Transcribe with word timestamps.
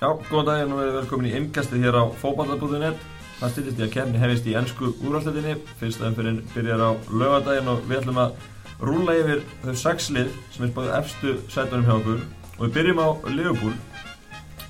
Já, 0.00 0.14
góðan 0.30 0.46
daginn 0.48 0.70
og 0.72 0.78
verið 0.80 0.94
velkomin 0.96 1.26
í 1.28 1.30
innkastið 1.36 1.82
hér 1.84 1.96
á 2.00 2.04
fókbaltabúðunett. 2.22 3.00
Það 3.36 3.50
styrtist 3.52 3.80
í 3.80 3.82
að 3.84 3.90
kemni 3.92 4.20
hefist 4.22 4.46
í 4.48 4.54
ennsku 4.56 4.94
úrvalstættinni. 5.04 5.58
Fyrsta 5.76 6.06
umfyrin 6.08 6.38
byrjar 6.54 6.80
á 6.80 6.90
lögadaginn 7.12 7.68
og 7.68 7.82
við 7.84 7.98
ætlum 7.98 8.20
að 8.22 8.46
rúla 8.80 9.16
yfir 9.20 9.42
þau 9.60 9.74
sexlið 9.82 10.30
sem 10.54 10.64
er 10.64 10.70
spáðið 10.70 10.94
efstu 10.96 11.34
sætunum 11.52 11.84
hjá 11.84 11.92
okkur. 11.98 12.22
Og 12.56 12.62
við 12.62 12.72
byrjum 12.78 13.02
á 13.04 13.08
Liverpool 13.28 13.74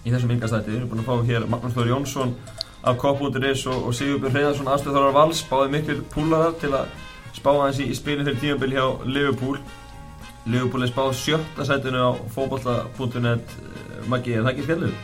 í 0.03 0.11
þessum 0.11 0.33
innkastætti. 0.35 0.73
Við 0.73 0.81
erum 0.81 0.91
búin 0.91 1.05
að 1.05 1.13
fá 1.13 1.31
hér 1.31 1.47
Magnús 1.53 1.79
Þóri 1.79 1.95
Jónsson 1.95 2.35
af 2.83 2.99
Kopp.is 2.99 3.65
og, 3.71 3.87
og 3.87 3.95
Sigurbjörn 4.01 4.35
Hreiðarsson 4.35 4.73
aðstöðþárar 4.75 5.15
vals. 5.15 5.45
Báðið 5.47 5.77
mikil 5.77 5.99
púlarar 6.11 6.59
til 6.59 6.73
að 6.75 6.91
spá 7.39 7.53
aðeins 7.53 7.85
í, 7.87 7.89
spilin 7.95 8.27
fyrir 8.27 8.43
tímanbíl 8.43 8.75
hjá 8.75 8.89
Liverpool. 9.07 9.63
Liverpool 10.51 10.89
er 10.89 10.91
spáð 10.91 11.15
sjötta 11.23 11.71
sætunu 11.71 12.03
á 12.03 12.11
fókbalta.net. 12.35 13.57
Maggi, 14.11 14.35
er 14.35 14.43
það 14.43 14.55
ekki 14.57 14.67
skellur? 14.67 15.01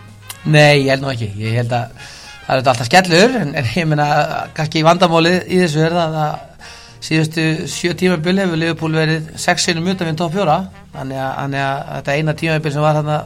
Nei, 0.46 0.84
ég 0.84 0.92
held 0.94 1.02
nú 1.02 1.10
ekki, 1.10 1.30
ég 1.42 1.56
held 1.58 1.72
að 1.74 1.94
það 2.46 2.52
er 2.54 2.60
alltaf 2.60 2.86
skellur, 2.86 3.38
en, 3.40 3.54
en 3.58 3.70
ég 3.74 3.88
meina 3.90 4.06
kannski 4.54 4.84
vandamálið 4.86 5.48
í 5.50 5.58
þessu 5.64 5.82
er 5.82 5.96
það 5.96 6.18
að 6.22 6.36
síðustu 7.06 7.46
sjö 7.70 7.94
tímabil 7.98 8.38
hefur 8.40 8.60
Liverpool 8.60 8.96
verið 8.96 9.32
sex 9.42 9.66
sinum 9.66 9.88
utan 9.90 10.08
við 10.10 10.18
top 10.20 10.32
4 10.34 10.56
þannig 10.94 11.20
að, 11.20 11.32
þannig 11.40 11.64
að 11.64 11.82
þetta 11.90 12.16
eina 12.16 12.36
tímabil 12.40 12.74
sem 12.74 12.86
var 12.86 12.98
þarna 13.00 13.18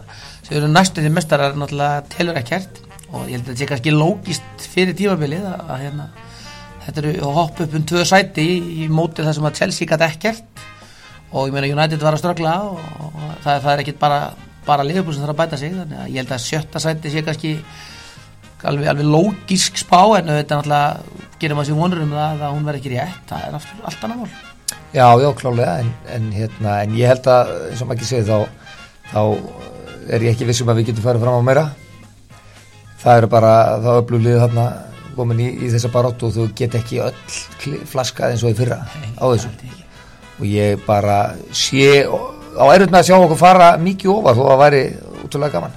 sem 0.47 0.56
eru 0.59 0.73
næstu 0.73 1.05
því 1.05 1.12
mestarar 1.14 1.56
náttúrulega 1.61 2.02
telur 2.11 2.41
ekkert. 2.41 2.83
Og 3.11 3.27
ég 3.27 3.37
held 3.37 3.45
að 3.45 3.48
þetta 3.50 3.61
sé 3.61 3.70
kannski 3.70 3.95
lógist 3.95 4.66
fyrir 4.73 4.97
tímabilið 4.98 5.47
að, 5.47 5.62
að 5.66 5.84
hérna, 5.84 6.11
þetta 6.87 7.02
eru 7.05 7.33
hopp 7.39 7.64
upp 7.64 7.77
um 7.78 7.89
tvö 7.92 8.05
sæti 8.06 8.45
í, 8.47 8.59
í 8.84 8.91
mótið 8.91 9.28
þar 9.28 9.39
sem 9.39 9.48
að 9.50 9.59
Chelsea 9.61 9.91
gæti 9.91 10.09
ekkert. 10.09 10.62
Og 11.30 11.50
ég 11.50 11.55
meina 11.55 11.70
United 11.70 12.02
var 12.02 12.16
að 12.16 12.23
strögla 12.25 12.55
og, 12.66 12.78
og 12.80 13.27
það, 13.45 13.61
það 13.66 13.73
er 13.73 13.83
ekkit 13.84 14.00
bara 14.00 14.20
bara 14.66 14.84
Liverpool 14.87 15.14
sem 15.16 15.24
þarf 15.24 15.34
að 15.34 15.41
bæta 15.41 15.59
sig 15.60 15.73
þannig 15.74 16.02
að 16.02 16.12
ég 16.12 16.20
held 16.23 16.34
að 16.37 16.45
sjötta 16.45 16.82
sæti 16.82 17.12
sé 17.12 17.23
kannski 17.27 17.52
alveg, 18.69 18.91
alveg 18.92 19.09
lógisk 19.09 19.80
spá 19.80 20.00
en 20.19 20.33
þetta 20.34 20.61
náttúrulega 20.61 21.39
gerir 21.41 21.56
maður 21.56 21.70
sér 21.70 21.80
vonur 21.80 22.03
um 22.05 22.14
það 22.16 22.44
að 22.44 22.55
hún 22.56 22.66
verði 22.69 22.83
ekki 22.83 22.94
rétt 22.94 23.31
það 23.31 23.47
er 23.47 23.58
aftur, 23.61 23.84
allt 23.88 24.05
annað 24.06 24.22
mál. 24.22 24.33
Já, 24.91 25.06
já, 25.22 25.28
klálega 25.38 25.78
en, 25.81 25.92
en, 26.14 26.28
hérna, 26.34 26.77
en 26.84 26.97
ég 26.98 27.11
held 27.11 27.31
að 27.31 27.55
eins 27.70 27.81
og 27.83 27.88
maður 27.88 28.00
ekki 28.00 28.11
segið 28.11 28.31
þá, 28.31 28.38
þá 29.11 29.22
er 30.11 30.27
ég 30.27 30.34
ekki 30.34 30.48
vissum 30.50 30.70
að 30.70 30.81
við 30.81 30.91
getum 30.91 31.06
farið 31.06 31.25
fram 31.25 31.41
á 31.41 31.47
meira. 31.47 31.64
Það 33.00 33.20
eru 33.20 33.31
bara 33.33 33.53
þá 33.81 33.91
öfluglið 33.94 34.41
þarna 34.42 34.66
komin 35.16 35.42
í, 35.42 35.48
í 35.64 35.70
þessa 35.72 35.91
baróttu 35.92 36.28
og 36.28 36.34
þú 36.36 36.48
get 36.58 36.77
ekki 36.78 37.00
öll 37.05 37.78
flaskað 37.88 38.34
eins 38.34 38.44
og 38.44 38.53
í 38.53 38.58
fyrra 38.58 38.81
Nei, 39.00 39.11
á 39.20 39.25
þessu. 39.33 39.50
og 40.38 40.44
ég 40.48 40.84
bara 40.86 41.19
sé 41.56 42.05
á 42.56 42.65
með 42.67 42.98
að 42.98 43.06
sjá 43.09 43.17
okkur 43.19 43.41
fara 43.41 43.70
mikið 43.81 44.12
ofar 44.15 44.39
þó 44.39 44.43
að 44.45 44.51
það 44.51 44.62
væri 44.65 44.83
útrúlega 45.25 45.55
gaman. 45.56 45.77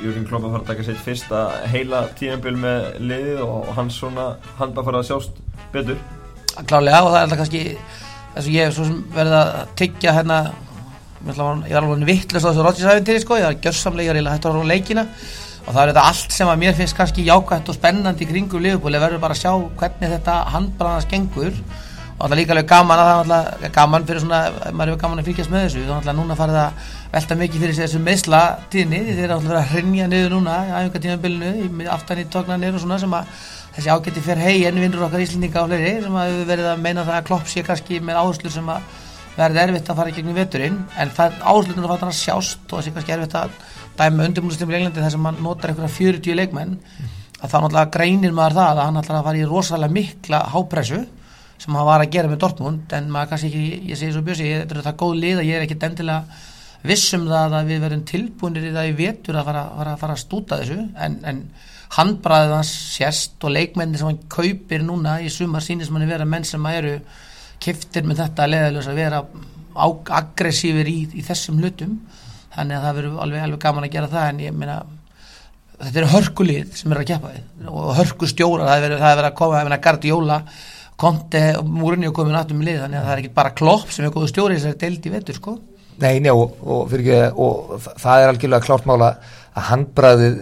Jörgur 0.00 0.24
Klopp 0.30 0.46
að 0.46 0.54
fara 0.54 0.62
að 0.62 0.70
taka 0.70 0.86
sitt 0.86 1.02
fyrsta 1.04 1.40
heila 1.68 2.00
tímanbíl 2.16 2.56
með 2.56 2.86
liðið 3.04 3.42
og 3.44 3.68
hans 3.76 3.98
svona 4.00 4.30
hann 4.58 4.72
bara 4.76 4.86
fara 4.88 5.02
að 5.02 5.10
sjást 5.10 5.42
betur. 5.74 6.00
Klálega 6.64 7.02
og 7.04 7.12
það 7.12 7.18
er 7.18 7.26
alltaf 7.26 7.42
kannski 7.42 7.62
þess 7.68 8.46
að 8.46 8.54
ég 8.54 8.66
hef 8.66 8.76
svo 8.78 8.88
sem 8.88 8.98
verið 9.14 9.36
að 9.40 9.52
tyggja 9.80 10.16
hérna 10.16 10.40
ég 11.20 11.36
var 11.36 11.84
alveg 11.84 12.08
vittlust 12.08 12.48
á 12.48 12.50
þessu 12.50 12.64
Rodgers-æfintýri 12.64 13.20
sko, 13.20 13.36
ég 13.36 13.44
var 13.44 13.60
gjörsamlega 13.60 14.16
ég 14.16 14.30
hætti 14.30 14.48
að 14.48 14.54
horfa 14.54 14.64
á 14.64 14.72
leikina. 14.72 15.06
Og 15.66 15.74
það 15.74 15.82
er 15.82 15.90
þetta 15.92 16.04
allt 16.08 16.32
sem 16.32 16.48
að 16.48 16.60
mér 16.62 16.76
finnst 16.78 16.96
kannski 16.96 17.26
jákvæmt 17.26 17.68
og 17.68 17.76
spennandi 17.76 18.24
í 18.24 18.30
kringum 18.30 18.64
liðbúli 18.64 19.02
verður 19.02 19.20
bara 19.20 19.36
að 19.36 19.42
sjá 19.42 19.52
hvernig 19.82 20.14
þetta 20.16 20.36
handbrannas 20.54 21.08
gengur 21.10 21.52
og 22.20 22.32
er 22.34 22.36
líka 22.36 22.52
alveg 22.52 22.66
gaman 22.68 23.00
að 23.00 23.10
það 23.30 23.62
er 23.64 23.70
gaman 23.72 24.04
fyrir 24.08 24.20
svona, 24.20 24.38
maður 24.76 24.90
hefur 24.92 25.00
gaman 25.00 25.20
að 25.22 25.28
fylgjast 25.30 25.52
með 25.52 25.62
þessu. 25.64 25.84
Þannig 25.88 26.10
að 26.10 26.18
núna 26.18 26.36
farið 26.36 26.58
að 26.60 26.88
velta 27.14 27.36
mikið 27.40 27.62
fyrir 27.64 27.76
þessu 27.78 28.00
meðsla 28.04 28.40
tíðni 28.72 28.98
þeir 29.06 29.22
eru 29.24 29.36
alltaf 29.38 29.56
að 29.56 29.70
hrinja 29.70 30.08
niður 30.10 30.34
núna 30.34 30.56
í 30.66 30.74
æfingartímanbylnu 30.74 31.86
aftan 31.94 32.20
í 32.20 32.26
tóknarnir 32.34 32.76
og 32.76 32.82
svona 32.82 32.98
sem 33.00 33.14
að 33.16 33.30
þessi 33.76 33.92
ágætti 33.94 34.24
fyrir 34.26 34.44
hei 34.44 34.66
en 34.68 34.80
vinnur 34.82 35.06
okkar 35.06 35.24
íslendinga 35.24 35.62
á 35.64 35.68
fleiri 35.70 35.92
sem 36.04 36.18
að 36.20 36.32
við 36.34 36.42
verðum 36.50 36.74
að 36.74 36.82
meina 36.84 37.04
það 37.06 37.16
að 37.16 37.28
klopp 37.30 37.48
sé 37.48 37.64
kannski 37.64 38.00
með 38.04 38.20
áherslu 38.20 38.52
sem 38.52 38.68
að 38.74 38.98
verði 39.38 39.62
erfitt 39.62 39.88
að 39.88 40.00
fara 40.02 40.12
gegnum 40.12 40.36
veturinn. 40.36 40.76
En 41.00 41.14
það 41.16 41.38
áhersluðinu 41.40 41.88
að 41.88 42.02
fara 42.02 42.12
að 42.12 42.18
sjást 42.20 42.74
og 42.74 42.84
sé 42.84 42.92
kannski 42.92 43.14
erfitt 43.16 43.38
að 43.40 43.56
dæma 43.96 44.26
undirbúinustum 44.28 44.74
í 44.74 44.76
Englandi 44.76 45.00
þar 45.00 45.14
sem 45.14 45.30
hann 45.30 45.40
notar 45.40 45.72
einhverja 45.72 45.94
40 45.96 46.36
leikmenn. 46.36 46.76
Að 47.40 47.48
þá 47.48 47.56
náttúrulega 47.62 47.92
greinir 47.94 48.36
maður 48.36 48.58
það 48.58 48.82
að 48.82 48.84
hann 48.84 49.00
að 49.00 49.24
fara 49.30 49.40
í 49.40 49.48
rosalega 49.48 49.96
mikla 49.96 50.42
hápressu 50.52 51.00
sem 51.60 51.76
hann 51.76 51.88
var 51.88 52.04
að 52.04 52.14
gera 52.14 52.30
með 52.30 52.40
Dortmund 52.44 52.94
en 52.96 53.10
maður 53.12 53.34
kannski 53.34 53.50
ekki, 53.50 53.80
ég 53.90 54.00
segi 54.00 54.14
svo 54.14 54.24
bjössi 54.24 54.48
þetta 54.62 54.78
er 54.78 54.86
það 54.86 55.00
góð 55.02 55.18
lið 55.24 55.42
að 55.42 55.50
ég 55.50 55.58
er 55.58 55.66
ekkit 55.66 55.86
endilega 55.90 56.46
vissum 56.86 57.26
það 57.28 57.56
að 57.58 57.72
við 57.72 57.82
verðum 57.84 58.04
tilbúinir 58.08 58.70
í 58.70 58.72
það 58.76 58.88
í 58.88 58.94
vetur 58.96 59.36
að 59.36 59.50
fara, 59.50 59.64
fara, 59.76 59.96
fara 60.00 60.16
að 60.16 60.22
stúta 60.22 60.60
þessu 60.62 60.78
en, 61.04 61.18
en 61.28 61.42
handbræðið 61.96 62.54
hans 62.54 62.70
sérst 62.94 63.44
og 63.44 63.52
leikmenni 63.52 64.00
sem 64.00 64.08
hann 64.08 64.22
kaupir 64.32 64.84
núna 64.86 65.18
í 65.20 65.28
sumar 65.32 65.64
sínist 65.64 65.92
manni 65.92 66.08
vera 66.08 66.28
menn 66.28 66.46
sem 66.48 66.70
eru 66.70 66.96
kiftir 67.60 68.06
með 68.08 68.22
þetta 68.24 68.48
leðaljós 68.48 68.88
að 68.88 69.00
vera 69.02 69.20
aggressífir 70.20 70.88
í, 70.88 70.98
í 71.18 71.24
þessum 71.26 71.60
hlutum. 71.60 71.98
Þannig 72.54 72.78
að 72.78 72.86
það 72.86 72.96
verður 72.98 73.20
alveg, 73.24 73.44
alveg 73.44 73.62
gaman 73.62 73.86
að 73.86 73.94
gera 73.94 74.10
það 74.10 74.30
en 74.30 74.40
ég 74.46 74.56
meina 74.56 74.78
þetta 75.80 76.00
eru 76.00 76.10
hörkulið 76.14 76.74
sem 76.76 76.92
eru 76.92 77.02
að 77.04 77.10
keppa 77.10 77.32
við 77.34 77.68
og 77.70 77.92
hörkustjóra, 77.98 78.66
það 78.68 78.86
er 78.86 78.94
verið 79.00 79.28
að 79.28 79.36
koma 79.38 79.62
að 79.64 79.82
gardi 79.84 80.10
jóla 80.10 80.40
Konti 81.00 81.42
og 81.56 82.10
og 82.10 82.16
komin 82.16 82.36
aftur 82.36 82.58
með 82.58 82.70
lið 82.70 82.80
þannig 82.84 83.00
að 83.00 83.06
það 83.08 83.14
er 83.14 83.22
ekki 83.22 83.34
bara 83.40 83.56
klopp 83.56 83.92
sem 83.94 84.06
er 84.06 84.14
góðu 84.14 84.30
stjóri 84.30 84.58
þessari 84.58 84.80
deild 84.82 85.06
í 85.06 85.12
vetur 85.14 85.38
sko. 85.38 85.56
Nei, 86.00 86.14
njá, 86.24 86.32
og, 86.32 86.60
og, 86.64 86.86
ekki, 86.92 87.20
og 87.36 87.88
það 88.00 88.22
er 88.22 88.32
algjörlega 88.32 88.66
klárt 88.66 88.88
mála 88.88 89.10
að 89.50 89.66
handbræðið 89.70 90.38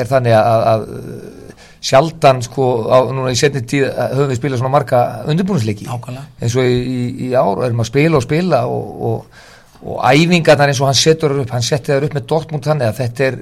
er 0.00 0.10
þannig 0.10 0.34
að, 0.38 0.64
að 0.70 0.84
sjaldan 1.80 2.42
sko 2.44 2.66
á, 2.92 2.98
núna 3.08 3.32
í 3.32 3.38
setni 3.38 3.62
tíð 3.66 3.86
höfum 3.88 4.30
við 4.30 4.40
spilað 4.40 4.60
svona 4.60 4.74
marga 4.74 5.00
undirbúinsleiki 5.32 5.88
eins 5.88 6.56
og 6.60 6.68
í, 6.68 6.76
í, 6.76 7.00
í 7.26 7.30
ár 7.32 7.64
erum 7.64 7.82
að 7.82 7.88
spila 7.88 8.20
og 8.20 8.26
spila 8.26 8.60
og, 8.68 8.90
og 9.80 10.02
æfingarnar 10.04 10.70
eins 10.70 10.82
og 10.82 10.90
hann 10.90 11.00
setur 11.00 11.38
upp 11.40 11.54
hann 11.54 11.64
það 11.64 12.04
upp 12.06 12.16
með 12.18 12.26
Dortmund 12.28 12.68
þannig 12.68 12.90
að 12.90 13.00
þetta 13.00 13.28
er 13.30 13.40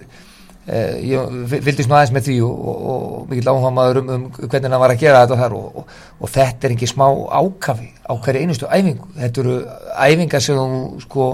ég 0.68 1.46
fylgist 1.64 1.88
nú 1.88 1.96
aðeins 1.96 2.12
með 2.12 2.26
því 2.28 2.34
og, 2.44 2.56
og, 2.72 2.82
og 2.92 3.30
mikill 3.30 3.52
áhuga 3.52 3.70
maður 3.72 4.00
um, 4.02 4.10
um 4.16 4.26
hvernig 4.36 4.68
hann 4.68 4.82
var 4.82 4.92
að 4.92 5.00
gera 5.04 5.22
þetta 5.24 5.48
og, 5.56 5.94
og 6.18 6.32
þetta 6.34 6.68
er 6.68 6.74
ekki 6.74 6.90
smá 6.90 7.06
ákafi 7.08 7.88
á 8.04 8.12
hverju 8.12 8.42
einustu 8.42 8.68
æfingu. 8.68 9.08
Þetta 9.16 9.42
eru 9.44 9.56
æfingar 10.04 10.44
sem, 10.44 10.76
sko, 11.06 11.30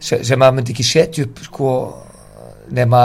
sem 0.00 0.46
að 0.48 0.58
myndi 0.58 0.74
ekki 0.74 0.86
setja 0.86 1.28
upp 1.28 1.44
sko, 1.46 1.72
nema 2.74 3.02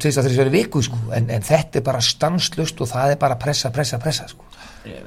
2-3 0.00 0.48
viku 0.54 0.80
sko, 0.84 1.02
en, 1.12 1.28
en 1.28 1.44
þetta 1.44 1.82
er 1.82 1.86
bara 1.86 2.00
stanslust 2.00 2.80
og 2.80 2.92
það 2.94 3.16
er 3.16 3.20
bara 3.20 3.36
pressa, 3.40 3.72
pressa, 3.74 4.00
pressa 4.00 4.30
sko 4.32 4.46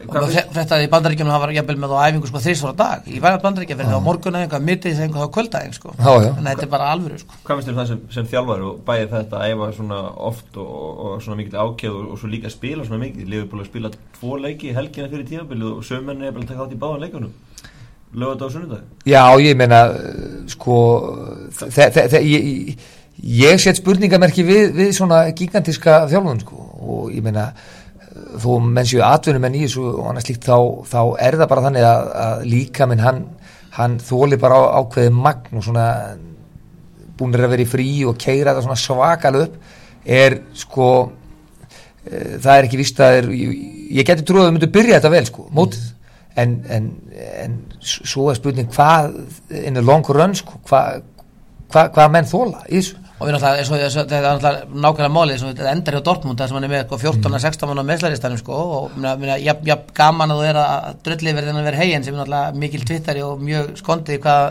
og 0.09 0.33
þetta 0.55 0.79
í 0.83 0.89
bandaríkjum 0.91 1.31
það 1.31 1.43
var 1.43 1.53
jæfnvel 1.55 1.77
með 1.81 1.93
á 1.95 1.99
æfingu 2.09 2.29
sko 2.29 2.41
þrísvara 2.43 2.77
dag. 2.79 3.09
Ég 3.09 3.23
var 3.23 3.37
að 3.37 3.45
bandaríkja 3.45 3.77
fyrir 3.79 3.91
það 3.91 4.01
á 4.01 4.07
morgunæfingu 4.07 4.61
mittið 4.67 4.95
þess 4.95 5.05
að 5.05 5.15
það 5.15 5.23
var 5.23 5.31
kvöldæfing 5.37 5.77
sko. 5.77 5.93
Já, 5.97 6.11
já. 6.25 6.29
en 6.33 6.49
þetta 6.49 6.65
er 6.67 6.71
bara 6.73 6.91
alvöru 6.93 7.19
sko. 7.21 7.39
Hvað 7.47 7.59
finnst 7.59 7.71
þér 7.71 7.79
það 7.79 7.89
sem, 7.91 8.01
sem 8.17 8.29
þjálfar 8.33 8.65
og 8.69 8.79
bæðið 8.87 9.15
þetta 9.15 9.39
að 9.39 9.53
æfa 9.53 9.71
svona 9.79 9.99
oft 10.29 10.61
og, 10.63 11.03
og 11.05 11.23
svona 11.25 11.39
mikil 11.41 11.59
ákjöð 11.63 11.99
og, 11.99 12.07
og 12.13 12.21
svo 12.21 12.31
líka 12.31 12.49
að 12.49 12.55
spila 12.57 12.87
svona 12.87 13.03
mikið? 13.05 13.29
Leifur 13.33 13.51
búin 13.53 13.65
að 13.65 13.71
spila 13.71 13.93
tvo 14.19 14.39
leiki 14.43 14.75
helgina 14.75 15.11
fyrir 15.11 15.29
tímabilið 15.29 15.75
og 15.77 15.87
sömurni 15.87 16.29
er 16.29 16.35
bara 16.35 16.47
að 16.47 16.53
taka 16.53 16.65
átt 16.67 16.75
í 16.75 16.81
báðan 16.83 17.05
leikunum 17.05 17.35
lögat 18.13 18.41
á 18.41 18.47
sunnudag? 18.49 18.83
Já, 19.05 19.23
ég 19.37 19.57
meina 19.57 19.83
sko 20.49 20.77
ég, 23.19 23.59
set 23.59 23.79
spurningamerki 23.79 24.45
við, 24.45 24.73
við 24.77 24.93
svona 24.97 25.25
gigantíska 25.35 26.05
þjálfun 26.09 26.41
sko. 26.43 26.65
Og 26.79 27.13
ég 27.13 27.23
meina 27.25 27.51
þó 28.37 28.49
menn 28.61 28.87
séu 28.87 29.01
atvinnum 29.05 29.47
en 29.47 29.57
í 29.57 29.63
þessu 29.65 29.85
og 29.89 30.09
annars 30.11 30.29
líkt 30.29 30.47
þá, 30.47 30.57
þá 30.89 31.01
er 31.25 31.37
það 31.39 31.51
bara 31.51 31.65
þannig 31.67 31.85
að, 31.87 32.09
að 32.23 32.43
líka 32.53 32.87
minn 32.89 33.03
hann, 33.03 33.21
hann 33.77 33.97
þóli 34.03 34.39
bara 34.41 34.59
á, 34.59 34.63
ákveði 34.81 35.13
magn 35.15 35.59
og 35.59 35.65
svona 35.65 35.87
búinir 37.19 37.45
að 37.45 37.55
vera 37.55 37.65
í 37.65 37.69
frí 37.69 37.89
og 38.07 38.19
keira 38.21 38.53
þetta 38.53 38.65
svona 38.67 38.79
svakalega 38.79 39.47
upp 39.49 40.09
er 40.19 40.39
sko 40.57 40.89
e, 42.05 42.39
það 42.39 42.53
er 42.55 42.67
ekki 42.67 42.81
vist 42.81 43.01
að 43.03 43.19
er, 43.19 43.29
ég, 43.35 43.55
ég 43.99 44.07
geti 44.07 44.25
trúið 44.27 44.45
að 44.45 44.49
við 44.49 44.57
myndum 44.57 44.75
byrja 44.77 44.99
þetta 44.99 45.15
vel 45.15 45.25
sko, 45.29 45.47
mótið. 45.55 45.87
En, 46.39 46.51
en, 46.71 46.85
en 47.43 47.55
svo 47.83 48.29
er 48.31 48.37
spurning 48.37 48.69
hvað 48.71 49.17
in 49.49 49.75
the 49.75 49.81
long 49.83 50.05
run 50.15 50.37
sko, 50.37 50.61
hvað 50.69 51.01
hva, 51.73 51.85
hva 51.93 52.07
menn 52.11 52.27
þóla 52.29 52.63
í 52.69 52.79
þessu 52.79 52.98
og 53.19 53.27
við 53.27 53.35
náttúrulega, 53.35 53.63
svo, 53.67 53.77
svo, 53.91 54.03
þetta 54.07 54.17
er 54.17 54.25
náttúrulega 54.25 54.81
nákvæmlega 54.85 55.11
málið, 55.11 55.41
þetta 55.49 55.71
endar 55.73 55.97
hjá 55.97 56.03
Dortmund 56.07 56.39
þar 56.39 56.51
sem 56.51 56.57
hann 56.59 56.67
er 56.67 56.71
með 56.71 56.93
14-16 56.93 57.57
sko, 57.57 57.69
mann 57.69 57.83
á 57.83 57.89
meðslaristanum 57.89 58.39
sko, 58.39 58.59
og 58.77 58.95
minna, 58.95 59.35
jafn, 59.43 59.67
jafn 59.67 59.93
gaman 59.99 60.33
að 60.33 60.39
þú 60.39 60.45
er 60.49 60.59
að 60.63 61.01
dröllið 61.07 61.39
verði 61.39 61.51
hann 61.51 61.59
að 61.59 61.67
vera 61.69 61.81
heginn 61.81 62.05
sem 62.05 62.15
er 62.15 62.21
náttúrulega 62.21 62.61
mikil 62.63 62.85
twittari 62.87 63.25
og 63.25 63.43
mjög 63.43 63.73
skondið 63.81 64.21
hvað 64.23 64.45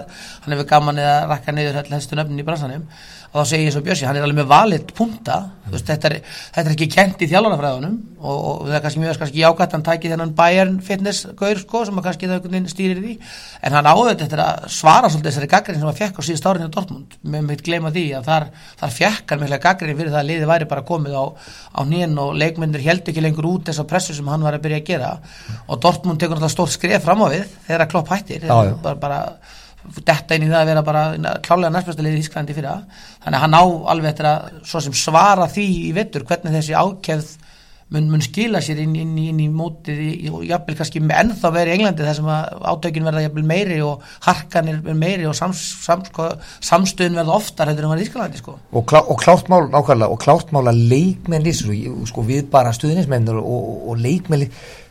hann 0.44 0.56
hefur 0.56 0.68
gaman 0.74 1.00
eða 1.00 1.16
rakka 1.32 1.56
niður 1.56 1.80
helstu 1.80 2.18
nöfnin 2.18 2.44
í 2.44 2.48
bransanum 2.48 2.84
og 3.28 3.42
þá 3.42 3.50
segi 3.50 3.66
ég 3.66 3.74
svo 3.74 3.82
Bjössi, 3.84 4.06
hann 4.08 4.16
er 4.16 4.24
alveg 4.24 4.38
með 4.40 4.48
valið 4.48 4.92
punta, 4.96 5.36
mm. 5.44 5.72
veist, 5.74 5.88
þetta, 5.88 6.08
er, 6.08 6.36
þetta 6.54 6.62
er 6.64 6.74
ekki 6.74 6.88
kent 6.94 7.20
í 7.24 7.28
þjálfarafræðunum 7.28 7.96
og, 8.18 8.38
og 8.38 8.62
það 8.64 8.76
er 8.78 8.84
kannski 8.86 9.02
mjög 9.02 9.18
kannski 9.20 9.42
jákvæmt, 9.42 9.74
hann 9.76 9.84
tæki 9.84 10.12
þennan 10.12 10.32
Bayern 10.38 10.78
fitness 10.84 11.28
gaur 11.36 11.60
sko 11.60 11.82
sem 11.84 12.00
kannski 12.06 12.30
það 12.30 12.48
stýrir 12.72 13.02
því, 13.02 13.16
en 13.68 13.76
hann 13.76 13.90
áður 13.90 14.16
þetta 14.22 14.40
að 14.46 14.64
svara 14.72 15.10
svolítið 15.12 15.30
þessari 15.30 15.50
gaggrinni 15.52 15.82
sem 15.82 15.90
hann 15.90 15.98
fekk 16.00 16.18
á 16.18 16.22
síðust 16.24 16.48
árinu 16.48 16.70
á 16.72 16.74
Dortmund, 16.78 17.18
með 17.20 17.46
mitt 17.50 17.64
gleyma 17.68 17.92
því 17.92 18.06
að 18.16 18.32
þar, 18.32 18.48
þar 18.80 18.96
fekk 18.96 19.34
hann 19.34 19.44
mikla 19.44 19.60
gaggrinni 19.66 19.98
fyrir 20.00 20.14
það 20.14 20.22
að 20.22 20.30
liði 20.32 20.50
væri 20.54 20.70
bara 20.72 20.86
komið 20.88 21.20
á, 21.20 21.24
á 21.76 21.80
nýjan 21.84 22.18
og 22.24 22.34
leikmyndir 22.40 22.86
held 22.88 23.12
ekki 23.12 23.24
lengur 23.24 23.50
út 23.52 23.68
þess 23.68 23.84
að 23.84 23.90
pressu 23.92 24.16
sem 24.16 24.32
hann 24.32 24.44
var 24.46 24.56
að 24.56 24.64
byrja 24.64 24.80
að 24.80 24.88
gera. 24.88 25.12
Og 25.68 25.80
Dortmund 25.82 26.20
tekur 26.20 26.38
náttúrulega 26.38 26.54
stórt 26.54 26.74
skref 26.74 27.04
fram 27.04 27.24
á 27.24 27.28
við 27.32 27.46
þegar 27.68 27.90
klopp 27.92 28.12
hættir, 28.12 28.48
bara, 28.48 28.96
bara 28.98 29.20
detta 30.04 30.36
inn 30.36 30.46
í 30.46 30.50
það 30.50 30.60
að 30.60 30.70
vera 30.72 30.86
bara 30.86 31.02
klálega 31.44 31.72
næstbæsta 31.74 32.04
liðið 32.04 32.24
Ísklandi 32.24 32.56
fyrir 32.56 32.70
það 32.70 33.04
þannig 33.24 33.38
að 33.38 33.44
hann 33.44 33.58
á 33.58 33.64
alveg 33.94 34.10
eftir 34.12 34.30
að 34.30 34.48
svo 34.70 34.82
sem 34.84 34.96
svara 34.96 35.50
því 35.52 35.68
í 35.88 35.92
vettur 35.96 36.26
hvernig 36.28 36.58
þessi 36.58 36.76
ákjæð 36.78 37.36
mun, 37.94 38.08
mun 38.12 38.22
skila 38.22 38.60
sér 38.64 38.82
inn, 38.82 38.94
inn, 38.98 39.14
inn 39.30 39.38
í 39.40 39.46
mótið 39.52 40.00
í- 40.04 40.30
og 40.32 40.42
jafnvel 40.46 40.76
kannski 40.78 41.00
ennþá 41.02 41.50
verið 41.54 41.72
í 41.72 41.76
Englandi 41.78 42.06
þar 42.06 42.18
sem 42.18 42.30
að 42.32 42.66
átökin 42.72 43.06
verða 43.08 43.22
jafnvel 43.24 43.44
meiri 43.48 43.78
og 43.84 44.02
harkan 44.26 44.68
er 44.72 44.98
meiri 44.98 45.28
og 45.28 45.36
sams, 45.38 45.62
sams, 45.84 46.10
sko, 46.12 46.28
samstöðun 46.68 47.20
verða 47.20 47.38
oftar 47.38 47.72
heldur 47.72 47.88
en 47.88 47.94
var 47.94 48.02
í 48.02 48.08
Ísklandi 48.08 48.42
sko. 48.42 48.58
og, 48.72 48.84
klá, 48.90 49.00
og 49.00 49.22
klárt 49.22 49.48
mál 49.52 49.70
nákvæmlega 49.72 50.12
og 50.12 50.20
klárt 50.24 50.52
mál 50.52 50.68
að 50.68 50.82
leikmenn 50.92 51.48
sko, 51.54 52.26
við 52.28 52.50
bara 52.52 52.74
stuðnismenn 52.76 53.32
og, 53.36 53.40
og, 53.88 53.96
leikmenn 53.96 54.48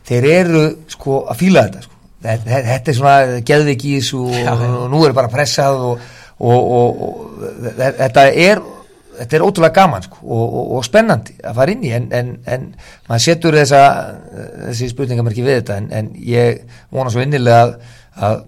þeir 0.08 0.28
eru 0.32 0.64
sko 0.90 1.22
að 1.28 1.44
fíla 1.44 1.68
þetta 1.68 1.86
sko. 1.86 1.97
Þetta, 2.22 2.78
er 2.78 2.96
svona 2.96 3.42
geðvik 3.46 3.84
í 3.86 3.98
þessu 3.98 4.24
og, 4.26 4.64
og 4.66 4.88
nú 4.92 5.04
er 5.06 5.14
bara 5.16 5.30
pressað 5.32 5.84
og, 5.90 6.08
og, 6.38 6.74
og, 6.80 7.46
þetta 7.78 8.26
er 8.32 8.64
þetta 9.18 9.36
er 9.36 9.44
ótrúlega 9.44 9.74
gaman 9.74 10.04
sko, 10.04 10.20
og, 10.22 10.44
og, 10.44 10.68
og 10.78 10.84
spennandi 10.86 11.34
að 11.42 11.56
fara 11.58 11.74
inn 11.74 11.86
í. 11.86 11.90
En, 11.96 12.06
en, 12.14 12.28
en 12.46 12.68
maður 13.08 13.24
setur 13.24 13.58
þessa 13.58 13.82
þessi 14.68 14.90
spurningamarki 14.92 15.46
við 15.46 15.60
þetta 15.60 15.80
en, 15.82 15.88
en 15.98 16.12
ég 16.22 16.62
vona 16.94 17.12
svo 17.14 17.24
innilega 17.24 17.64
að, 17.64 17.74
að 18.28 18.38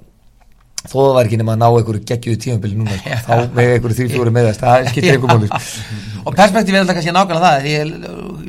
þó 0.80 0.94
það 0.96 1.14
var 1.16 1.26
ekki 1.28 1.38
nema 1.40 1.52
að 1.54 1.60
ná 1.60 1.66
einhverju 1.68 2.02
geggjuðu 2.08 2.38
tímabili 2.44 2.76
núna 2.80 2.94
sko. 2.96 3.16
þá 3.26 3.34
með 3.56 3.72
einhverju 3.74 3.96
því 3.98 4.06
fjóri 4.14 4.32
meðast 4.32 4.62
það 4.64 4.86
skiptir 4.90 5.16
einhver 5.16 5.34
máli 5.34 5.48
sko. 5.50 5.98
og 6.24 6.36
perspektífið 6.38 6.78
er 6.78 6.84
alltaf 6.84 6.96
kannski 6.96 7.14
nákvæmlega 7.16 7.50
það 7.50 7.68
ég 7.68 7.92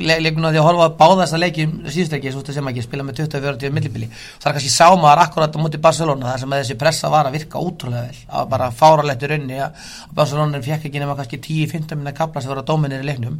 le- 0.08 0.18
leikum 0.24 0.40
nú 0.42 0.48
að 0.48 0.56
því 0.56 0.62
að 0.62 0.66
horfa 0.68 0.86
að 0.88 0.96
báða 1.02 1.18
þess 1.26 1.36
að 1.36 1.42
leikjum 1.44 1.74
síðustleiki 1.92 2.32
svo 2.32 2.56
sem 2.56 2.70
ekki 2.72 2.86
spila 2.86 3.06
með 3.08 3.20
20-40 3.20 3.76
millibili 3.76 4.08
það 4.14 4.48
er 4.48 4.56
kannski 4.56 4.72
sámaðar 4.78 5.22
akkurat 5.26 5.56
á 5.56 5.58
múti 5.60 5.82
Barcelona 5.84 6.32
þar 6.32 6.42
sem 6.46 6.56
þessi 6.56 6.78
pressa 6.80 7.12
var 7.12 7.28
að 7.28 7.36
virka 7.36 7.60
ótrúlega 7.60 8.08
vel 8.08 8.24
að 8.40 8.48
bara 8.56 8.70
fáralegt 8.80 9.22
í 9.28 9.30
rauninni 9.34 9.60
að 9.68 9.86
Barcelona 10.16 10.64
fekk 10.64 10.88
ekki 10.88 11.04
nema 11.04 11.18
kannski 11.20 11.36
10-15 11.44 12.00
minna 12.00 12.16
kapla 12.16 12.40
sem 12.40 12.48
voru 12.52 12.64
að 12.64 12.72
dóminir 12.72 13.04
í 13.04 13.08
leiknum 13.12 13.38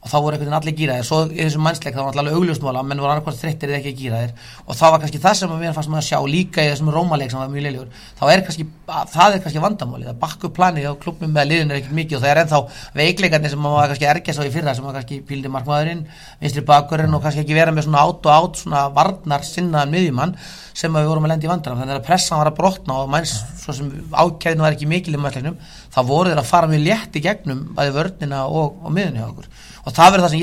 og 0.00 0.08
þá 0.08 0.14
voru 0.16 0.32
einhvern 0.32 0.48
veginn 0.48 0.56
allir 0.56 0.76
gýraðir 0.78 1.04
svo 1.04 1.16
í 1.28 1.42
þessum 1.42 1.60
mannsleik 1.66 1.92
þá 1.92 1.98
var 2.00 2.14
alltaf 2.14 2.36
augljósmála 2.38 2.82
menn 2.88 3.02
voru 3.02 3.12
annarkvæmt 3.12 3.36
þreyttir 3.42 3.68
eða 3.74 3.80
ekki 3.82 3.90
gýraðir 3.98 4.30
og 4.64 4.78
það 4.78 4.94
var 4.94 5.02
kannski 5.02 5.20
það 5.20 5.34
sem 5.36 5.52
mér 5.60 5.74
fannst 5.76 5.90
maður 5.92 6.00
að 6.00 6.08
sjá 6.08 6.20
líka 6.32 6.64
í 6.64 6.70
þessum 6.70 6.88
rómaleik 6.94 7.34
sem 7.34 7.42
var 7.42 7.50
mjög 7.52 7.66
leiljur 7.66 7.90
þá 8.16 8.24
er 8.34 8.42
kannski, 8.46 8.64
að, 8.86 9.10
það 9.12 9.34
er 9.34 9.40
kannski 9.44 9.62
vandamálið 9.64 10.10
að 10.10 10.18
bakku 10.20 10.50
planið 10.56 10.86
á 10.90 10.94
klubnum 11.02 11.32
með 11.34 11.48
liðin 11.50 11.70
er 11.70 11.76
ekkert 11.80 11.96
mikið 11.98 12.16
og 12.16 12.22
það 12.24 12.32
er 12.32 12.40
ennþá 12.42 12.58
veikleikarnir 13.00 13.52
sem 13.52 13.62
maður 13.64 13.90
kannski 13.92 14.08
ergja 14.10 14.34
svo 14.36 14.44
í 14.46 14.52
fyrra 14.54 14.74
sem 14.76 14.84
maður 14.86 14.98
kannski 15.00 15.16
píldi 15.28 15.48
markmaðurinn 15.54 16.02
vinstri 16.42 16.62
bakurinn 16.68 17.16
og 17.16 17.22
kannski 17.24 17.42
ekki 17.44 17.56
vera 17.56 17.72
með 17.74 17.84
svona 17.86 18.02
át 18.04 18.20
og 18.26 18.32
át 18.34 18.54
svona 18.62 18.80
varnar 18.96 19.42
sinnaðan 19.46 19.94
miðjumann 19.94 20.36
sem 20.80 20.94
við 20.94 21.08
vorum 21.10 21.24
að 21.26 21.32
lenda 21.34 21.46
í 21.48 21.52
vandram 21.52 21.80
þannig 21.80 21.96
að 21.96 22.06
pressan 22.10 22.40
var 22.40 22.50
að 22.50 22.58
brotna 22.60 22.92
og 23.02 23.10
mæns 23.12 23.32
svo 23.62 23.72
sem 23.76 23.88
ákæðinu 24.12 24.64
var 24.64 24.76
ekki 24.76 24.90
mikil 24.90 25.16
í 25.16 25.20
mæsleiknum 25.20 25.58
þá 25.90 26.00
voru 26.06 26.30
þeir 26.30 26.42
að 26.44 26.50
fara 26.52 26.70
mjög 26.70 26.86
létt 26.86 27.18
í 27.18 27.24
gegnum 27.24 27.60
bæði 27.76 27.96
vörnina 27.98 28.38
og, 28.46 28.78
og 28.84 28.90
miðunni 28.94 29.20
og 29.24 29.90
það 29.90 30.10
verður 30.14 30.24
það 30.26 30.32
sem 30.36 30.42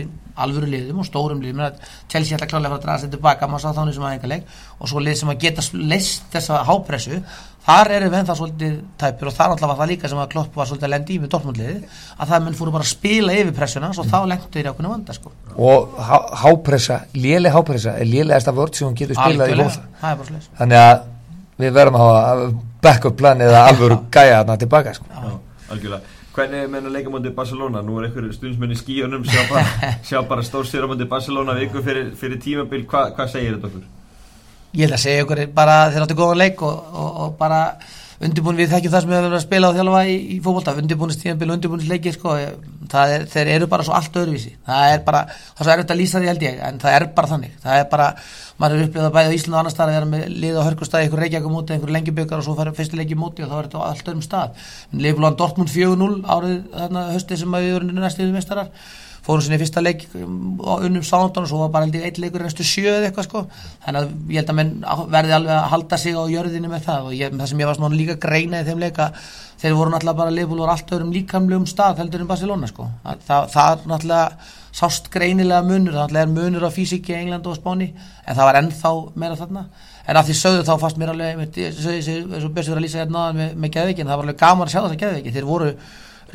ég 0.00 0.10
alvöru 0.36 0.68
liðum 0.70 1.02
og 1.02 1.06
stórum 1.08 1.40
liðum 1.42 1.62
að 1.66 1.78
Chelsea 2.10 2.36
ætla 2.36 2.48
klálega 2.50 2.76
að 2.78 2.84
draga 2.84 3.02
sér 3.02 3.12
tilbaka 3.14 3.48
maður 3.50 3.64
sá 3.64 3.78
þannig 3.78 3.96
sem 3.96 4.06
aðeingarleik 4.08 4.52
og 4.78 4.90
svo 4.90 5.02
lið 5.04 5.16
sem 5.20 5.32
að 5.32 5.40
geta 5.44 5.64
leist 5.74 6.28
þessa 6.34 6.60
hápressu 6.68 7.20
þar 7.66 7.92
erum 7.96 8.12
við 8.12 8.18
ennþá 8.20 8.36
svolítið 8.38 8.76
tæpur 9.00 9.30
og 9.30 9.36
þar 9.36 9.54
alltaf 9.54 9.70
var 9.70 9.80
það 9.80 9.90
líka 9.92 10.10
sem 10.10 10.20
að 10.20 10.30
Klopp 10.34 10.56
var 10.56 10.68
svolítið 10.70 10.88
að 10.88 10.92
lenda 10.94 11.12
í 11.12 11.18
með 11.20 11.32
Dortmundliði 11.34 11.74
að 12.16 12.30
það 12.32 12.44
menn 12.46 12.58
fóru 12.60 12.74
bara 12.76 12.86
að 12.86 12.92
spila 12.94 13.36
yfir 13.36 13.56
pressuna 13.58 13.90
svo 13.96 14.06
þá 14.08 14.18
lengtu 14.30 14.52
þeir 14.54 14.68
í 14.68 14.70
ákveðinu 14.70 14.92
vanda 14.94 15.16
sko. 15.16 15.32
og 15.56 15.98
há, 16.00 16.16
hápressa, 16.44 17.00
léleg 17.14 17.54
hápressa 17.54 17.96
er 18.00 18.08
lélegasta 18.08 18.54
vörd 18.56 18.78
sem 18.78 18.88
hún 18.88 18.96
getur 18.96 19.18
spilað 19.18 19.52
í 19.52 19.58
það 19.60 20.24
slis 20.30 20.48
þannig 20.56 20.80
að 20.86 21.04
við 21.60 21.76
verðum 21.76 22.00
að 22.00 22.08
hafa 22.08 22.48
backup 22.80 23.18
plan 23.20 23.44
eða 23.44 23.66
alvöru 23.68 24.00
gæja 24.08 24.40
þarna 24.40 24.56
tilbaka 24.62 24.96
sko. 24.96 25.10
Já, 25.12 25.36
algjörlega 25.74 26.19
Hvernig 26.34 26.68
menn 26.70 26.86
að 26.86 26.94
leika 26.94 27.10
mútið 27.10 27.32
Barcelona? 27.34 27.80
Nú 27.82 27.96
er 27.98 28.06
einhverju 28.06 28.36
stundsmenn 28.36 28.74
í 28.74 28.78
skíunum 28.78 29.24
sjá 29.26 29.42
bara, 29.50 30.26
bara 30.30 30.44
stór 30.46 30.68
sér 30.68 30.86
á 30.86 30.90
mútið 30.90 31.08
Barcelona 31.10 31.56
viku 31.58 31.82
fyrir, 31.82 32.12
fyrir 32.18 32.38
tímabil, 32.42 32.84
Hva, 32.86 33.08
hvað 33.16 33.32
segir 33.32 33.56
þetta 33.56 33.70
okkur? 33.72 33.88
ég 34.70 34.86
ætla 34.86 34.98
að 35.00 35.02
segja 35.02 35.24
ykkur 35.24 35.40
bara 35.54 35.78
þeir 35.90 36.04
áttu 36.04 36.16
góðan 36.18 36.38
leik 36.38 36.60
og, 36.62 36.92
og, 36.94 37.08
og 37.24 37.32
bara 37.40 37.58
undirbúin 38.22 38.58
við 38.60 38.70
þekkjum 38.70 38.92
það 38.92 39.02
sem 39.02 39.10
við 39.10 39.18
höfum 39.18 39.34
að 39.38 39.42
spila 39.42 39.70
og 39.70 39.78
þjálfa 39.78 40.02
í, 40.06 40.14
í 40.30 40.36
fókbólta, 40.44 40.74
undirbúinistíðanbíl 40.82 41.48
og 41.48 41.56
undirbúinisleiki 41.56 42.12
sko, 42.14 42.36
það 42.36 42.79
er, 42.98 43.24
þeir 43.30 43.50
eru 43.54 43.66
bara 43.70 43.86
svo 43.86 43.94
allt 43.96 44.16
öðruvísi. 44.20 44.52
Það 44.66 44.94
er 44.94 45.02
bara, 45.06 45.24
það 45.30 45.60
er 45.60 45.68
svo 45.68 45.74
erfitt 45.74 45.92
að 45.94 46.00
lýsa 46.00 46.20
því 46.20 46.30
held 46.30 46.46
ég 46.46 46.62
en 46.68 46.80
það 46.82 46.96
er 46.96 47.06
bara 47.16 47.30
þannig, 47.30 47.58
það 47.64 47.82
er 47.82 47.90
bara 47.92 48.08
maður 48.60 48.76
er 48.76 48.88
upplifað 48.88 49.14
bæði 49.16 49.30
á 49.30 49.36
Íslanda 49.36 49.56
og 49.56 49.60
annar 49.60 49.74
stað 49.74 49.90
að 49.90 49.96
vera 49.96 50.08
með 50.10 50.24
lið 50.42 50.58
á 50.60 50.62
hörkustæði, 50.66 51.06
einhver 51.06 51.22
reykjakum 51.24 51.54
móti, 51.56 51.74
einhver 51.74 51.92
lengjubökar 51.96 52.42
og 52.42 52.46
svo 52.46 52.56
fara 52.58 52.74
fyrstu 52.76 52.98
leiki 53.00 53.16
móti 53.16 53.44
og 53.44 53.52
þá 53.52 53.56
er 53.56 53.68
þetta 53.68 53.80
á 53.80 53.88
allt 53.88 54.10
öðrum 54.10 54.24
stað. 54.26 54.66
Leiflóðan 54.92 55.38
Dortmund 55.40 55.72
4-0 55.72 56.18
árið 56.34 56.58
þarna 56.74 57.06
hösti 57.14 57.40
sem 57.40 57.56
að 57.56 57.64
við 57.64 57.76
vorum 57.78 58.02
næstuðið 58.04 58.36
mestarar 58.36 58.74
fórum 59.30 59.44
sinni 59.46 59.58
fyrsta 59.60 59.82
leik 59.82 60.06
um, 60.18 60.38
og 60.60 60.86
unnum 60.86 61.04
Southampton 61.06 61.46
og 61.46 61.50
svo 61.50 61.60
var 61.62 61.72
bara 61.74 61.88
ég 61.90 62.06
eitt 62.08 62.18
leikur 62.22 62.42
restu 62.44 62.66
sjö 62.66 62.88
eða 62.90 63.10
eitthvað 63.10 63.28
sko. 63.28 63.44
Þannig 63.84 64.00
að 64.00 64.34
ég 64.34 64.40
held 64.42 64.52
að 64.52 64.58
menn 64.58 64.72
verði 65.14 65.36
alveg 65.38 65.54
að 65.56 65.68
halda 65.74 66.00
sig 66.02 66.18
á 66.18 66.22
jörðinu 66.34 66.72
með 66.72 66.88
það. 66.88 67.08
Og 67.08 67.16
ég, 67.16 67.36
það 67.38 67.52
sem 67.52 67.62
ég 67.62 67.70
var 67.70 67.78
svona 67.78 68.00
líka 68.00 68.18
greina 68.20 68.60
í 68.60 68.68
þeim 68.68 68.82
leika 68.84 69.10
þeir 69.60 69.76
voru 69.76 69.92
náttúrulega 69.92 70.20
bara 70.20 70.34
Liverpool 70.34 70.62
voru 70.62 70.72
allt 70.72 70.94
öðrum 70.94 71.12
líkamlegum 71.14 71.68
stað 71.68 72.00
heldur 72.00 72.24
en 72.24 72.30
Barcelona 72.30 72.70
sko. 72.70 72.88
Það, 73.04 73.48
það, 73.54 73.70
er 73.70 73.88
náttúrulega 73.92 74.50
sást 74.80 75.10
greinilega 75.12 75.66
munur, 75.66 75.94
það 75.94 76.04
náttúrulega 76.04 76.26
er 76.26 76.34
munur 76.36 76.66
á 76.66 76.70
físiki 76.72 77.14
í 77.14 77.18
England 77.18 77.48
og 77.50 77.58
Spáni 77.58 77.90
en 77.90 78.36
það 78.36 78.46
var 78.48 78.60
ennþá 78.60 78.92
meira 79.20 79.38
þarna. 79.40 79.64
En 80.08 80.18
að 80.18 80.30
því 80.30 80.36
sögðu 80.38 80.62
þá 80.66 80.72
fannst 80.80 81.00
mér 81.00 81.12
alveg 81.12 81.42
eins 81.66 82.44
og 82.46 82.54
Björnsur 82.54 82.78
að 82.78 82.86
lýsa 82.86 83.02
hérna 83.02 83.26
með, 83.36 83.52
með 83.60 83.74
geðveikin, 83.76 84.08
það 84.08 84.20
var 84.20 84.26
alveg 84.26 84.40
gaman 84.40 84.66
að 84.66 84.72
sjá 84.72 84.80
þetta 84.80 85.00
geðveiki. 85.02 85.34
Þeir 85.34 85.50
voru 85.50 85.74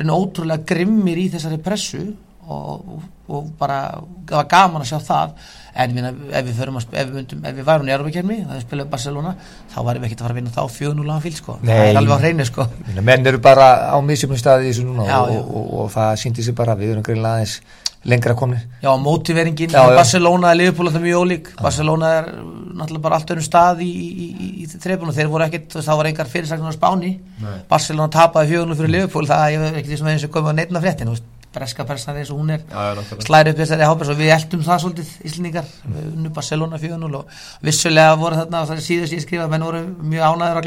ótrúlega 0.04 0.68
grimmir 0.68 1.20
í 1.20 1.26
þessari 1.32 1.58
pressu 1.64 2.04
og, 2.46 3.04
og, 3.28 3.46
bara 3.58 3.78
það 4.26 4.36
var 4.36 4.48
gaman 4.50 4.84
að 4.84 4.90
sjá 4.90 4.98
það 5.06 5.32
en 5.76 5.94
minna, 5.96 6.12
ef 6.32 6.46
við 6.46 6.60
við, 6.60 7.32
við 7.58 7.64
værum 7.66 7.88
í 7.88 7.94
Európa-kjörmi 7.94 8.36
það 8.44 8.58
er 8.58 8.64
spilað 8.64 8.92
Barcelona 8.92 9.32
þá 9.72 9.78
varum 9.88 10.04
við 10.04 10.08
ekkert 10.08 10.22
að 10.22 10.26
fara 10.26 10.36
að 10.36 10.40
vinna 10.40 10.54
þá 10.54 10.62
4-0 10.76 11.16
á 11.16 11.18
fíl 11.24 11.34
sko. 11.36 11.56
það 11.62 11.82
er 11.86 12.00
alveg 12.00 12.14
á 12.16 12.22
hreinu 12.22 12.46
sko. 12.48 12.68
Menn 13.00 13.32
eru 13.32 13.42
bara 13.42 13.66
á 13.92 13.96
misjöfnum 14.04 14.40
staði 14.40 14.70
í 14.70 14.72
þessu 14.72 14.86
núna 14.86 15.08
Já, 15.08 15.18
og, 15.18 15.34
já. 15.34 15.42
og, 15.42 15.66
og, 15.80 15.90
það 15.96 16.14
síndi 16.22 16.46
sig 16.46 16.56
bara 16.56 16.78
við 16.78 16.94
erum 16.94 17.04
greinlega 17.06 17.42
aðeins 17.42 17.58
lengra 18.06 18.36
komnir 18.38 18.62
já, 18.82 18.90
mótiveringin, 19.02 19.72
Já. 19.74 19.82
Barcelona 19.90 20.52
er 20.52 20.60
Liverpool 20.60 20.86
alltaf 20.86 21.02
mjög 21.02 21.24
ólík, 21.24 21.48
Barcelona 21.58 22.10
er 22.20 22.28
náttúrulega 22.76 23.02
bara 23.02 23.18
allt 23.18 23.32
öðrum 23.34 23.46
stað 23.46 23.82
í, 23.82 23.88
í, 23.90 24.28
í, 24.30 24.50
í 24.62 24.68
þreifun 24.70 25.10
og 25.10 25.16
þeir 25.16 25.30
voru 25.32 25.46
ekkert, 25.48 25.74
það 25.74 25.98
var 25.98 26.10
engar 26.12 26.30
fyrirsagnar 26.30 26.70
á 26.70 26.78
Spáni, 26.78 27.16
Nei. 27.42 27.56
Barcelona 27.66 28.12
tapaði 28.14 28.60
4-0 28.60 28.78
fyrir 28.78 28.94
Liverpool, 28.94 29.26
það 29.26 29.56
er 29.56 29.80
ekkert 29.80 31.26
og 31.46 31.54
að 31.54 31.58
breska 31.58 31.84
persan 31.86 32.16
eins 32.16 32.30
og 32.30 32.40
hún 32.40 32.50
er. 32.50 32.62
Náttúrulega 32.68 33.24
slæri 33.24 33.52
upp 33.52 33.60
þessari 33.60 33.86
hápers 33.86 34.10
og 34.12 34.18
við 34.18 34.32
eldum 34.34 34.62
það 34.64 34.80
svolítið 34.82 35.12
íslendingar, 35.28 35.68
við 35.84 36.08
unnum 36.10 36.32
Barcelona 36.36 36.78
4-0 36.80 37.18
og 37.18 37.30
vissulega 37.64 38.16
voru 38.20 38.40
þarna 38.40 38.62
það 38.68 38.82
síðust 38.84 39.16
ég 39.16 39.22
skrifa, 39.24 39.46
menn 39.48 39.64
voru 39.64 39.82
mjög 40.02 40.26
ánæður 40.26 40.60
og 40.60 40.66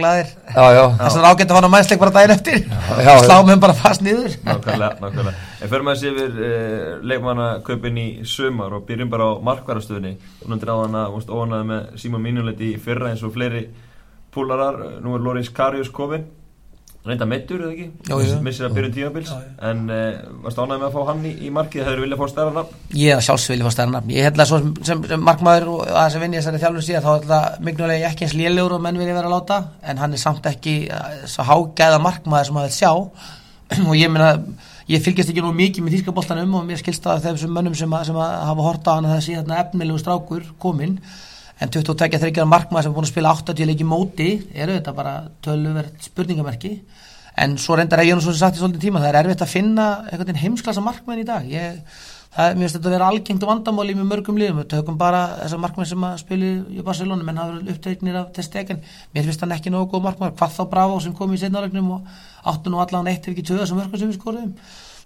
já, 0.74 0.84
þess 1.02 1.20
að 1.20 1.28
ágætt 1.30 1.52
að 1.52 1.60
fara 1.60 1.72
mænsleik 1.74 2.02
bara 2.02 2.16
daginn 2.16 2.36
eftir. 2.36 2.64
Já. 3.06 3.12
slá 3.26 3.36
með 3.46 3.62
bara 3.66 3.78
fast 3.78 4.06
niður. 4.06 4.38
Nákvæmlega, 4.48 4.92
nákvæmlega. 5.04 5.46
En 5.60 5.74
fyrir 5.74 5.86
maður 5.86 6.02
sér 6.02 6.18
yfir 6.24 6.42
uh, 6.48 6.90
leikmannaköpinn 7.12 8.02
í 8.02 8.08
sumar 8.30 8.74
og 8.80 8.88
byrjum 8.90 9.14
bara 9.14 9.30
á 9.30 9.34
markvarastöðunni. 9.46 10.16
Og 10.44 10.50
nöndir 10.54 10.74
á 10.74 10.76
hana, 10.80 11.06
óanaði 11.10 11.70
með 11.74 11.94
Simon 12.02 12.26
Mignoletti 12.26 12.74
í 12.74 12.82
fyrra 12.82 13.14
eins 13.14 13.24
og 13.28 13.36
fleiri 13.36 13.68
púlarar, 14.34 15.02
nú 15.04 15.16
er 15.18 15.26
Loris 15.26 15.50
Karius 15.54 15.90
komin 15.94 16.28
reynda 17.08 17.26
meittur 17.30 17.62
eða 17.64 17.72
ekki, 17.72 17.86
missir 18.44 18.66
að 18.68 18.76
Já, 19.00 19.38
já. 19.40 19.52
en 19.70 19.86
uh, 19.88 20.18
varst 20.44 20.60
ánægð 20.60 20.74
með 20.82 20.88
að 20.90 20.96
fá 20.98 21.06
hann 21.10 21.22
í, 21.26 21.32
í 21.48 21.52
markið, 21.56 21.86
hefur 21.88 22.02
viljað 22.04 22.20
fá 22.20 22.32
stærra 22.34 22.56
nafn 22.58 22.98
ég 23.00 23.16
er 23.16 23.24
sjálfsvili 23.24 23.64
fá 23.66 23.72
stærna 23.76 24.02
ég 24.12 24.28
held 24.28 24.42
að 24.44 24.50
svo 24.52 24.60
sem, 24.60 24.74
sem, 24.90 25.04
sem 25.14 25.24
markmaður 25.24 25.72
og 25.72 25.84
að 25.88 26.00
þess 26.02 26.20
að 26.20 26.26
vinni 26.26 26.40
þessari 26.42 26.62
þjálfur 26.66 26.88
síðan 26.90 27.06
þá 27.06 27.12
er 27.14 27.24
þetta 27.24 27.68
miknulega 27.70 28.10
ekki 28.12 28.28
eins 28.28 28.36
lélegur 28.36 28.76
og 28.76 28.84
menn 28.84 29.00
vilja 29.00 29.16
vera 29.16 29.32
að 29.32 29.36
láta 29.38 29.62
en 29.82 30.04
hann 30.04 30.18
er 30.18 30.24
samt 30.26 30.52
ekki 30.52 30.76
eh, 30.92 31.22
svo 31.32 31.48
hágæða 31.48 32.02
markmaður 32.04 32.50
sem 32.50 32.60
að 32.60 32.68
vil 32.68 32.76
sjá. 32.82 32.92
Og 33.90 33.96
ég 33.96 34.12
meina 34.12 34.34
ég 34.90 35.04
fylgjast 35.06 35.30
ekki 35.30 35.44
nú 35.46 35.52
mikið 35.54 35.86
með 35.86 36.00
þýskaboltanum 36.00 36.56
og 36.58 36.64
mér 36.66 36.80
skilst 36.82 37.04
það 37.06 37.28
þessum 37.28 37.52
mönnum 37.54 37.76
sem, 37.78 37.92
að, 37.94 38.08
sem 38.10 38.18
að 38.18 38.32
hafa 38.50 38.66
horta 38.66 38.94
á 38.94 38.96
hann 38.98 39.08
að 39.08 39.14
það 39.16 39.26
sé 39.28 39.36
þarna 39.38 39.60
efnilegu 39.64 40.00
strákur 40.02 40.48
kominn 40.62 40.96
en 41.60 41.72
22-30 41.74 42.48
markmaður 42.48 42.86
sem 42.86 42.92
er 42.92 42.96
búin 42.96 43.08
að 43.08 43.12
spila 43.12 43.34
80 43.36 43.68
leiki 43.70 43.88
móti 43.88 44.30
eru 44.54 44.78
þetta 44.78 44.94
bara 44.96 45.16
töluvert 45.44 46.08
spurningamerki. 46.08 46.78
En 47.40 47.58
svo 47.62 47.76
reyndar 47.78 48.02
að 48.02 48.10
ég 48.10 48.18
nú 48.18 48.24
svo 48.24 48.34
sem 48.34 48.42
sagt 48.42 48.58
í 48.58 48.62
svolítið 48.64 48.86
tíma 48.88 49.02
það 49.04 49.12
er 49.12 49.20
erfitt 49.22 49.44
að 49.46 49.54
finna 49.54 50.40
heimsklassa 50.40 50.84
markmenn 50.84 51.22
í 51.22 51.28
dag. 51.28 51.46
Ég, 51.48 51.80
mér 52.40 52.64
finnst 52.64 52.78
þetta 52.78 52.88
að 52.88 52.94
vera 52.96 53.08
algengt 53.12 53.46
vandamáli 53.50 53.96
með 53.98 54.10
mörgum 54.10 54.38
liðum, 54.40 54.62
við 54.62 54.70
tökum 54.72 54.98
bara 55.00 55.24
þessar 55.42 55.60
markmenn 55.64 55.90
sem 55.90 56.04
að 56.08 56.20
spili 56.22 56.52
í 56.72 56.84
Barcelona. 56.86 57.26
Menn 57.28 57.40
hafa 57.42 57.56
verið 57.58 57.74
uppteiknir 57.74 58.20
af 58.20 58.30
testegen 58.36 58.80
mér 59.16 59.26
finnst 59.28 59.44
hann 59.44 59.56
ekki 59.56 59.74
nógu 59.74 59.90
góð 59.94 60.06
markmenn, 60.08 60.36
hvað 60.40 60.54
þá 60.56 60.62
Bravo 60.72 61.02
sem 61.04 61.16
kom 61.18 61.34
í 61.36 61.40
setnarlegnum 61.42 61.90
og 61.98 62.14
áttu 62.48 62.72
nú 62.72 62.80
allan 62.80 63.10
eitt 63.12 63.28
ef 63.28 63.34
ekki 63.34 63.48
töða 63.50 63.68
sem 63.68 63.80
mörgum 63.80 64.00
sem 64.00 64.12
við 64.12 64.22
skoruðum. 64.22 64.54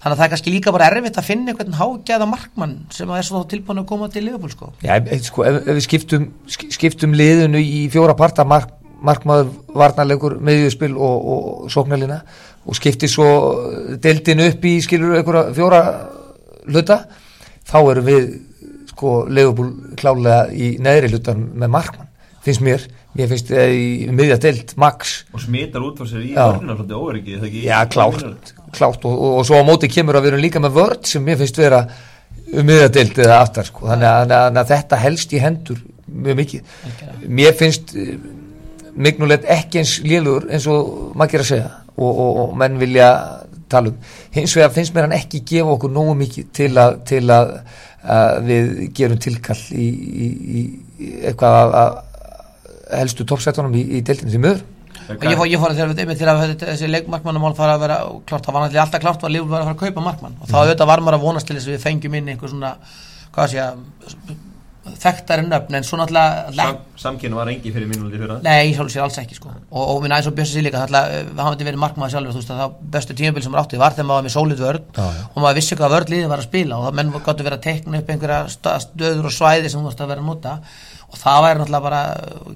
Þannig 0.04 0.13
að 0.13 0.20
það 0.20 0.25
er 0.25 0.32
kannski 0.34 0.52
líka 0.52 0.72
bara 0.75 0.88
erfitt 0.92 1.18
að 1.18 1.28
finna 1.30 1.54
einhvern 1.54 1.75
hágæða 1.80 2.25
markmann 2.28 2.74
sem 2.92 3.12
er 3.16 3.24
svo 3.24 3.46
tilbúin 3.48 3.80
að 3.80 3.90
koma 3.90 4.10
til 4.12 4.25
Liverpool 4.28 4.52
sko. 4.52 4.72
Já, 4.84 4.98
sko, 5.24 5.46
ef, 5.48 5.60
ef 5.63 5.78
við 5.78 5.86
skiptum, 5.86 6.25
skiptum 6.52 7.16
liðinu 7.16 7.62
í 7.63 7.86
fjóra 7.94 8.18
parta 8.20 8.44
mark, 8.44 8.75
markmaður 9.00 9.54
varnarlegur 9.72 10.36
meðjöðspil 10.44 10.92
og, 10.98 11.30
og 11.34 11.72
sóknarlina 11.72 12.20
og 12.68 12.75
skipti 12.75 13.08
svo 13.12 13.30
deildinu 14.04 14.50
upp 14.52 14.68
í 14.68 14.75
skilur 14.84 15.16
einhverja 15.22 15.56
fjóra 15.56 15.82
hluta 16.68 17.00
þá 17.74 17.80
erum 17.82 18.10
við 18.10 18.27
sko 18.94 19.13
Liverpool 19.27 19.96
klálega 20.00 20.44
í 20.53 20.75
neðri 20.84 21.13
hlutan 21.13 21.48
með 21.58 21.74
markmann, 21.74 22.12
finnst 22.46 22.63
mér. 22.65 22.86
Mér 23.13 23.30
finnst 23.30 23.51
það 23.51 23.75
í 23.77 24.08
miðja 24.10 24.39
deild 24.42 24.72
max. 24.82 25.20
Og 25.34 25.44
smitar 25.44 25.84
út 25.86 26.00
frá 26.01 26.08
sér 26.10 26.24
í 26.25 26.32
varnar 26.34 26.80
svolítið 26.80 26.98
óverikið 26.98 27.58
Já, 27.62 27.75
klárt, 27.86 28.53
klárt. 28.74 29.06
Og, 29.06 29.13
og, 29.13 29.36
og 29.38 29.46
svo 29.46 29.60
á 29.62 29.68
móti 29.68 29.89
kemur 29.92 30.18
að 30.18 30.25
við 30.25 30.32
erum 30.32 30.42
líka 30.42 30.62
með 30.63 30.80
vörd 30.80 31.10
sem 31.10 31.25
mér 31.25 31.38
finnst 31.42 31.60
vera 31.62 31.84
um 32.53 32.65
miðja 32.65 32.89
deild 32.96 33.22
eða 33.22 33.38
aftar 33.44 33.70
sko. 33.70 33.86
þannig, 33.92 34.08
að, 34.10 34.34
þannig 34.34 34.62
að 34.63 34.72
þetta 34.74 35.01
helst 35.03 35.34
í 35.34 35.44
hendur 35.44 35.84
mjög 36.25 36.39
mikið. 36.42 36.74
Mér 37.38 37.56
finnst 37.62 37.94
mignulegt 38.94 39.46
ekki 39.50 39.82
eins 39.82 39.96
lélur 40.06 40.50
eins 40.50 40.65
og 40.70 41.13
maður 41.13 41.36
ger 41.36 41.46
að 41.46 41.50
segja. 41.51 41.72
Og, 41.94 42.10
og, 42.10 42.38
og 42.44 42.58
menn 42.58 42.82
vilja 42.82 43.10
tala 43.74 43.92
um. 43.92 44.12
Hins 44.36 44.56
vegar 44.58 44.74
finnst 44.75 44.96
mér 44.96 45.08
hann 45.08 45.18
ekki 45.18 45.44
gefa 45.53 45.75
okkur 45.75 45.94
nógu 45.94 46.15
mikið 46.22 46.51
til 46.60 46.72
að, 46.82 47.00
til 47.10 47.24
að, 47.34 47.56
að 48.18 48.50
við 48.50 48.74
gerum 49.00 49.22
tilkall 49.25 49.62
í, 49.74 49.88
í, 49.88 50.30
í 50.60 51.12
eitthvað 51.30 51.77
að 51.82 51.98
helstu 52.94 53.25
toppsættunum 53.25 53.75
í, 53.80 53.84
í 53.98 54.06
deltinu 54.06 54.34
því 54.34 54.46
möður 54.46 54.63
Ég 55.03 55.36
fór, 55.36 55.48
ég 55.50 55.60
fór 55.60 55.74
þegar 55.75 55.92
við 55.92 56.20
til 56.20 56.27
að 56.32 56.42
þessi 56.62 56.88
leikmarkmannamál 56.88 57.51
fara 57.58 57.75
að 57.75 57.82
vera 57.84 57.98
klart, 58.30 58.46
það 58.46 58.56
var 58.56 58.63
náttúrulega 58.63 58.84
alltaf 58.86 59.01
klart 59.03 59.25
að 59.25 59.34
Lífur 59.34 59.50
var 59.51 59.63
að 59.63 59.68
fara 59.68 59.75
að 59.75 59.82
kaupa 59.82 60.03
markmann. 60.06 60.38
Og 60.39 60.48
þá 60.48 60.53
mm. 60.53 60.60
auðvitað 60.62 60.89
var 60.92 61.03
maður 61.03 61.18
að 61.18 61.25
vonast 61.25 61.50
til 61.50 61.58
þess 61.58 61.68
að 61.68 61.74
við 61.74 61.84
fengjum 61.84 62.15
inn 62.20 62.30
einhver 62.32 62.53
svona, 62.53 62.72
hvað 63.36 63.51
sé 63.51 63.60
að 63.65 63.82
þekktarinn 64.84 65.48
nöfn 65.48 65.78
en 65.78 65.86
svo 65.88 65.98
náttúrulega 66.00 66.52
Sam, 66.58 66.80
Samkynna 67.00 67.38
var 67.38 67.50
engi 67.54 67.72
fyrir 67.72 67.88
mínúti 67.88 68.18
fyrir 68.18 68.34
það? 68.34 68.42
Nei, 68.44 68.68
ég 68.68 68.74
sjálf 68.75 68.92
sér 68.92 69.04
alls 69.06 69.20
ekki 69.22 69.38
sko. 69.38 69.52
Og, 69.72 69.84
og 69.94 70.02
minn 70.04 70.12
aðeins 70.12 70.28
og 70.28 70.36
Björnsi 70.36 70.58
Silíka 70.58 70.82
það 70.84 71.40
hafði 71.40 71.68
verið 71.70 71.82
markmaður 71.84 72.13
sjálfur 72.16 72.36
þú 72.36 72.42
veist 72.42 72.52
að 72.52 72.60
það 72.60 72.74
bestu 72.96 73.16
tímabil 73.20 73.46
sem 73.46 73.56
var 73.56 73.63
áttið 73.63 73.84
var 73.84 73.96
þegar 73.96 74.10
maður 74.10 74.20
var 74.20 74.28
með 74.28 74.36
sólít 74.36 74.63
vörd 74.66 75.00
ah, 75.00 75.22
og 75.30 75.40
maður 75.40 75.60
vissi 75.62 75.78
hvað 75.80 75.96
vördliðið 75.96 76.34
var 76.34 76.44
að 76.44 76.50
spila 76.50 76.80
og 76.80 76.88
það 76.88 77.00
menn 77.00 77.13
gott 77.16 77.32
að 77.32 77.48
vera 77.48 77.60
að 77.62 77.66
tekna 77.70 78.02
upp 78.04 78.12
einhverja 78.12 78.42
stöður 78.84 79.30
og 79.30 79.36
svæði 79.38 79.72
sem 79.72 79.80
þú 79.80 79.88
veist 79.88 80.04
að 80.04 80.12
vera 80.12 80.25
að 80.25 80.30
nota. 80.34 80.58
Og 81.13 81.20
það 81.22 81.44
væri 81.46 81.60
náttúrulega 81.62 81.88
bara 81.88 82.04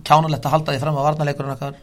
kjánulegt 0.09 0.47
að 0.49 0.55
halda 0.55 0.73
því 0.73 0.83
fram 0.83 0.95
að 0.97 1.07
varnarleikurinn 1.07 1.55
okkar 1.55 1.75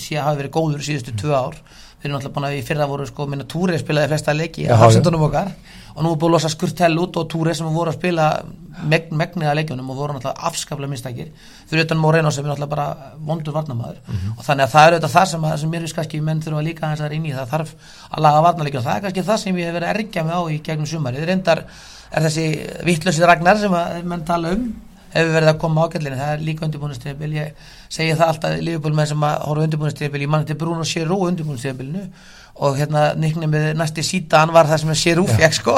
sé 0.00 0.16
að 0.16 0.30
hafi 0.30 0.40
verið 0.40 0.54
góður 0.56 0.86
síðustu 0.86 1.12
tvö 1.20 1.34
ár 1.36 1.58
við 2.04 2.10
erum 2.10 2.18
náttúrulega 2.18 2.34
búin 2.36 2.46
að 2.50 2.58
í 2.58 2.64
fyrra 2.68 2.86
voru 2.88 3.06
sko 3.08 3.24
minna 3.32 3.44
Túri 3.48 3.78
spilaði 3.80 4.10
flesta 4.10 4.32
leiki 4.36 4.66
á 4.68 4.76
hafsendunum 4.76 5.22
okkar. 5.24 5.54
Og 5.94 6.04
nú 6.04 6.10
er 6.12 6.18
búin 6.20 6.34
að 6.34 6.34
losa 6.34 6.50
Skurtell 6.52 6.98
út 7.00 7.16
og 7.16 7.30
Túri 7.32 7.54
sem 7.56 7.70
voru 7.72 7.92
að 7.92 7.96
spila 7.96 8.26
megn, 8.90 9.14
megniða 9.16 9.54
leikjunum 9.56 9.88
og 9.88 9.96
voru 10.02 10.16
náttúrulega 10.18 10.50
afskaplega 10.50 10.92
minnstakir 10.92 11.30
fyrir 11.70 11.86
utan 11.86 12.02
Moreno 12.02 12.32
sem 12.34 12.44
er 12.44 12.52
náttúrulega 12.52 12.74
bara 12.74 13.16
vondur 13.24 13.56
varnamæður 13.56 13.96
mm 14.04 14.14
-hmm. 14.14 14.38
og 14.38 14.44
þannig 14.44 14.64
að 14.64 14.72
það 14.74 14.86
er 14.86 14.92
auðvitað 14.92 15.16
það 15.16 15.26
sem, 15.32 15.46
sem 15.60 15.70
mér 15.70 15.80
finnst 15.80 15.96
kannski 15.96 16.20
menn 16.20 16.42
þurfa 16.42 16.62
líka 16.68 16.86
að 16.92 17.04
er 17.04 17.12
inn 17.12 17.26
í. 17.26 17.32
Það 17.32 17.52
þarf 17.54 17.74
að 18.10 18.22
laga 18.22 18.42
varnarleikjum. 18.42 18.80
Og 18.80 18.86
það 18.86 18.96
er 18.96 19.02
kannski 19.02 19.22
það 19.22 19.38
sem 19.38 19.56
ég 19.56 19.64
hef 19.64 19.74
verið 19.74 19.88
að 19.88 19.94
ergja 19.94 20.24
mig 20.24 20.34
á 20.34 20.42
í 20.50 20.62
gegnum 20.62 20.86
sumari, 20.86 21.24
reyndar 21.24 21.64
er 22.12 22.22
þessi 22.22 22.46
vittlösi 22.84 23.24
ragnar 23.24 23.58
sem 23.58 23.72
að 23.72 24.04
menn 24.04 24.24
tala 24.24 24.52
um 24.52 24.74
hefur 25.14 25.34
verið 25.36 25.50
að 25.50 25.58
koma 25.62 25.84
ágætlinni, 25.86 26.20
það 26.20 26.32
er 26.34 26.46
líka 26.48 26.66
undirbúinusteyfbil, 26.66 27.32
ég 27.38 27.66
segi 27.96 28.14
það 28.14 28.30
alltaf 28.30 28.56
lífbúl 28.68 28.94
með 28.94 29.10
sem 29.12 29.26
að 29.28 29.36
horfa 29.48 29.66
undirbúinusteyfbil, 29.68 30.24
ég 30.24 30.32
mann 30.34 30.48
til 30.48 30.58
Bruno 30.60 30.86
Sérú 30.88 31.20
undirbúinusteyfbilinu 31.28 32.06
og 32.64 32.78
hérna 32.78 33.04
nýknum 33.18 33.50
með 33.50 33.68
næsti 33.78 34.04
síta 34.06 34.44
hann 34.44 34.54
var 34.54 34.68
það 34.70 34.82
sem 34.84 34.94
að 34.94 35.00
Sérú 35.02 35.26
fekk 35.30 35.58
sko, 35.60 35.76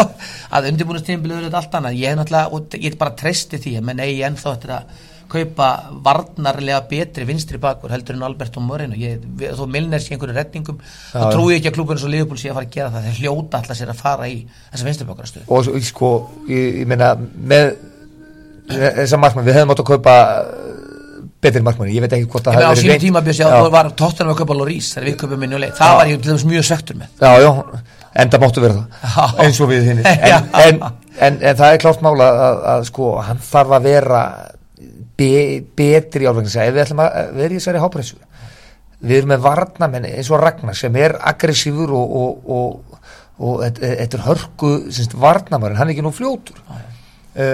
að 0.56 0.70
undirbúinusteyfbil 0.72 1.36
eru 1.36 1.48
þetta 1.48 1.62
allt 1.62 1.76
annað, 1.80 2.00
ég 2.00 2.12
er 2.12 2.18
náttúrulega, 2.20 2.52
og 2.56 2.80
ég 2.80 2.90
er 2.92 2.98
bara 3.00 3.18
treysti 3.20 3.60
því 3.60 3.76
menn 3.84 4.02
eigi 4.04 4.24
ennþá 4.28 4.56
eftir 4.56 4.74
að 4.76 4.96
kaupa 5.28 5.68
varnarlega 6.04 6.82
betri 6.90 7.26
vinstri 7.26 7.58
bakur 7.62 7.90
heldur 7.90 8.16
en 8.16 8.24
Albert 8.26 8.56
og 8.60 8.64
Moreno 8.66 8.94
þó 8.96 9.64
Milner 9.70 10.02
sé 10.02 10.14
einhverju 10.14 10.36
retningum 10.36 10.78
þá 10.78 11.32
trúi 11.32 11.56
ég 11.56 11.60
ekki 11.60 11.72
að 11.72 11.78
klúbunum 11.80 12.02
svo 12.02 12.12
liðbúl 12.12 12.38
sé 12.40 12.52
að 12.52 12.60
fara 12.60 12.68
að 12.68 12.76
gera 12.76 12.92
það. 12.94 13.08
Þeir 13.08 13.20
hljóta 13.22 13.60
alltaf 13.60 13.80
sér 13.80 13.92
að 13.92 14.02
fara 14.02 14.30
í 14.30 14.38
þessa 14.70 14.88
vinstri 14.88 15.08
bakurastöðu 15.08 15.58
og 15.58 15.86
sko, 15.88 16.12
ég, 16.50 16.82
ég 16.82 16.90
meina 16.90 17.12
með 17.18 17.72
þessar 18.70 19.22
markmann, 19.22 19.46
við 19.46 19.58
hefum 19.60 19.72
átt 19.74 19.82
að 19.82 19.88
kaupa 19.90 20.14
uh, 20.16 20.76
betri 21.42 21.62
markmann, 21.64 21.90
ég 21.92 22.04
veit 22.04 22.14
ekki 22.16 22.28
hvort 22.30 22.48
að 22.48 22.56
það 22.56 22.64
hefur 22.64 22.72
verið 22.72 22.82
reynd. 22.82 22.90
Á 22.90 22.94
síðan 22.96 23.04
tíma 23.04 23.22
bjöðs 23.26 23.40
ég 23.40 23.54
að 23.56 23.68
var 23.74 23.90
tóttunum 24.00 24.32
að 24.32 24.40
kaupa 24.40 24.56
Lorís 24.58 24.90
þegar 24.94 25.08
við 25.08 25.16
kaupum 25.22 25.46
leið, 25.46 25.72
það 25.76 25.92
já. 25.92 25.96
var 26.00 26.10
ég 26.10 26.20
til 26.20 26.32
dæmis 26.32 26.46
mjög 26.50 26.66
söktur 26.70 26.98
með. 27.00 27.12
Já, 27.20 27.30
já, 27.44 27.50
enda 28.24 28.40
máttu 28.42 28.64
vera 28.64 28.84
það, 29.14 29.36
eins 29.44 29.60
og 29.60 29.70
við 29.72 29.90
hinn. 29.90 30.02
En, 30.06 30.48
en, 30.62 30.80
en, 31.18 31.38
en 31.40 31.58
það 31.60 31.74
er 31.74 31.82
klárt 31.84 32.02
mála 32.04 32.30
að, 32.30 32.40
að, 32.46 32.62
að 32.72 32.88
sko, 32.90 33.10
hann 33.28 33.44
þarf 33.44 33.76
að 33.76 33.86
vera 33.90 34.22
be, 35.20 35.30
betri 35.78 36.26
álvegnis 36.28 36.58
ef 36.60 36.72
við 36.72 36.82
ætlum 36.86 37.04
að 37.06 37.30
vera 37.36 37.54
í 37.54 37.60
þessari 37.60 37.84
hápressu. 37.84 38.18
Við 39.06 39.20
erum 39.20 39.32
með 39.34 39.44
varnamenni 39.44 40.12
eins 40.16 40.32
og 40.32 40.40
Ragnar 40.40 40.76
sem 40.76 40.94
er 40.98 41.18
aggressífur 41.30 41.92
og, 41.94 42.18
og, 42.20 42.52
og, 42.56 43.00
og 43.44 43.64
þetta 43.84 44.18
er 44.18 44.26
hörku 44.26 44.76
varnamærin, 45.20 45.78
hann 45.78 45.90
er 45.90 45.94
ekki 45.94 46.04
nú 46.06 46.14
fljótur. 46.16 46.60
Já, 46.64 46.80
já 46.80 46.95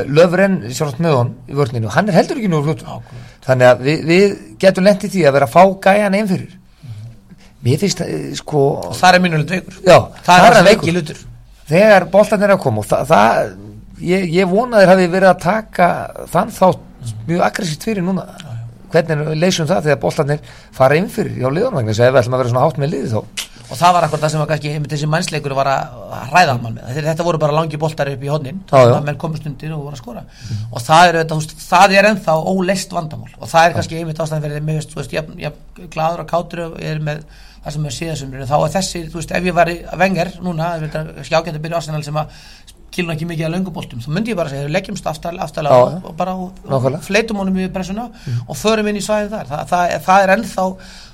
Löfren, 0.06 0.58
sjálfsagt 0.68 1.02
með 1.02 1.16
hann 1.18 1.32
í 1.50 1.56
vörninu, 1.58 1.88
hann 1.90 2.10
er 2.10 2.18
heldur 2.20 2.38
ekki 2.38 2.50
nú 2.52 2.60
þannig 3.42 3.66
að 3.66 3.80
við, 3.82 4.04
við 4.06 4.36
getum 4.62 4.86
lendið 4.86 5.14
því 5.16 5.24
að 5.26 5.36
vera 5.38 5.48
að 5.48 5.56
fá 5.56 5.62
gæjan 5.88 6.14
einn 6.18 6.28
fyrir. 6.30 6.52
-hmm. 6.52 7.18
mér 7.64 7.82
finnst 7.82 7.98
það, 7.98 8.14
uh, 8.14 8.30
sko 8.38 8.62
og 8.78 8.94
það 9.00 9.14
er 9.14 9.20
minnuleg 9.26 9.50
veikur 9.50 9.80
já, 9.82 9.98
það 10.28 10.46
er 10.46 10.58
að 10.60 10.70
veiki 10.70 10.94
lutur 10.94 11.26
þegar 11.72 12.08
boltan 12.12 12.42
er 12.42 12.54
að 12.54 12.62
koma 12.62 12.82
það, 12.86 13.06
það 13.10 13.52
ég, 14.02 14.26
ég 14.38 14.50
vonaður 14.50 14.92
hafi 14.94 15.10
verið 15.12 15.30
að 15.30 15.42
taka 15.42 15.88
þann 16.32 16.54
þátt 16.54 17.12
mjög 17.26 17.44
aggressíft 17.46 17.86
fyrir 17.86 18.04
núna. 18.06 18.26
Já, 18.26 18.46
já. 18.46 18.58
hvernig 18.92 19.38
leysum 19.40 19.66
það 19.70 19.88
þegar 19.88 20.02
boltan 20.02 20.34
er 20.34 20.52
fara 20.74 20.98
inn 20.98 21.08
fyrir 21.10 21.42
á 21.42 21.50
liðanvagn 21.50 21.90
þess 21.90 22.02
að 22.02 22.08
ef 22.08 22.14
við 22.14 22.22
ætlum 22.22 22.36
að 22.36 22.42
vera 22.42 22.52
svona 22.52 22.66
hátt 22.66 22.80
með 22.82 22.92
liði 22.94 23.12
þá 23.12 23.20
og 23.68 23.78
það 23.78 23.94
var 23.96 24.06
akkur 24.06 24.22
það 24.22 24.32
sem 24.32 24.42
var 24.42 24.50
kannski 24.50 24.72
þessi 24.92 25.08
mannsleikur 25.12 25.54
var 25.56 25.70
að 25.72 26.16
hræða 26.32 26.56
mann 26.62 26.76
með. 26.78 26.98
Þetta 27.08 27.26
voru 27.26 27.40
bara 27.42 27.56
langi 27.56 27.80
boltar 27.80 28.10
upp 28.12 28.26
í 28.26 28.32
hodnin 28.32 28.58
þannig 28.70 28.96
að 28.96 29.06
menn 29.08 29.20
komist 29.22 29.46
undir 29.48 29.76
og 29.76 29.86
voru 29.86 29.96
að 29.96 30.02
skora. 30.02 30.24
Mm. 30.26 30.66
og 30.72 30.84
það 30.88 31.12
er, 31.12 31.20
veist, 31.32 31.54
það 31.68 31.96
er 31.98 32.10
ennþá 32.10 32.36
óleist 32.52 32.92
vandamál. 32.96 33.32
Og 33.38 33.52
það 33.52 33.68
er 33.68 33.78
kannski 33.78 34.00
einmitt 34.00 34.20
ástæðan 34.20 34.44
fyrir 34.46 34.66
mig 34.66 34.84
þú 34.88 35.00
veist, 35.00 35.16
ég 35.16 35.48
er 35.48 35.88
gladur 35.94 36.24
og 36.24 36.30
kátur 36.32 36.66
og 36.66 36.76
er 36.82 37.00
með 37.02 37.24
það 37.62 37.76
sem 37.76 37.86
er 37.86 37.96
síðasumrið 37.96 38.50
þá 38.50 38.56
er 38.58 38.72
þessi, 38.76 39.02
þú 39.08 39.20
veist, 39.20 39.34
ef 39.38 39.44
ég 39.46 39.56
var 39.56 39.70
að 39.70 39.98
vengar 40.00 40.32
núna, 40.42 40.72
skjákjönda 41.22 41.62
byrja 41.62 41.78
ástæðan 41.78 42.06
sem 42.08 42.18
að 42.18 42.40
kilna 42.92 43.14
ekki 43.14 43.28
mikið 43.28 43.46
að 43.46 43.54
lönguboltum 43.54 44.02
þá 44.02 44.08
myndi 44.12 44.32
ég 44.32 44.38
bara 44.38 44.52
segja, 44.52 44.68
leggjumst 44.72 45.06
aftalega 45.08 45.78
og 46.02 46.10
bara 46.18 46.34
fleitum 47.06 47.40
honum 47.40 47.62
í 47.62 47.70
pressuna 47.72 48.08
mm. 48.10 48.42
og 48.46 48.58
förum 48.58 48.90
inn 48.90 48.98
í 49.00 49.04
svæðið 49.04 49.36
þar. 49.36 49.48
Það, 49.48 49.62
það, 49.70 49.94
það 50.08 50.24
er 50.26 50.34
ennþá 50.36 50.66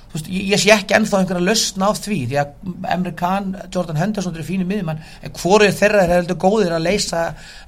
Veist, 0.09 0.25
ég, 0.25 0.47
ég 0.49 0.57
sé 0.57 0.71
ekki 0.73 0.95
ennþá 0.97 1.19
einhverja 1.21 1.45
lausna 1.45 1.85
á 1.85 1.93
því 1.93 2.15
því 2.31 2.37
að 2.41 2.47
Emre 2.95 3.11
Khan, 3.17 3.51
Jordan 3.69 3.99
Henderson 3.99 4.33
er 4.33 4.45
fínir 4.47 4.65
miðjumann, 4.65 5.01
en 5.21 5.33
hvorið 5.37 5.75
þeirra 5.77 5.99
er 6.01 6.13
heldur 6.15 6.39
góðir 6.41 6.73
að 6.73 6.87
leysa 6.87 7.19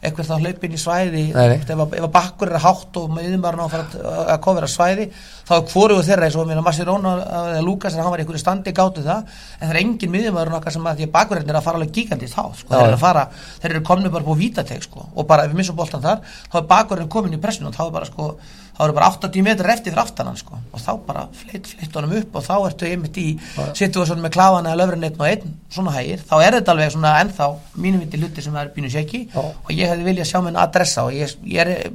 eitthvað 0.02 0.30
þá 0.32 0.36
hlaupin 0.48 0.74
í 0.74 0.80
svæði, 0.82 1.24
ef 1.38 1.70
að 1.78 2.08
bakkur 2.16 2.50
er 2.50 2.64
hátt 2.64 2.98
og 2.98 3.06
miðjumann 3.14 3.62
á 3.62 3.66
að 3.68 3.94
að 4.34 4.40
kofera 4.42 4.70
svæði, 4.74 5.06
þá 5.46 5.54
er 5.60 5.68
hvorið 5.70 6.02
þeirra 6.10 6.26
eins 6.26 6.38
og 6.42 6.48
mér 6.50 6.62
að 6.64 6.66
Massi 6.66 6.84
Róna 6.88 7.12
eða 7.52 7.62
Lukas 7.68 7.94
hann 8.00 8.10
var 8.10 8.18
í 8.18 8.26
einhverju 8.26 8.42
standi 8.42 8.74
gáttu 8.74 9.02
það, 9.06 9.22
en 9.60 9.66
það 9.68 9.76
er 9.76 9.82
engin 9.84 10.14
miðjumann 10.16 10.58
okkar 10.58 10.74
sem 10.74 10.90
að 10.90 10.98
því 10.98 11.06
að 11.10 11.16
bakkurinn 11.20 11.52
er 11.52 11.60
að 11.60 11.66
fara 11.68 11.78
alveg 11.78 11.94
gigantist 12.00 12.34
þá, 12.34 12.44
sko, 12.58 12.70
þeir 12.74 12.88
eru 12.88 12.98
að 12.98 13.06
fara, 13.06 13.24
þeir 13.62 13.72
eru 13.76 13.84
komni 13.92 14.10
bara 14.10 14.26
búið 14.26 14.42
vítateg 14.48 14.82
sko, 14.88 15.06
og 15.14 15.30
bara 15.30 15.46
ef 15.46 15.54
við 15.54 15.60
þá 18.72 18.82
og 18.82 18.86
eru 18.88 18.96
bara 18.98 19.10
80 19.12 19.46
metrar 19.46 19.74
eftir 19.74 19.92
fyrir 19.92 20.02
aftanan 20.02 20.38
sko. 20.40 20.58
og 20.72 20.80
þá 20.80 20.92
bara 21.06 21.26
fleitt 21.36 21.68
fleitt 21.68 21.96
honum 21.98 22.14
upp 22.20 22.36
og 22.36 22.46
þá 22.46 22.54
ertu 22.70 22.88
einmitt 22.88 23.18
í 23.20 23.28
situasjónu 23.78 24.24
með 24.24 24.34
kláðan 24.38 24.70
eða 24.70 24.80
löfurinn 24.80 25.04
einn 25.08 25.20
og 25.20 25.28
einn 25.28 25.54
svona 25.72 25.96
hægir. 25.98 26.24
Þá 26.30 26.36
er 26.46 26.58
þetta 26.58 26.74
alveg 26.76 26.94
svona 26.96 27.12
ennþá 27.22 27.50
mínum 27.76 28.06
viti 28.06 28.22
hluti 28.22 28.46
sem 28.46 28.56
er 28.56 28.72
bínu 28.76 28.92
seki 28.94 29.22
og 29.36 29.74
ég 29.76 29.92
hefði 29.92 30.08
viljað 30.08 30.32
sjá 30.32 30.40
minn 30.46 30.60
adressa 30.60 31.06
og 31.08 31.14
ég, 31.18 31.36
ég, 31.44 31.62
er, 31.62 31.92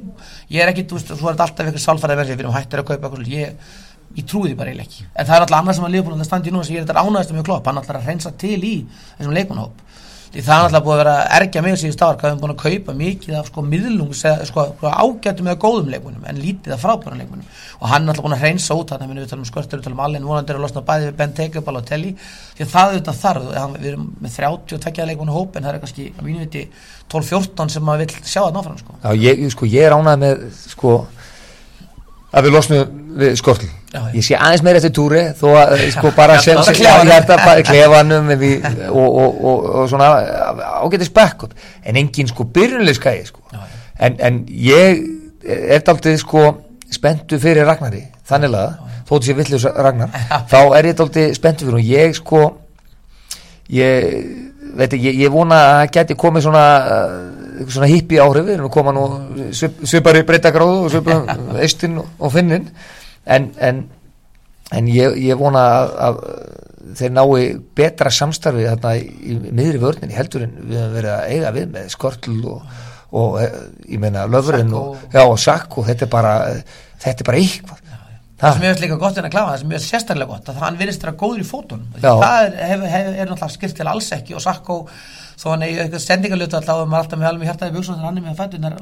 ég 0.53 0.63
er 0.63 0.73
ekki, 0.73 0.85
þú 0.87 0.99
veist, 0.99 1.13
svo 1.13 1.31
er 1.31 1.35
þetta 1.35 1.49
alltaf 1.49 1.65
eitthvað 1.65 1.85
sálfæðið 1.87 2.21
verðið, 2.21 2.37
við 2.37 2.45
erum 2.45 2.57
hættir 2.57 2.83
að 2.83 2.89
kaupa 2.91 3.09
eitthvað 3.09 3.33
ég, 3.33 3.75
ég 4.17 4.29
trúi 4.29 4.51
því 4.51 4.57
bara 4.61 4.73
eiginlega 4.73 4.89
ekki. 4.89 5.09
En 5.13 5.27
það 5.27 5.35
er 5.35 5.47
alltaf 5.47 5.59
annað 5.61 5.79
sem 5.79 5.89
að 5.89 5.95
liðbúin 5.97 6.21
að 6.21 6.29
standi 6.29 6.53
nú 6.53 6.63
sem 6.63 6.77
ég 6.77 6.83
er 6.83 6.87
þetta 6.87 7.03
ánægast 7.03 7.35
með 7.35 7.47
klopp, 7.49 7.67
hann 7.67 7.81
alltaf 7.81 7.99
að 7.99 8.11
reynsa 8.11 8.33
til 8.37 8.57
í 8.61 8.75
þessum 9.17 9.37
leikmannhóp 9.37 9.83
því 10.37 10.43
það 10.45 10.59
er 10.59 10.65
alltaf 10.67 10.83
búið 10.85 10.93
að 10.93 10.99
vera 11.01 11.13
ergja 11.37 11.61
mig 11.65 11.77
síðust 11.81 12.01
ár, 12.05 12.17
hvað 12.17 12.27
við 12.27 12.29
erum 12.29 12.41
búin 12.43 12.53
að 12.53 12.59
kaupa 12.61 12.93
mikið 12.97 13.37
af 13.39 13.47
sko 13.49 13.63
miðlungs, 13.65 14.19
sko, 14.51 14.65
ágættum 14.85 15.47
eða 15.49 15.59
góðum 15.63 15.89
leikmunum, 15.89 16.27
en 16.29 16.41
lítið 16.43 16.75
af 16.75 16.83
frábæra 16.83 17.17
leikmunum 17.17 17.47
og 17.81 17.89
hann 17.89 18.05
er 18.05 18.11
alltaf 18.13 18.25
búin 18.27 18.35
að 18.37 18.43
hreinsa 18.43 18.77
út 18.77 18.91
þannig 18.93 19.09
að 19.15 19.21
við 19.23 19.31
talum 19.31 19.43
um 19.45 19.49
skörtur, 19.49 19.79
við 19.81 19.87
talum 19.87 19.97
um 19.97 20.05
allen, 20.05 20.27
vonandi 20.29 20.53
er 20.53 20.59
að 20.59 20.65
losna 20.67 20.83
bæði 20.85 21.07
við 21.09 21.17
Ben 21.17 21.33
Tegebal 21.37 21.75
og 21.77 21.85
Telly, 21.89 22.11
því 22.57 22.65
að 22.65 22.71
það 22.75 22.93
auðvitað 22.93 23.19
þarf, 23.23 23.49
hann- 23.57 23.77
við 23.81 23.89
erum 23.91 24.05
með 24.21 24.37
32 24.37 25.05
leikmunum 25.11 25.37
hóp, 25.37 25.55
en 25.57 25.63
það 25.63 25.73
er 25.73 25.81
kannski, 25.83 26.07
að 26.17 26.25
mínu 26.25 26.39
viti 26.45 26.63
12-14 27.09 27.69
sem 27.69 27.83
maður 27.85 28.05
vill 28.05 28.15
sjá 28.25 28.41
það 28.45 28.53
náfram 28.57 28.77
sko. 28.81 28.97
Já, 29.03 29.09
ég, 29.25 29.43
sko, 29.53 29.65
ég 29.65 29.85
við 33.17 33.35
skortl 33.39 33.67
ég 34.13 34.25
sé 34.25 34.37
aðeins 34.37 34.63
meira 34.65 34.81
eftir 34.81 34.93
túri 34.95 35.23
þó 35.37 35.47
að 35.61 35.73
sko, 35.95 36.11
bara 36.15 36.37
sem, 36.43 36.59
klefanum. 37.67 38.29
og, 38.91 39.07
og, 39.07 39.39
og, 39.51 39.65
og 39.81 39.89
svona 39.91 40.09
ágætis 40.83 41.11
backup 41.13 41.55
en 41.83 41.99
engin 41.99 42.29
sko 42.29 42.47
byrjunlega 42.53 42.99
skæði 42.99 43.25
sko. 43.29 43.41
En, 43.99 44.17
en 44.19 44.43
ég 44.47 45.01
er 45.47 45.85
daldið 45.85 46.19
sko 46.21 46.45
spenntu 46.93 47.39
fyrir 47.41 47.67
Ragnari 47.67 48.05
þannig 48.27 48.53
laga, 48.53 48.91
þótt 49.07 49.27
sé 49.27 49.35
villus 49.37 49.65
Ragnar 49.65 50.13
þá 50.51 50.59
er 50.77 50.91
ég 50.91 50.99
daldið 50.99 51.33
spenntu 51.37 51.67
fyrir 51.67 51.79
og 51.79 51.89
ég 51.95 52.19
sko 52.19 52.43
ég 53.73 54.47
veit 54.77 54.91
ekki, 54.91 55.09
ég, 55.09 55.19
ég 55.25 55.33
vona 55.33 55.57
að 55.57 55.73
það 55.73 55.91
geti 55.97 56.17
komið 56.19 56.47
svona 56.47 56.65
uh, 56.83 57.37
svona 57.65 57.89
hippi 57.89 58.19
áhrif. 58.21 58.45
Við 58.47 58.55
erum 58.57 58.69
að 58.69 58.75
koma 58.75 58.93
nú 58.95 59.05
svip, 59.55 59.81
svipari 59.87 60.23
breytagráðu 60.27 60.85
og 60.85 60.93
svipum 60.93 61.27
eistin 61.63 61.99
og, 62.01 62.09
og 62.19 62.33
finnin 62.35 62.67
en, 63.35 63.49
en, 63.69 63.83
en 64.75 64.91
ég, 64.91 65.17
ég 65.27 65.39
vona 65.39 65.63
að, 65.77 65.95
að 66.07 66.21
þeir 66.97 67.15
nái 67.15 67.47
betra 67.77 68.11
samstarfi 68.13 68.67
þarna 68.67 68.93
í, 68.99 69.37
miðri 69.51 69.81
vörninni 69.81 70.17
heldur 70.17 70.45
en 70.47 70.53
við 70.61 70.79
höfum 70.81 70.95
verið 70.97 71.15
að 71.15 71.33
eiga 71.33 71.55
við 71.55 71.73
með 71.73 71.89
skortl 71.93 72.37
og, 72.53 72.77
og 73.17 73.41
eh, 73.43 73.59
ég 73.93 74.01
meina 74.03 74.27
löfurinn 74.29 74.73
og, 74.77 74.95
og 75.23 75.35
sakk 75.41 75.79
og 75.81 75.89
þetta 75.89 76.07
er 76.07 76.13
bara 76.13 76.33
þetta 77.03 77.21
er 77.21 77.29
bara 77.31 77.43
eitthvað. 77.43 77.83
Það 78.37 78.53
sem 78.53 78.63
ég 78.67 78.73
veist 78.73 78.81
líka 78.83 78.99
gott 79.01 79.15
en 79.17 79.25
að 79.25 79.33
klafa, 79.33 79.53
það 79.53 79.61
sem 79.61 79.71
ég 79.71 79.79
veist 79.79 79.91
sérstaklega 79.91 80.29
gott 80.29 80.49
að 80.51 80.59
hann 80.61 80.75
virðist 80.77 81.05
vera 81.05 81.17
góður 81.17 81.41
í 81.41 81.47
fótunum. 81.47 81.87
Já. 81.97 82.11
það 82.21 82.41
er, 82.41 82.57
hef, 82.69 82.83
hef, 82.91 83.07
er 83.07 83.31
náttúrulega 83.31 83.55
skilt 83.55 83.79
til 83.79 83.87
alls 83.89 84.09
ekki 84.13 84.35
og 84.37 84.43
Sakko 84.43 84.75
þó 85.37 85.47
hann 85.51 85.65
er 85.65 85.81
eitthvað 85.83 86.03
sendingalötu 86.03 86.57
alltaf 86.57 86.81
og 86.81 86.87
maður 86.89 87.03
alltaf 87.03 87.19
með 87.21 87.29
alveg 87.29 87.41
með 87.43 87.49
hjartaði 87.51 87.75
bjöksun 87.75 87.97
þannig 87.97 88.07
hann 88.07 88.17
er 88.17 88.25
með 88.25 88.37
fætunar 88.41 88.77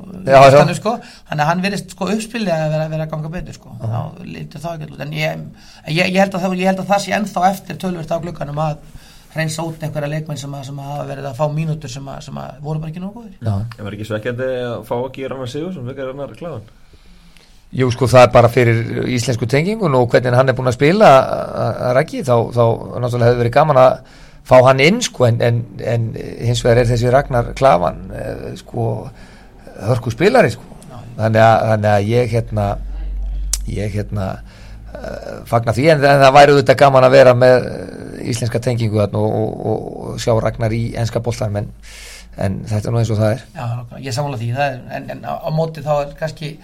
þannig, 0.55 0.77
sko, 0.79 0.93
að 1.35 1.43
hann 1.49 1.63
virðist 1.65 1.95
sko 1.95 2.07
uppspilið 2.13 2.53
að 2.55 2.75
vera, 2.75 2.85
vera 2.93 3.07
að 3.07 3.11
ganga 3.11 3.31
betur 3.33 3.57
sko. 3.57 3.73
þá 3.81 3.99
lítið 4.23 4.63
það 4.63 4.77
ekki 4.77 4.95
út 4.95 5.03
en 5.05 5.17
ég, 5.17 5.43
ég, 5.89 5.99
ég, 6.05 6.21
held 6.21 6.37
að 6.37 6.45
það, 6.45 6.55
ég 6.61 6.71
held 6.71 6.79
að 6.85 6.93
það 6.93 7.03
sé 7.03 7.17
ennþá 7.19 7.43
eftir 7.49 7.81
tölvert 7.83 8.15
á 8.15 8.23
glukkanum 8.23 8.63
að 8.63 8.79
reynsa 9.35 9.65
út 9.67 9.83
einhverja 9.83 10.11
leikmenn 10.13 10.39
sem, 10.39 10.55
að, 10.55 10.63
sem 10.69 10.79
að 10.79 10.91
hafa 10.93 11.05
verið 11.09 11.29
að 11.29 11.37
fá 11.41 11.45
mínútur 11.51 11.91
sem, 11.91 12.07
að, 12.07 12.23
sem 12.29 12.39
að 12.39 12.63
voru 12.63 12.79
bara 12.79 12.93
ekki 12.93 13.03
já. 13.43 13.55
En 13.59 13.83
var 13.83 13.97
ekki 13.97 14.07
svekkjandi 14.07 14.49
að 14.63 14.75
fá 14.87 14.95
ekki 15.01 15.27
Rannar 15.27 15.51
Sigur 15.51 15.73
sem 15.75 15.89
vekkar 15.89 16.11
Rannar 16.13 16.35
kláðan? 16.39 16.69
Jú, 17.75 17.89
sko, 17.91 18.07
það 18.07 18.23
er 18.23 18.31
bara 18.31 18.51
fyrir 18.51 19.07
íslensku 19.11 19.47
tengingun 19.51 19.97
og 19.97 20.07
hvernig 20.13 20.37
hann 20.37 20.47
er 20.47 20.55
búin 20.55 20.71
að 20.71 20.77
spila 20.77 21.09
að 21.11 21.81
að 21.89 21.95
Raggi, 21.97 22.21
þá, 22.23 22.35
þá 22.55 22.63
náttúrulega 23.03 23.31
hefur 23.31 23.41
verið 23.41 23.55
gaman 23.57 23.81
að 23.81 23.97
fá 24.45 24.59
hann 24.67 24.81
inn, 24.83 25.01
sko, 25.03 25.25
en, 25.29 25.41
en, 25.41 25.61
en 25.81 26.09
hins 26.15 26.61
vegar 26.65 26.83
er 26.83 26.89
þessi 26.91 27.11
Ragnar 27.13 27.53
Klavan, 27.57 28.03
eh, 28.13 28.51
sko, 28.59 28.89
hörku 29.89 30.13
spilari, 30.13 30.53
sko. 30.53 30.71
Þannig 31.15 31.41
að, 31.41 31.65
þannig 31.71 31.91
að 31.91 32.09
ég, 32.11 32.31
hérna, 32.33 32.65
ég, 33.71 33.93
hérna, 33.93 34.25
uh, 34.91 35.37
fagna 35.47 35.73
því, 35.75 35.85
en, 35.93 36.03
en 36.03 36.23
það 36.25 36.33
væri 36.35 36.55
auðvitað 36.55 36.81
gaman 36.81 37.07
að 37.07 37.15
vera 37.15 37.35
með 37.39 37.69
eh, 37.69 38.25
íslenska 38.33 38.59
tengingu 38.61 38.99
og, 39.01 39.15
og, 39.15 39.37
og, 39.71 39.85
og 40.11 40.19
sjá 40.21 40.33
Ragnar 40.35 40.75
í 40.75 40.83
enska 40.99 41.23
boltan, 41.23 41.55
en, 41.61 41.71
en 42.35 42.59
þetta 42.67 42.91
er 42.91 42.95
nú 42.95 43.01
eins 43.01 43.13
og 43.15 43.21
það 43.21 43.37
er. 43.37 43.45
Já, 43.55 44.01
ég 44.09 44.17
sammála 44.17 44.41
því 44.43 44.51
er, 44.67 44.81
en, 44.99 45.13
en 45.15 45.23
á, 45.23 45.33
á 45.39 45.49
móti 45.55 45.85
þá 45.85 45.93
er 46.01 46.17
kannski 46.19 46.57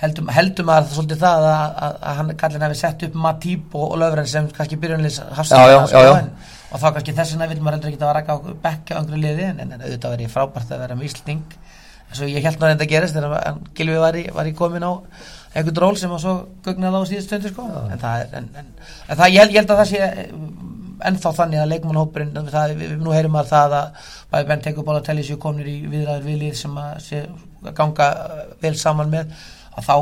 heldum, 0.00 0.30
heldum 0.32 0.70
að 0.72 0.86
það 0.88 0.94
svolítið 0.96 1.24
það 1.26 1.48
að, 1.52 1.80
að, 1.86 1.96
að 2.00 2.20
hann 2.20 2.36
kallin 2.40 2.64
hefði 2.66 2.80
sett 2.80 3.04
upp 3.08 3.18
Matýp 3.28 3.74
og, 3.78 3.96
Löfren 4.00 4.30
sem 4.30 4.48
kannski 4.54 4.78
byrjunleis 4.80 5.20
Já, 5.20 5.62
já, 5.68 5.78
já, 5.92 6.00
já. 6.08 6.56
En, 6.68 6.74
og 6.74 6.82
þá 6.82 6.88
kannski 6.92 7.16
þess 7.16 7.34
vegna 7.34 7.48
vil 7.50 7.60
maður 7.62 7.78
heldur 7.78 7.92
ekki 7.94 8.04
að 8.04 8.14
rækka 8.18 8.36
á 8.36 8.38
bekka 8.66 8.94
á 8.94 8.98
einhverju 9.00 9.22
liði 9.22 9.48
en, 9.48 9.60
en, 9.64 9.74
en 9.74 9.84
auðvitað 9.86 10.14
verið 10.16 10.32
frábært 10.34 10.72
að 10.74 10.82
vera 10.84 10.98
með 10.98 11.08
Ísling 11.08 11.58
eins 12.08 12.22
og 12.24 12.30
ég 12.32 12.44
held 12.44 12.60
náður 12.60 12.74
þetta 12.74 12.86
að 12.86 12.92
gerist 12.92 13.16
þegar 13.16 13.58
Gylfi 13.76 13.98
var 14.00 14.16
í, 14.16 14.24
var 14.32 14.48
í 14.48 14.54
komin 14.56 14.86
á 14.86 14.92
einhvern 15.54 15.80
ról 15.82 15.96
sem 16.00 16.12
var 16.12 16.22
svo 16.22 16.34
gugnaði 16.64 17.00
á 17.00 17.08
síðust 17.10 17.28
stundu 17.28 17.52
sko. 17.52 17.66
en 17.92 18.00
það 18.00 18.22
er 18.22 18.38
en, 18.38 18.48
en, 18.60 18.72
en 19.08 19.20
það, 19.20 19.34
ég, 19.34 19.40
held, 19.42 19.52
ég 19.52 19.60
held 19.60 19.72
að 19.74 19.80
það 19.82 19.90
sé 19.90 20.00
eh, 20.06 20.32
ennþá 21.08 21.32
þannig 21.36 21.62
að 21.62 21.70
leikmannhópurinn 21.72 22.48
það, 22.48 22.74
við, 22.74 22.94
við 22.94 23.04
nú 23.04 23.14
heyrum 23.14 23.36
maður 23.36 23.52
það 23.52 23.76
að 23.78 24.10
bæði 24.32 24.48
Ben 24.50 24.64
tekur 24.64 24.88
bóla 24.88 25.02
að 25.02 25.08
telja 25.10 25.28
sér 25.28 25.40
komnir 25.42 25.70
í 25.70 25.76
viðræður 25.86 26.26
viðlið 26.26 26.58
sem 26.62 26.80
að 26.82 26.98
sé, 27.04 27.22
að 27.64 27.72
ganga 27.80 28.10
eh, 28.24 28.42
vel 28.64 28.74
saman 28.80 29.12
með 29.12 29.36
að 29.78 29.88
þá 29.88 29.96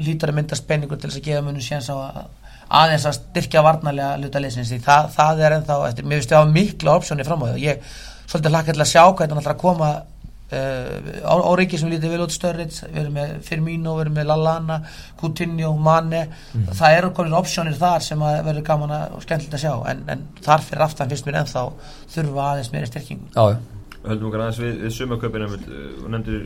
lítur 0.00 0.32
að 0.32 0.40
mynda 0.40 0.58
spenningur 0.58 1.00
til 1.00 1.10
þess 1.10 1.20
að 1.20 1.28
gefa 1.28 1.44
munum 1.46 1.64
séns 1.64 1.90
á 1.92 1.96
að 1.96 2.22
aðeins 2.70 3.08
að 3.08 3.18
styrkja 3.18 3.64
varnarlega 3.66 4.20
luta 4.20 4.42
leysins 4.42 4.70
því 4.70 4.78
það, 4.84 5.10
það 5.16 5.42
er 5.46 5.56
ennþá, 5.56 5.80
eftir, 5.88 6.06
mér 6.06 6.20
finnst 6.20 6.32
við 6.32 6.38
hafa 6.38 6.54
mikla 6.54 6.94
opsjónir 7.00 7.26
fram 7.26 7.42
á 7.42 7.46
því 7.48 7.56
og 7.56 7.64
ég 7.64 7.92
svolítið 8.30 8.54
hlakka 8.54 8.74
til 8.76 8.84
að 8.84 8.90
sjá 8.92 9.02
hvernig 9.04 9.34
hann 9.34 9.42
ætlar 9.42 9.56
að 9.56 9.62
koma 9.64 9.88
uh, 9.96 10.92
á, 11.26 11.34
á 11.34 11.52
ríki 11.58 11.80
sem 11.80 11.90
lítið 11.90 12.14
vel 12.14 12.22
út 12.26 12.34
störrið 12.34 12.78
við 12.84 13.00
erum 13.02 13.18
með 13.18 13.34
Firmino, 13.48 13.96
við 13.96 14.04
erum 14.04 14.16
með 14.20 14.30
Lallana 14.30 14.78
Coutinho, 15.20 15.72
Mane. 15.88 16.22
Það 16.68 17.00
eru 17.00 17.12
komin 17.16 17.36
opsjónir 17.40 17.78
þar 17.80 18.06
sem 18.06 18.22
að 18.22 18.38
verður 18.46 18.68
gaman 18.70 18.94
að, 19.00 19.18
og 19.18 19.26
skemmtilegt 19.26 19.58
að 19.58 19.66
sjá 19.66 19.74
en, 19.90 20.06
en 20.14 20.24
þar 20.46 20.66
fyrir 20.68 20.86
aftan 20.86 21.10
finnst 21.10 21.26
mér 21.28 21.42
ennþá 21.42 21.66
þurfa 22.14 22.48
aðeins 22.52 22.72
meiri 22.74 22.90
styrkingu. 22.92 23.30
Já, 23.34 23.56
já. 23.56 23.79
Höldum 24.00 24.30
okkar 24.30 24.42
aðeins 24.46 24.58
við, 24.62 24.76
við 24.80 24.92
sumaköpina 24.96 25.46
og 25.50 26.06
nefndir 26.08 26.44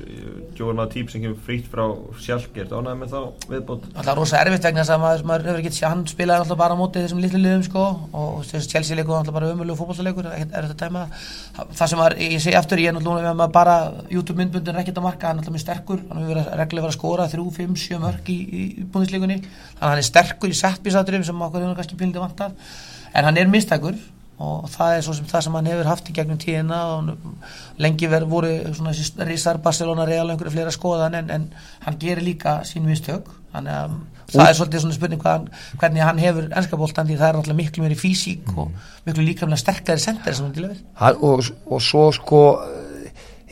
Jóður 0.59 0.75
maður 0.79 0.91
típ 0.91 1.11
sem 1.13 1.23
kemur 1.23 1.39
frítt 1.47 1.69
frá 1.71 1.85
sjálfgert 2.19 2.73
ánæði 2.75 2.95
með 2.99 3.13
þá 3.13 3.47
viðbót? 3.51 3.85
Alltaf 3.95 4.17
rosa 4.19 4.41
erfitt 4.41 4.67
vegna 4.67 4.83
þess 4.83 4.95
að 4.95 5.03
maður, 5.05 5.23
maður 5.31 5.47
hefur 5.51 5.61
ekki 5.61 5.85
hann 5.87 6.03
spilaði 6.11 6.43
alltaf 6.43 6.59
bara 6.59 6.75
á 6.75 6.79
móti 6.79 7.03
þessum 7.05 7.21
litlu 7.23 7.41
liðum 7.43 7.63
sko 7.67 7.85
og 8.11 8.41
þessi 8.49 8.73
Chelsea 8.73 8.99
leikur 8.99 9.17
alltaf 9.19 9.37
bara 9.37 9.51
umölu 9.55 9.77
fótballleikur 9.79 10.29
er 10.31 10.49
þetta 10.51 10.79
dæma 10.83 11.05
það. 11.15 11.85
Sem 11.85 12.01
maður, 12.01 12.17
ég 12.25 12.43
segi 12.43 12.59
aftur 12.59 12.83
ég 12.83 12.91
er 12.91 12.97
náttúrulega 12.99 13.49
bara 13.55 13.77
YouTube 14.11 14.41
myndbundin 14.43 14.75
er 14.75 14.83
ekkert 14.83 14.99
að 15.03 15.07
marka 15.07 15.31
hann 15.31 15.39
er 15.39 15.45
alltaf 15.45 15.55
mjög 15.55 15.67
sterkur 15.67 16.03
hann 16.11 16.25
hefur 16.25 16.43
reglulega 16.59 16.89
verið 16.89 16.91
að 16.91 16.99
skora 16.99 17.29
3, 17.35 17.47
5, 17.61 17.79
7 17.85 18.03
mörg 18.03 18.35
í, 18.35 18.41
í, 18.43 18.65
í 18.83 18.89
búndisleikunni 18.95 19.39
þannig 19.45 19.79
að 19.79 19.95
hann 19.95 20.03
er 20.03 20.11
sterkur 20.11 20.51
í 20.51 20.59
setbísaturum 20.59 21.27
sem 21.27 21.47
okkur 21.49 21.67
hefur 21.67 21.79
kannski 21.79 22.03
pildið 22.03 22.27
vantað. 22.27 22.59
En 23.15 23.29
hann 23.29 23.39
er 23.39 23.51
minnstækur 23.51 23.99
og 24.43 24.65
það 24.73 24.97
er 24.97 25.03
svo 25.07 25.13
sem 25.15 25.27
það 25.31 25.45
sem 25.47 25.55
hann 25.59 25.69
hefur 25.71 25.87
haft 25.93 26.09
í 26.11 26.15
gegnum 26.17 26.39
tíðina 26.43 26.79
og 26.97 27.11
lengi 27.79 28.09
verið 28.11 28.33
voru 28.33 28.51
svona 28.75 28.91
þessi 28.97 29.27
risar 29.29 29.61
Barcelona 29.63 30.07
Real 30.09 30.27
einhverju 30.33 30.51
fleira 30.57 30.73
skoðan 30.75 31.15
en, 31.21 31.31
en 31.31 31.45
hann 31.87 31.99
gerir 32.03 32.25
líka 32.27 32.57
sín 32.67 32.87
mistök. 32.89 33.29
Þannig 33.55 33.77
að 33.79 33.95
það 34.33 34.49
er 34.51 34.57
svolítið 34.59 34.83
svona 34.83 34.97
spurning 34.97 35.21
hvað, 35.23 35.37
hann- 35.39 35.79
hvernig 35.79 36.03
hann 36.09 36.19
hefur 36.19 36.49
ennskapoltan 36.51 37.07
því 37.07 37.19
það 37.21 37.29
er 37.29 37.39
alltaf 37.39 37.59
miklu 37.61 37.85
meiri 37.85 37.99
físík 38.01 38.51
og 38.59 38.73
miklu 39.07 39.23
líkamlega 39.29 39.61
sterkari 39.63 40.03
sendir 40.03 40.35
sem 40.35 40.49
hann 40.49 40.55
til 40.57 40.65
að 40.67 40.73
vera. 40.75 41.15
Og, 41.31 41.53
og 41.71 41.83
svo 41.85 42.09
sko 42.17 42.41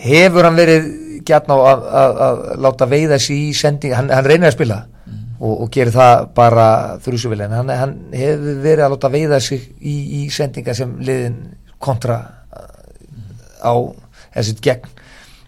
hefur 0.02 0.48
hann 0.48 0.58
verið 0.58 0.88
gætna 1.28 1.54
á 1.54 1.62
að, 1.70 1.84
að, 2.02 2.20
að 2.26 2.40
láta 2.66 2.88
veiða 2.90 3.18
sér 3.22 3.38
í 3.38 3.52
sending, 3.54 3.94
hann, 3.94 4.10
hann 4.10 4.26
reynir 4.26 4.48
að 4.50 4.56
spila 4.56 4.80
og, 5.42 5.54
og 5.64 5.70
gerir 5.74 5.94
það 5.94 6.26
bara 6.36 6.66
þrjusuvili 7.02 7.46
en 7.46 7.56
hann, 7.58 7.72
hann 7.74 7.94
hefur 8.14 8.60
verið 8.62 8.84
að 8.86 8.94
láta 8.94 9.12
veiða 9.12 9.40
sér 9.42 9.64
í, 9.80 9.94
í 10.22 10.24
sendinga 10.32 10.74
sem 10.78 10.94
liðin 11.02 11.38
kontra 11.82 12.18
uh, 12.54 13.66
á 13.66 13.74
þessi 14.36 14.58
gegn. 14.62 14.92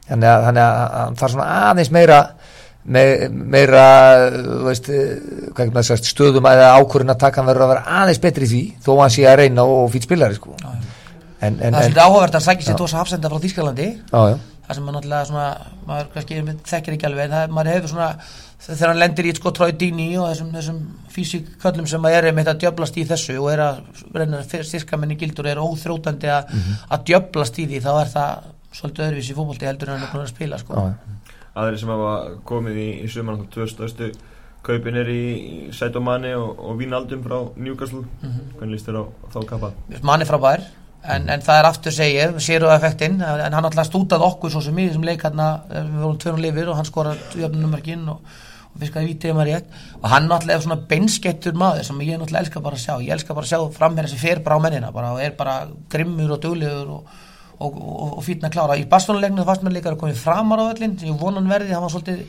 Þannig 0.04 0.28
að, 0.28 0.46
þannig 0.48 0.64
að 0.64 0.96
hann 0.98 1.20
þarf 1.20 1.34
svona 1.34 1.52
aðeins 1.70 1.92
meira 1.94 2.18
me, 2.84 3.04
meira 3.30 3.84
þú 4.34 4.64
veist, 4.66 4.90
eh, 4.92 5.84
sagt 5.86 6.10
stöðum 6.10 6.48
eða 6.50 6.74
ákvörðin 6.80 7.14
að 7.14 7.22
taka 7.22 7.40
hann 7.40 7.48
verður 7.48 7.66
að 7.66 7.72
vera 7.74 8.00
aðeins 8.02 8.20
betri 8.24 8.50
því 8.50 8.64
þó 8.84 8.90
að 8.96 9.04
hann 9.04 9.14
sé 9.14 9.28
að 9.30 9.38
reyna 9.40 9.68
og 9.76 9.86
fýtt 9.94 10.08
spilari 10.08 10.36
sko. 10.36 10.56
en, 10.58 10.74
en, 11.40 11.60
það 11.60 11.78
er 11.78 11.86
svolítið 11.86 12.02
áhugavert 12.04 12.36
að 12.40 12.44
sækja 12.48 12.66
sér 12.68 12.78
tósa 12.80 13.00
hafsenda 13.00 13.30
frá 13.30 13.40
Þýskalandi. 13.44 13.88
Já, 14.10 14.20
já, 14.32 14.36
það 14.64 14.78
sem 14.78 14.86
maður 14.86 14.96
náttúrulega 14.96 15.28
svona 15.28 15.46
maður 15.88 16.10
kannski 16.14 16.42
þekkir 16.70 16.96
ekki 16.96 17.08
alveg 17.08 17.24
en 17.28 17.34
það, 17.34 17.54
maður 17.56 17.70
hefur 17.74 17.92
svona 17.92 18.08
þegar 18.64 18.90
hann 18.90 19.00
lendir 19.02 19.28
í 19.28 19.34
sko 19.36 19.52
Troy 19.58 19.72
Dini 19.80 20.08
og 20.16 20.28
þessum, 20.30 20.50
þessum 20.54 20.78
físíkköllum 21.14 21.88
sem 21.90 22.08
að 22.08 22.18
er 22.18 22.28
einmitt 22.30 22.50
að 22.50 22.60
djöblast 22.64 22.98
í 23.00 23.06
þessu 23.08 23.38
og 23.42 23.50
er 23.52 23.64
að 23.66 23.80
reyna 24.14 24.40
að 24.40 24.68
styrka 24.70 25.00
menni 25.00 25.18
gildur 25.20 25.48
og 25.48 25.52
er 25.52 25.62
óþrótandi 25.64 26.30
að, 26.32 26.54
að 26.88 27.08
djöblast 27.10 27.60
í 27.60 27.66
því 27.70 27.82
þá 27.84 27.90
er 27.94 28.12
það 28.14 28.52
svolítið 28.74 29.08
öðruvísi 29.08 29.36
fótbolti 29.36 29.68
heldur 29.68 29.92
en 29.92 29.98
hann 29.98 30.06
er 30.08 30.14
búin 30.14 30.24
að 30.24 30.32
spila 30.32 30.60
sko. 30.62 30.86
aðri 31.54 31.82
sem 31.82 31.92
hafa 31.92 32.14
komið 32.48 32.80
í, 32.82 32.88
í 33.04 33.10
sumar 33.12 33.36
þá 33.38 33.44
tvö 33.54 33.66
stöðstu 33.70 34.08
kaupin 34.64 34.96
er 34.96 35.10
í, 35.12 35.24
Sætómanni 35.76 36.32
og, 36.38 36.56
og 36.56 36.78
Vínaldum 36.80 37.20
frá 37.24 37.36
Newcastle. 37.60 38.04
Hvernig 38.56 38.78
líst 38.78 38.88
þér 38.88 39.02
á 39.02 39.04
þá 39.34 39.38
kappa? 39.50 39.70
manni 40.02 40.26
frábær 40.28 40.64
en, 41.04 41.28
en 41.32 41.44
það 41.44 41.60
er 41.60 41.68
aftur 41.68 41.94
segið, 41.94 42.38
séru 42.42 42.70
effektinn 42.72 43.20
en 43.20 43.54
hann 43.56 43.68
alltaf 43.68 43.88
stútað 43.88 44.24
okkur 44.26 44.52
svo 44.54 44.62
sem 44.64 44.78
í 44.80 44.88
þessum 44.88 45.04
leik 45.06 45.24
hérna, 45.26 45.48
við 45.68 46.00
vorum 46.00 46.18
tvörnum 46.22 46.44
lifir 46.44 46.70
og 46.72 46.78
hann 46.78 46.88
skorar 46.88 47.20
jöfnumörkin 47.38 48.06
og, 48.12 48.38
og 48.70 48.80
fiskaði 48.82 49.10
vítið 49.12 49.36
maður 49.36 49.50
rétt. 49.52 49.76
Og 50.00 50.08
hann 50.12 50.30
náttúrulega 50.30 50.60
er 50.60 50.64
svona 50.64 50.88
beinskettur 50.94 51.60
maður 51.60 51.88
sem 51.90 52.00
ég 52.06 52.18
náttúrulega 52.20 52.46
elska 52.46 52.64
bara 52.64 52.80
að 52.80 52.86
sjá. 52.86 52.94
Ég 53.04 53.18
elska 53.18 53.36
bara 53.36 53.48
að 53.48 53.52
sjá 53.52 53.76
framherja 53.76 54.14
sem 54.14 54.22
fer 54.24 54.42
bara 54.46 54.58
á 54.58 54.64
mennina 54.64 54.90
bara, 54.94 55.12
og 55.14 55.22
er 55.24 55.36
bara 55.38 55.60
grimmur 55.92 56.34
og 56.38 56.42
duglegur 56.42 56.96
og, 56.96 57.14
og, 57.58 57.78
og, 57.78 58.16
og 58.18 58.24
fýtna 58.24 58.52
klára. 58.54 58.80
Í 58.80 58.88
Barcelona-leiknum 58.90 59.44
það 59.44 59.52
fannst 59.52 59.68
mér 59.68 59.78
líka 59.78 59.92
að 59.92 60.00
komið 60.02 60.24
framar 60.24 60.64
á 60.64 60.70
öllin 60.72 60.98
ég 61.04 61.20
vonan 61.20 61.52
verði, 61.52 61.76
hann 61.76 61.84
var 61.84 61.94
svolítið 61.94 62.24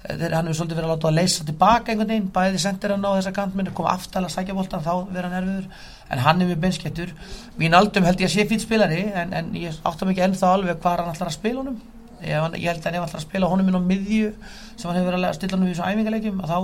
þeir, 0.00 0.32
hann 0.32 0.48
hefur 0.48 0.58
svolítið 0.60 0.78
verið 0.78 0.88
að 0.88 0.94
láta 0.94 1.08
að 1.10 1.16
leysa 1.18 1.46
tilbaka 1.46 1.92
einhvern 1.92 2.10
veginn, 2.10 2.28
bæði 2.34 2.60
sendir 2.62 2.94
hann 2.94 3.04
á 3.04 3.10
þessa 3.18 3.32
kantminn 3.36 3.70
koma 3.76 3.94
aftæla 3.94 4.30
að 4.30 4.34
sækja 4.36 4.56
boltan, 4.56 4.84
þá 4.84 4.92
vera 5.12 5.28
hann 5.28 5.38
erfiður. 5.42 5.86
En 6.10 6.22
hann 6.24 6.40
er 6.40 6.50
mjög 6.50 6.62
beinskettur 6.64 7.14
mín 7.60 7.76
aldum 7.76 8.06
held 8.08 8.22
ég 8.22 8.30
að 8.30 8.34
sé 8.34 8.46
fýtt 8.50 8.64
spilari 8.64 9.02
en, 9.12 9.34
en 9.36 9.50
ég 9.60 9.76
áttam 9.86 10.10
ekki 10.10 10.24
ennþá 10.26 10.54
alveg 10.56 10.80
hvað 10.80 11.02
hann 11.04 11.12
ætlar 11.12 11.30
að 11.30 11.36
spila 11.36 11.62
honum. 11.62 11.76
Ég, 12.20 12.56
ég 12.60 12.72
held 12.72 12.80
að 12.80 12.88
hann 12.88 13.04
ætlar 13.04 13.20
að 13.20 13.26
spila 13.26 13.50
honum 13.52 13.68
inn 13.70 13.78
á 13.78 13.82
miðju 13.84 14.32
sem 14.74 14.88
hann 14.88 14.98
hefur 14.98 15.12
verið 15.12 15.28
að 15.28 15.36
stilla 15.38 15.58
honum 15.58 15.68
í 15.68 15.76
þessu 15.76 15.86
æfingarleikjum 15.86 16.42
þá, 16.50 16.56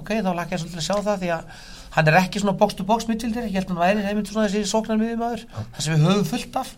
ok, 0.00 0.14
þá 0.24 0.30
lakka 0.32 0.56
ég 0.56 0.62
svolítið 0.62 0.80
að 0.80 0.88
sjá 0.88 0.96
það 1.04 1.22
því 1.22 1.30
að 1.34 1.52
hann 1.98 2.10
er 2.10 2.18
ekki 2.22 2.42
svona 2.42 2.58
box 2.58 2.78
to 2.78 2.86
box 2.88 3.06
mittildir, 3.10 3.46
ég 3.46 3.58
held 3.58 3.68
að 3.68 3.74
hann 3.74 3.84
væri 3.84 4.06
heimilt 4.06 4.32
svona 4.32 4.48
þessi 4.48 4.70
sóknar 4.70 4.98
miðjumæður, 5.00 5.44
það 5.54 5.84
sem 5.84 5.94
við 5.94 6.08
höfum 6.08 6.26
fullt 6.32 6.58
af 6.60 6.74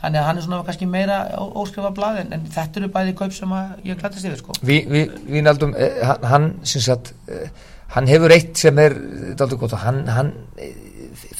þannig 0.00 0.20
að 0.20 0.26
hann 0.28 0.38
er 0.40 0.46
svona 0.46 0.60
kannski 0.66 0.88
meira 0.88 1.18
óskrifa 1.38 1.90
blað 1.96 2.22
en, 2.22 2.32
en 2.36 2.46
þetta 2.54 2.80
eru 2.80 2.92
bæði 2.94 3.16
kaup 3.18 3.34
sem 3.36 3.56
ég 3.86 4.00
glætist 4.00 4.28
yfir 4.28 4.40
sko. 4.40 4.56
Vi, 4.66 4.80
vi, 4.88 5.04
Vínaldum, 5.28 5.74
eh, 5.76 6.00
hann, 6.06 6.28
hann, 6.32 6.48
sagt, 6.64 7.12
eh, 7.28 7.50
hann 7.96 8.08
hefur 8.10 8.32
eitt 8.34 8.56
sem 8.58 8.78
er 8.80 8.96
gott 9.36 9.76
hann, 9.84 10.06
hann 10.08 10.32
eh, 10.58 10.72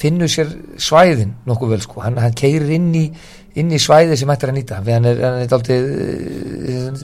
finnur 0.01 0.31
sér 0.31 0.53
svæðin 0.81 1.37
nokkuð 1.49 1.77
vel 1.77 1.85
sko, 1.85 2.05
hann, 2.05 2.20
hann 2.20 2.37
keirir 2.37 2.70
inn 2.77 2.92
í, 2.96 3.07
inn 3.61 3.73
í 3.73 3.81
svæði 3.81 4.18
sem 4.18 4.31
ættir 4.33 4.53
að 4.53 4.61
nýta 4.61 4.83
hann 4.85 5.09
er, 5.09 5.25
er 5.31 5.51
daldur 5.51 5.88
eh, 6.75 7.03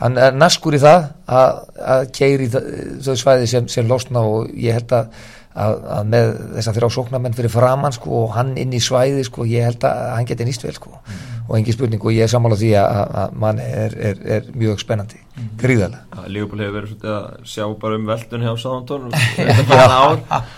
hann 0.00 0.18
er 0.18 0.34
naskur 0.36 0.76
í 0.76 0.82
það 0.82 1.08
að, 1.30 1.62
að 1.94 2.04
keiri 2.18 2.50
þau 2.52 3.14
svæði 3.14 3.50
sem, 3.50 3.68
sem 3.70 3.88
losna 3.88 4.24
og 4.26 4.50
ég 4.58 4.76
held 4.78 4.94
að 4.96 5.30
að, 5.54 5.76
að 5.96 6.08
með 6.10 6.30
þess 6.56 6.70
að 6.70 6.78
þrjá 6.78 6.88
sóknarmenn 6.96 7.36
fyrir 7.36 7.52
framann 7.52 7.94
sko, 7.94 8.24
og 8.24 8.34
hann 8.34 8.54
inn 8.60 8.74
í 8.74 8.80
svæði 8.82 9.22
sko, 9.28 9.46
ég 9.48 9.68
held 9.68 9.86
að 9.86 10.02
hann 10.16 10.28
geti 10.28 10.46
nýst 10.48 10.66
vel 10.66 10.74
sko. 10.76 10.90
mm. 10.98 11.22
og 11.44 11.56
engi 11.58 11.74
spurning 11.76 12.02
og 12.02 12.14
ég 12.14 12.26
er 12.26 12.32
sammála 12.32 12.58
því 12.58 12.70
að, 12.80 13.00
að 13.22 13.36
mann 13.44 13.62
er, 13.62 13.96
er, 14.10 14.22
er 14.36 14.50
mjög 14.56 14.82
spennandi 14.82 15.20
mm. 15.20 15.50
gríðarlega 15.60 16.28
Lífból 16.34 16.62
hefur 16.64 16.78
verið 16.78 16.94
svona 16.94 17.16
að 17.18 17.50
sjá 17.54 17.66
bara 17.84 17.98
um 17.98 18.06
veldun 18.08 18.46
hjá 18.46 18.52
Sáðantón 18.64 19.10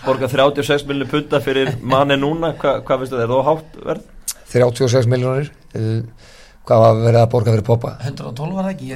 borga 0.07 0.31
36 0.31 0.87
miljonir 0.87 1.11
punta 1.11 1.41
fyrir 1.43 1.73
manni 1.81 2.17
núna, 2.19 2.53
Hva, 2.57 2.79
hvað 2.87 3.03
finnst 3.03 3.17
það, 3.17 3.25
er 3.25 3.33
það 3.35 3.49
hátt 3.51 3.81
verð? 3.91 4.13
36 4.47 5.11
miljonir 5.11 5.51
uh, 5.75 6.26
hvað 6.67 6.83
var 6.83 7.01
verið 7.05 7.19
að 7.21 7.29
borga 7.33 7.55
fyrir 7.55 7.65
poppa? 7.67 7.91
112 8.03 8.55
var 8.57 8.67
það 8.67 8.73
ekki? 8.75 8.89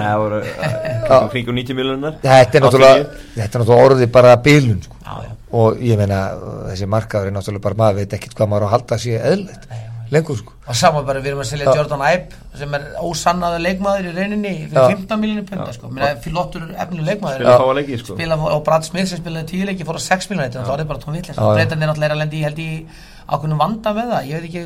Það 0.00 0.16
voru 0.22 0.40
kring 1.34 1.52
90 1.60 1.78
miljonar 1.80 2.16
Þetta 2.24 2.58
er 2.60 2.66
náttúrulega 2.66 3.84
orðið 3.84 4.10
bara 4.16 4.38
bílun 4.44 4.80
sko. 4.84 4.96
og 5.60 5.80
ég 5.82 5.98
meina 5.98 6.24
þessi 6.70 6.90
markaður 6.90 7.30
er 7.30 7.38
náttúrulega 7.38 7.68
bara 7.68 7.80
maður 7.84 8.02
veit 8.02 8.18
ekkert 8.18 8.36
hvað 8.38 8.52
maður 8.52 8.66
á 8.66 8.68
að 8.68 8.74
halda 8.76 9.00
sér 9.02 9.30
eðlert 9.32 9.70
lengur 10.10 10.38
sko. 10.38 10.54
Og 10.70 10.76
saman 10.78 11.04
bara 11.06 11.20
við 11.22 11.32
erum 11.32 11.42
að 11.44 11.48
selja 11.52 11.72
Jordan 11.74 12.02
Ibe 12.06 12.38
sem 12.58 12.74
er 12.76 12.86
ósannaða 12.98 13.60
leikmaður 13.62 14.08
í 14.10 14.14
reyninni 14.16 14.52
fyrir 14.70 14.96
15 14.96 15.20
miljonir 15.22 15.46
punta 15.46 15.74
sko. 15.74 15.90
Er 16.02 16.18
flottur 16.24 16.66
efnileg 16.74 17.14
leikmaður 17.14 18.02
sko. 18.02 18.16
spila 18.16 18.38
og 18.50 18.64
Brad 18.66 18.86
Smith 18.86 19.10
sem 19.10 19.22
spilaði 19.22 19.60
10 19.62 19.70
leiki 19.70 19.86
fór 19.86 19.98
á 19.98 20.02
6 20.06 20.30
miljonir 20.32 20.56
þetta 20.56 20.78
er 20.82 20.90
bara 20.90 21.02
tón 21.02 21.14
vill 21.14 21.22
breytan 21.30 21.82
er 21.82 21.92
náttúrulega 21.92 22.16
að 22.16 22.22
lendi 22.24 22.42
held 22.46 22.62
í 22.62 22.70
ákveðnum 23.30 23.60
vanda 23.62 23.92
með 23.94 24.10
það. 24.10 24.26
Ég 24.26 24.40
veit 24.40 24.48
ekki 24.48 24.62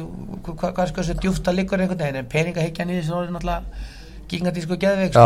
er 0.52 0.94
þessu 0.98 1.18
djúft 1.20 1.50
að 1.50 1.60
líkur 1.60 1.84
einhvern 1.84 2.02
veginn 2.04 2.20
en 2.22 2.32
peningahyggjan 2.32 2.92
í 2.92 2.98
þessu 3.00 3.16
orði 3.18 3.36
náttúrulega 3.36 3.92
gigantísku 4.28 4.78
geðveik 4.80 5.12
sko. 5.14 5.24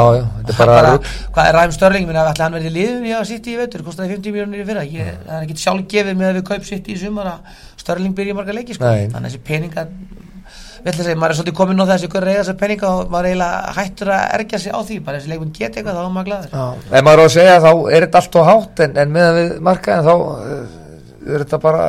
hvað 1.35 1.49
er 1.49 1.59
ræðum 1.59 1.75
störling? 1.77 2.07
Minn 2.09 2.19
að 2.19 2.31
ætla 2.33 2.49
hann 2.49 2.57
verið 2.59 2.71
í 2.71 2.75
liðum 2.77 3.09
já, 3.09 3.19
sitt 3.29 3.47
í 3.47 3.57
veitur, 3.59 3.85
kostiði 3.87 4.17
50 4.17 4.35
miljónir 4.35 4.63
í 4.63 4.69
fyrra? 4.69 4.85
Ég, 4.85 5.11
það 5.25 5.35
er 5.37 5.47
ekki 5.47 5.59
sjálf 5.63 5.85
gefið 5.95 6.19
með 6.19 6.31
að 6.31 6.39
við 6.39 6.47
kaup 6.51 6.69
sitt 6.69 6.89
í 6.91 6.97
sumar 6.99 7.33
að 7.33 7.53
störling 7.85 8.17
byrja 8.19 8.39
marga 8.39 8.57
leiki 8.57 8.79
sko. 8.79 8.89
þannig 8.89 9.21
að 9.21 9.29
þessi 9.29 9.45
peninga 9.47 9.87
Segja, 10.79 11.17
maður 11.19 11.33
er 11.33 11.37
svolítið 11.37 11.55
komin 11.59 11.83
á 11.83 11.91
þessu 11.91 12.09
reyða 12.23 12.39
þessar 12.39 12.57
peninga 12.61 12.91
og 12.95 13.09
maður 13.11 13.27
er 13.27 13.33
eiginlega 13.33 13.73
hættur 13.77 14.11
að 14.15 14.21
ergja 14.39 14.61
sig 14.63 14.73
á 14.73 14.81
því. 14.81 14.99
Bara 15.05 15.19
þessi 15.19 15.33
leikun 15.33 15.51
geti 15.57 15.81
eitthvað 15.81 15.99
þá 15.99 16.03
er 16.05 16.13
maður 16.15 16.29
gladur 16.29 16.55
Ef 16.93 17.05
maður 17.05 17.19
á 17.19 17.25
að 17.25 17.33
segja 17.35 17.57
þá 17.65 17.71
er 17.75 18.07
þetta 18.07 18.21
allt 18.23 18.39
og 18.39 18.47
hátt 18.49 18.83
en, 18.87 18.95
en 19.03 19.17
meðan 19.17 19.39
við 19.39 19.51
markaðin 19.69 20.07
þá 20.07 20.15
er 21.35 21.45
þetta 21.45 21.61
bara 21.63 21.85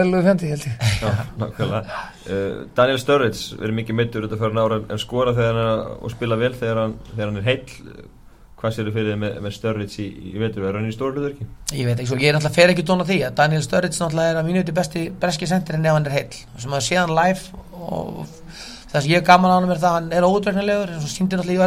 eðluðu 0.00 0.22
fjandi 0.26 0.52
held 0.52 0.64
ég. 0.68 0.74
Já, 1.00 1.10
nákvæmlega. 1.40 1.82
Uh, 2.26 2.54
Daniel 2.76 3.00
Sturridge 3.00 3.42
verið 3.60 3.76
mikið 3.80 3.94
mittur 3.98 4.24
þetta 4.26 4.40
fyrir 4.40 4.56
nára 4.56 4.76
en 4.84 5.00
skora 5.02 5.32
þegar 5.36 5.56
hann 5.60 5.82
og 5.98 6.10
spila 6.14 6.40
vel 6.40 6.54
þegar 6.56 6.78
hann, 6.84 6.94
þegar 7.12 7.28
hann 7.30 7.40
er 7.40 7.48
heill. 7.50 7.68
Hvað 8.60 8.74
sér 8.76 8.84
þið 8.90 8.96
fyrir 8.98 9.14
með, 9.16 9.32
með 9.40 9.52
Sturridge 9.56 9.96
í, 10.04 10.08
í 10.34 10.38
vetur? 10.40 10.66
Er 10.68 10.76
hann 10.76 10.88
í 10.90 10.92
stórluður 10.92 11.30
ekki? 11.32 11.46
Ég 11.78 11.86
veit 11.88 11.96
ekki, 11.96 12.10
svo, 12.10 12.18
ég 12.20 12.28
er 12.28 12.34
náttúrulega 12.36 12.58
fer 12.58 12.72
ekki 12.74 12.84
dóna 12.90 13.04
því 13.08 13.18
að 13.24 13.38
Daniel 13.38 13.64
Sturridge 13.64 13.96
náttúrulega 13.96 14.32
er 14.34 14.40
að 14.42 14.46
mínu 14.50 14.60
viti 14.60 14.76
besti 14.76 15.04
breski 15.22 15.46
sendirinn 15.48 15.88
ef 15.88 15.96
hann 15.96 16.08
er 16.10 16.16
heill. 16.18 16.34
Sem 16.60 16.74
að 16.76 16.84
sé 16.84 16.94
hann 17.00 17.14
live 17.16 17.42
og 17.80 18.28
það 18.90 19.00
sem 19.00 19.12
ég 19.14 19.24
gaman 19.24 19.48
á 19.48 19.56
hann 19.56 19.70
er 19.72 19.80
það 19.80 19.88
að 19.88 19.96
hann 19.96 20.12
er 20.18 20.26
óutverknarlegur 20.28 20.92
eins 20.92 21.06
og 21.06 21.12
síndir 21.14 21.40
náttúrulega 21.40 21.56
í 21.56 21.64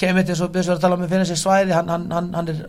kemur 0.00 0.26
til 0.26 0.36
þess 0.36 0.46
að 0.48 0.74
að 0.74 0.82
tala 0.84 0.98
um 0.98 1.04
að 1.04 1.14
finna 1.14 1.28
sér 1.28 1.40
svæði 1.40 1.76
hann, 1.76 1.92
hann, 1.92 2.08
hann, 2.14 2.32
hann 2.34 2.50
er 2.52 2.64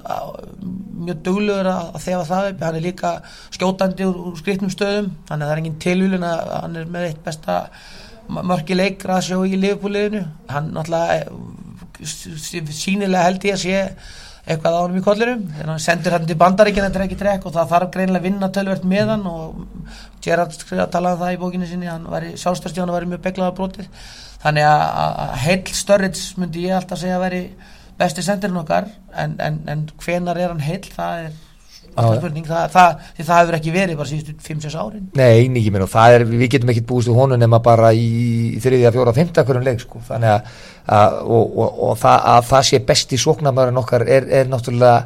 mjög 1.02 1.24
dugluður 1.26 1.72
að 1.72 1.98
þefa 2.04 2.28
það 2.30 2.52
upp. 2.52 2.64
Hann 2.68 2.78
er 2.78 2.86
líka 2.86 3.16
skjótandi 3.56 4.08
úr, 4.08 4.22
úr 4.30 4.38
skrifnum 4.38 4.74
stöðum. 4.74 5.10
Þannig 5.30 5.46
að 5.46 5.50
það 5.50 5.56
er 5.56 5.64
engin 5.64 5.82
tilvílun 5.88 6.28
að 6.28 6.56
hann 6.60 6.80
er 6.82 6.92
með 6.92 7.08
eitt 7.10 7.24
besta 7.26 7.58
mörgileik 8.32 9.04
rasjó 9.08 9.42
í 9.48 9.60
liðbúliðinu 9.60 10.22
hann 10.52 10.72
náttúrulega 10.76 11.26
sínilega 12.72 13.26
held 13.28 13.48
ég 13.48 13.58
að 13.58 13.64
sé 13.64 13.82
eitthvað 14.42 14.78
á 14.78 14.82
hann 14.82 14.98
í 14.98 15.04
kollurum 15.06 15.44
þannig 15.50 15.66
að 15.66 15.72
hann 15.74 15.84
sendur 15.84 16.16
hann 16.16 16.30
til 16.30 16.38
bandaríkina 16.40 16.90
er 16.90 17.06
ekki 17.06 17.20
trekk 17.20 17.46
og 17.46 17.56
það 17.58 17.74
þarf 17.74 17.92
greinilega 17.94 18.22
að 18.22 18.28
vinna 18.30 18.52
tölvert 18.56 18.88
með 18.94 19.14
hann 19.14 19.28
og 19.30 19.44
Gerard 20.22 20.56
talaði 20.94 21.18
um 21.18 21.22
það 21.24 21.36
í 21.36 21.40
bókinu 21.42 21.70
sinni 21.70 21.90
hann 21.90 22.08
var 22.10 22.26
í 22.28 22.34
sjálfstörstjónu 22.40 22.94
og 22.94 23.00
var 23.00 23.08
mjög 23.10 23.24
beglað 23.28 23.54
á 23.54 23.58
brotið. 23.58 24.10
Þannig 24.42 24.68
að 24.72 25.38
heil 25.46 25.62
störrits 25.78 26.26
myndi 26.42 26.66
ég 26.68 26.78
alltaf 26.78 27.02
segja 27.02 27.20
að 27.20 27.26
veri 27.28 27.44
besti 28.02 28.26
sendirinn 28.26 28.62
okkar 28.64 28.90
en, 29.14 29.38
en, 29.44 29.62
en 29.70 29.88
hvenar 30.02 30.40
er 30.40 30.54
hann 30.54 30.64
heil 30.64 30.84
það 30.86 31.26
er 31.26 31.34
alltaf 31.92 32.22
spurning. 32.22 32.48
Það, 32.48 32.64
það, 32.74 33.04
því 33.18 33.26
það 33.28 33.42
hefur 33.42 33.58
ekki 33.58 33.74
verið 33.76 34.00
bara 34.00 34.12
síðustu 34.12 34.36
5-6 34.48 34.78
árin. 34.80 35.10
Nei, 35.20 35.68
mér 35.74 35.86
og 35.86 35.92
það 35.92 36.16
er, 36.16 36.26
við 36.30 36.54
getum 36.56 36.72
ekki 36.74 36.86
búist 36.88 37.12
úr 37.12 37.20
honum 37.20 37.42
nema 37.42 37.62
bara 37.64 37.92
í 37.94 38.56
þriðja, 38.64 38.94
fjóra, 38.96 39.16
fymta 39.18 39.46
hverjum 39.48 39.68
leik 39.68 39.84
sko, 39.84 40.02
þannig 40.08 40.34
að, 40.38 40.64
að 40.98 41.20
og, 41.26 41.60
og, 41.66 41.84
og 41.90 42.00
það, 42.02 42.26
að 42.34 42.50
það 42.54 42.66
sé 42.70 42.82
besti 42.94 43.22
sóknarmæðurinn 43.26 43.84
okkar 43.84 44.08
er, 44.08 44.30
er 44.42 44.52
náttúrulega 44.52 44.98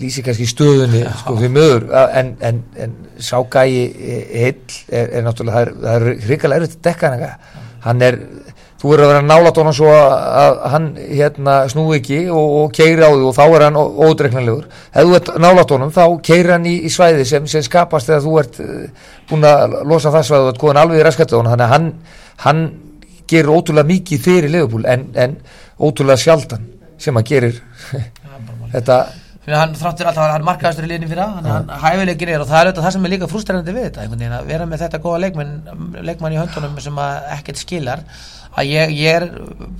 lýsi 0.00 0.22
kannski 0.24 0.46
stöðunni 0.48 1.02
sko 1.20 1.36
því 1.38 1.50
mögur 1.54 1.86
en, 1.94 2.34
en, 2.44 2.62
en 2.80 2.94
ságægi 3.22 3.84
heil 4.32 4.56
er, 4.88 5.10
er 5.10 5.22
náttúrulega, 5.26 5.74
það 5.82 5.94
er 5.94 6.24
hrikalega 6.26 6.64
erfitt 6.64 6.78
að 6.78 6.88
dekka 6.88 7.08
hann 7.10 7.16
eitthvað. 7.18 7.62
Hann 7.84 8.02
er, 8.04 8.18
þú 8.80 8.90
verður 8.90 9.04
að 9.04 9.12
vera 9.12 9.24
nálat 9.26 9.58
á 9.60 9.62
hann 9.62 9.76
svo 9.76 9.90
að 9.94 10.60
hann 10.72 10.86
hérna 10.98 11.56
snú 11.72 11.84
ekki 11.96 12.20
og, 12.32 12.54
og 12.60 12.76
keiri 12.76 13.04
á 13.04 13.10
því 13.12 13.26
og 13.28 13.36
þá 13.36 13.42
er 13.46 13.66
hann 13.66 13.80
ódreiknanlegur, 13.80 14.68
ef 14.92 15.08
þú 15.08 15.18
ert 15.18 15.32
nálat 15.44 15.74
á 15.74 15.76
hann 15.76 15.94
þá 15.94 16.04
keiri 16.30 16.54
hann 16.54 16.68
í, 16.68 16.74
í 16.88 16.92
svæði 16.92 17.26
sem, 17.28 17.48
sem 17.50 17.64
skapast 17.64 18.10
þegar 18.10 18.24
þú 18.24 18.38
ert 18.42 18.60
uh, 18.64 19.10
búin 19.30 19.48
að 19.48 19.76
losa 19.90 20.12
það 20.14 20.28
svæði 20.30 20.46
og 20.46 20.52
ert 20.54 20.62
góðan 20.64 20.82
alveg 20.84 21.02
í 21.02 21.04
raskættu 21.08 21.36
á 21.36 21.40
hann 21.42 21.52
þannig 21.52 21.66
að 21.66 21.74
hann, 21.74 21.90
hann 22.46 22.64
gerir 23.30 23.52
ótrúlega 23.52 23.90
mikið 23.92 24.24
fyrir 24.24 24.52
leifupúl 24.52 24.88
en, 24.88 25.10
en 25.12 25.36
ótrúlega 25.80 26.24
sjaldan 26.24 26.64
sem 27.00 27.16
hann 27.16 27.28
gerir 27.28 27.60
þetta 28.74 28.98
Fyrir 29.44 29.58
hann 29.60 29.74
þráttur 29.76 30.08
alltaf 30.08 30.24
að 30.24 30.30
hann 30.32 30.46
markaðastur 30.46 30.86
í 30.86 30.88
liðin 30.88 31.10
fyrir 31.10 31.24
að 31.24 31.48
hann 31.50 31.72
hæfilegir 31.82 32.30
er 32.32 32.44
og 32.44 32.48
það 32.48 32.60
er 32.60 32.68
auðvitað 32.70 32.86
það 32.86 32.94
sem 32.94 33.04
er 33.04 33.12
líka 33.12 33.26
frústærandi 33.28 33.74
við 33.76 33.84
þetta 33.88 34.04
einhvern 34.04 34.22
veginn 34.22 34.36
að 34.38 34.46
vera 34.48 34.68
með 34.70 34.84
þetta 34.84 35.00
góða 35.04 35.18
leikmann 35.24 35.52
leikmann 36.08 36.36
í 36.36 36.38
höndunum 36.40 36.78
sem 36.80 37.00
ekkert 37.36 37.60
skilar 37.60 38.04
að 38.54 38.70
ég, 38.70 38.94
ég 38.96 39.18
er 39.18 39.26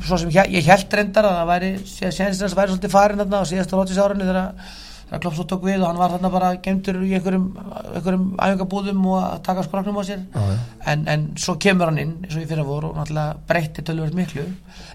svo 0.05 0.19
sem 0.21 0.35
ég, 0.35 0.51
ég 0.59 0.69
held 0.69 0.99
reyndar 0.99 1.31
að 1.31 1.39
það 1.39 1.51
væri 1.53 1.71
séðast 1.89 2.45
að 2.45 2.59
væri 2.59 2.75
svolítið 2.75 2.93
farin 2.93 3.23
þarna 3.23 3.41
á 3.41 3.51
síðasta 3.55 3.79
rótis 3.79 4.03
árunni 4.05 4.29
þegar 4.29 4.75
þegar 5.09 5.21
Klopp 5.23 5.37
svo 5.37 5.45
tók 5.49 5.65
við 5.67 5.83
og 5.83 5.89
hann 5.91 6.01
var 6.01 6.15
þarna 6.15 6.31
bara 6.33 6.51
gemtur 6.65 6.99
í 7.05 7.13
einhverjum, 7.19 7.47
einhverjum 7.95 8.25
æfingabúðum 8.39 9.07
og 9.11 9.19
að 9.21 9.43
taka 9.47 9.65
skraknum 9.67 9.99
á 10.01 10.03
sér. 10.09 10.23
Ah, 10.39 10.55
en, 10.93 11.05
en 11.11 11.27
svo 11.41 11.57
kemur 11.61 11.91
hann 11.91 12.01
inn 12.03 12.15
eins 12.23 12.35
og 12.35 12.43
ég 12.43 12.49
fyrir 12.51 12.65
að 12.65 12.71
voru 12.73 12.91
og 12.91 12.99
náttúrulega 12.99 13.37
breytti 13.49 13.85
tölvöld 13.87 14.17
miklu. 14.17 14.47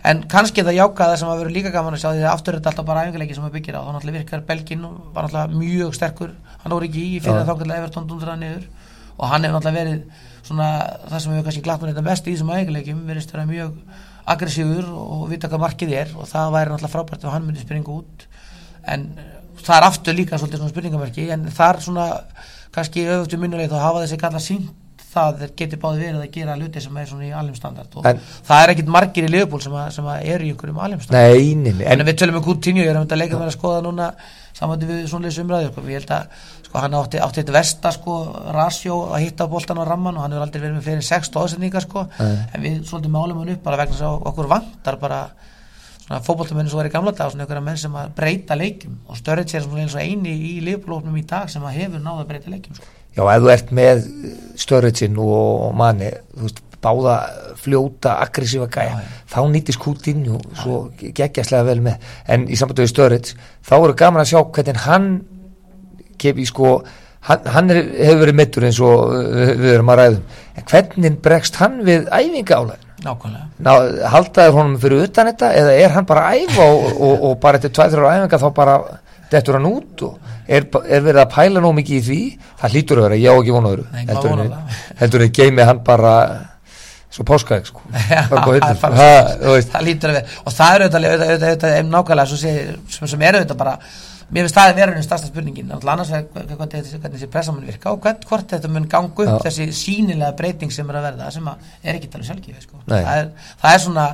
En 0.09 0.23
kannski 0.31 0.65
það 0.65 0.79
jákaða 0.79 1.19
sem 1.21 1.31
að 1.31 1.43
vera 1.43 1.55
líka 1.55 1.73
gaman 1.75 1.97
að 1.97 2.03
sjá 2.03 2.09
því 2.11 2.25
að 2.25 2.33
aftur 2.33 2.55
er 2.55 2.59
þetta 2.59 2.73
alltaf 2.73 2.89
bara 2.89 3.05
æfingalegi 3.05 3.37
sem 3.37 3.47
að 3.47 3.55
byggja 3.57 3.77
á. 3.77 3.81
Þá 3.85 3.91
náttúrulega 3.95 4.19
virkar 4.19 4.45
Belgin 4.49 4.85
og 4.89 4.99
var 5.13 5.29
náttúrulega 5.29 5.61
mjög 5.63 5.95
sterkur. 5.99 6.35
Hann 6.63 6.75
voru 6.75 6.89
ekki 6.89 7.05
í 7.05 7.23
fyrir 7.23 7.41
ah. 7.41 7.45
að 7.45 7.63
þá 7.63 7.77
Evertón 7.79 8.09
dundur 8.09 8.33
hann 8.33 8.43
niður. 8.43 8.67
Og 9.19 9.25
hann 9.29 9.45
hefur 9.45 9.59
náttúrulega 9.59 9.83
verið 9.83 10.27
svona 10.49 10.69
það 11.05 11.23
sem 11.23 11.33
hefur 11.35 11.49
kannski 11.49 11.65
glatt 11.65 11.83
með 11.83 11.93
þetta 11.93 12.05
mest 12.09 12.27
í 12.27 12.35
þessum 12.35 12.53
æfingalegum 12.55 13.01
verist 13.07 13.33
að 13.33 13.37
vera 13.37 13.49
mjög 13.49 13.73
aggressífur 14.29 14.87
og 14.93 15.25
vita 15.31 15.49
hvað 15.51 15.63
markið 15.65 15.95
er. 16.01 16.13
Og 16.17 16.29
það 16.29 16.55
væri 16.55 16.73
náttúrulega 16.73 16.95
frábært 16.95 17.25
ef 17.25 17.33
hann 17.33 17.45
myndi 17.47 17.65
springa 17.65 17.95
út. 17.99 18.25
En 18.89 19.09
það 19.65 19.77
er 19.79 19.87
aftur 19.89 20.17
líka 20.17 20.37
svolítið 20.39 20.61
svona 20.63 20.73
spurningamörki 20.73 21.29
en 21.35 21.47
það 21.53 21.73
er 21.75 21.81
svona 21.87 22.05
kannski 22.75 23.07
auðvitað 23.09 23.41
minnulegð 23.43 23.73
að 23.77 23.85
hafa 23.87 24.03
þessi 24.05 24.19
kalla 24.21 24.39
sínt 24.43 24.69
það 25.09 25.39
geti 25.57 25.77
báði 25.81 26.03
verið 26.03 26.19
að 26.21 26.33
gera 26.35 26.53
hluti 26.59 26.81
sem 26.83 26.97
er 27.01 27.07
svona 27.09 27.25
í 27.25 27.31
alheimstandard 27.33 27.95
og 27.97 28.05
En- 28.05 28.19
það 28.45 28.59
er 28.63 28.71
ekkit 28.75 28.91
margir 28.93 29.25
í 29.25 29.31
Liverpool 29.33 29.61
sem, 29.63 29.73
að, 29.73 29.87
sem 29.95 30.05
að 30.05 30.27
eru 30.35 30.45
í 30.45 30.51
einhverjum 30.53 30.77
alheimstandard 30.85 31.33
Nei, 31.33 31.55
nei, 31.57 31.71
nei, 31.79 31.85
en 31.89 32.03
en 32.03 32.05
við 32.05 32.19
tölum 32.21 32.37
um 32.37 32.43
Coutinho, 32.45 32.83
ég 32.83 32.91
er 32.91 32.99
um 32.99 33.07
þetta 33.07 33.17
leika 33.17 33.39
með 33.39 33.47
að 33.49 33.55
skoða 33.57 33.79
núna 33.87 34.11
samvætti 34.59 34.89
við 34.91 35.01
svonleis 35.09 35.39
umræður 35.41 35.71
sko. 35.73 35.81
ég 35.89 35.97
held 36.03 36.13
að 36.13 36.45
sko, 36.67 36.77
hann 36.83 36.97
átti, 36.99 37.21
átti 37.25 37.41
eitt 37.41 37.51
versta 37.57 37.91
sko, 37.97 38.19
rasjó 38.53 38.99
að 39.09 39.23
hitta 39.25 39.47
boltan 39.49 39.81
á 39.81 39.89
ramman 39.89 40.19
og 40.19 40.27
hann 40.27 40.35
hefur 40.37 40.45
aldrei 40.45 40.61
verið 40.61 40.77
með 40.77 40.87
fleiri 40.91 41.07
6 41.09 41.31
stóðsendingar 41.31 41.87
sko. 41.87 42.05
en 42.21 42.61
við 42.61 42.83
svolítið 42.85 43.15
málum 43.17 43.41
hann 43.41 43.55
upp 43.55 43.63
bara 43.65 43.81
vegna 43.81 43.97
þess 43.97 44.05
að 44.11 44.29
okkur 44.29 44.51
vantar 44.53 44.99
bara 45.01 45.23
svona 46.09 46.23
fótboltamenni 46.25 46.71
svo 46.71 46.81
er 46.81 46.89
í 46.89 46.93
gamla 46.93 47.11
dag 47.13 47.29
svona 47.29 47.45
einhverja 47.45 47.61
menn 47.63 47.77
sem 47.77 47.97
að 47.97 48.13
breyta 48.17 48.55
leikum 48.57 48.95
og 49.07 49.17
Störrits 49.19 49.53
er 49.53 49.61
svona 49.61 49.83
eins 49.83 49.93
og 49.93 50.01
eini 50.01 50.31
í 50.33 50.53
liðbólóknum 50.65 51.19
í 51.19 51.25
dag 51.29 51.49
sem 51.53 51.61
að 51.61 51.77
hefur 51.83 52.01
náða 52.01 52.23
að 52.23 52.31
breyta 52.31 52.53
leikum 52.53 52.77
sko. 52.77 52.87
já, 53.13 53.21
ef 53.21 53.43
þú 53.43 53.51
ert 53.53 53.73
með 53.77 54.01
Störriðsinn 54.63 55.19
og 55.21 55.75
manni, 55.77 56.09
þú 56.33 56.47
veist, 56.47 56.63
báða 56.79 57.15
fljóta, 57.59 58.15
aggressífa 58.23 58.69
gæja 58.73 59.03
þá 59.29 59.39
nýtist 59.53 59.81
Kútin 59.83 60.25
og 60.33 60.47
svo 60.57 60.79
geggjastlega 60.97 61.67
vel 61.67 61.83
með, 61.85 62.09
en 62.25 62.47
í 62.49 62.57
sambandi 62.57 62.87
við 62.87 62.93
Störriðs 62.95 63.37
þá 63.67 63.75
eru 63.77 63.99
gaman 63.99 64.23
að 64.23 64.31
sjá 64.31 64.41
hvernig 64.41 64.83
hann 64.87 65.09
kepi 66.19 66.47
sko 66.49 66.77
hann, 67.27 67.45
hann 67.53 67.73
hefur 67.75 68.23
verið 68.23 68.39
mittur 68.41 68.65
eins 68.65 68.81
og 68.81 69.13
við 69.13 69.73
erum 69.75 69.93
að 69.93 70.01
ræðum, 70.01 70.29
en 70.55 70.69
hvernig 70.73 71.19
bregst 71.21 71.59
hann 71.61 71.83
við 71.85 72.09
nákvæmlega 72.09 72.88
Ná, 73.65 73.71
haldaður 74.13 74.57
honum 74.57 74.79
fyrir 74.81 75.05
utan 75.07 75.29
þetta 75.31 75.51
eða 75.61 75.75
er 75.83 75.93
hann 75.95 76.07
bara 76.09 76.25
að 76.29 76.43
æfa 76.45 76.65
og, 76.65 76.89
og, 76.99 77.23
og 77.29 77.37
bara 77.43 77.59
eftir 77.59 77.73
2-3 77.77 78.11
æfinga 78.15 78.41
þá 78.41 78.49
bara 78.57 78.75
dettur 79.31 79.59
hann 79.59 79.69
út 79.69 80.03
og 80.07 80.35
er, 80.49 80.65
er 80.65 81.03
verið 81.05 81.21
að 81.23 81.33
pæla 81.35 81.63
nú 81.63 81.73
mikið 81.77 81.97
í 81.99 82.05
því 82.07 82.21
það 82.61 82.75
hlýtur 82.75 83.01
að 83.01 83.07
vera, 83.07 83.19
ég 83.23 83.29
á 83.29 83.39
ekki 83.39 83.55
vonaður 83.55 83.83
heldur 85.01 85.25
að 85.25 85.33
geimi 85.39 85.67
hann 85.69 85.83
bara 85.85 86.13
svo 87.09 87.25
páskaðeg 87.25 87.69
sko 87.69 87.81
Já, 87.89 88.21
það 89.65 89.79
er 89.79 89.85
lítur 89.87 90.11
að 90.11 90.19
vera 90.19 90.37
og 90.43 90.55
það 90.59 90.75
er 90.75 90.85
auðvitað, 90.85 91.77
nákvæmlega 91.89 92.39
sem, 92.43 93.09
sem 93.13 93.25
er 93.25 93.39
auðvitað 93.39 93.61
bara 93.63 93.77
mér 94.29 94.45
finnst 94.45 94.57
það 94.59 94.71
að 94.71 94.75
vera 94.79 94.93
einu 94.95 95.05
stærsta 95.05 95.29
spurningin 95.31 95.71
annars 95.75 96.11
er 96.13 96.27
hvernig, 96.33 96.83
þessi- 96.89 97.29
pressa 97.33 97.51
mun 97.55 97.65
virka 97.65 97.93
og 97.93 98.01
hvern, 98.03 98.19
hvort 98.29 98.51
þetta 98.53 98.69
mun 98.69 98.85
ganga 98.91 99.09
upp 99.09 99.25
Já. 99.25 99.39
þessi 99.47 99.69
sínilega 99.73 100.35
breyting 100.37 100.71
sem 100.71 100.89
er 100.89 100.99
að 100.99 101.07
verða 101.11 101.31
sem 101.33 101.47
að 101.49 101.71
er 101.83 101.95
ekki 101.97 102.11
talið 102.13 102.29
sjálfgefi 102.29 102.61
sko. 102.67 102.83
Það, 102.87 103.31
það 103.63 103.73
er 103.73 103.83
svona 103.85 104.05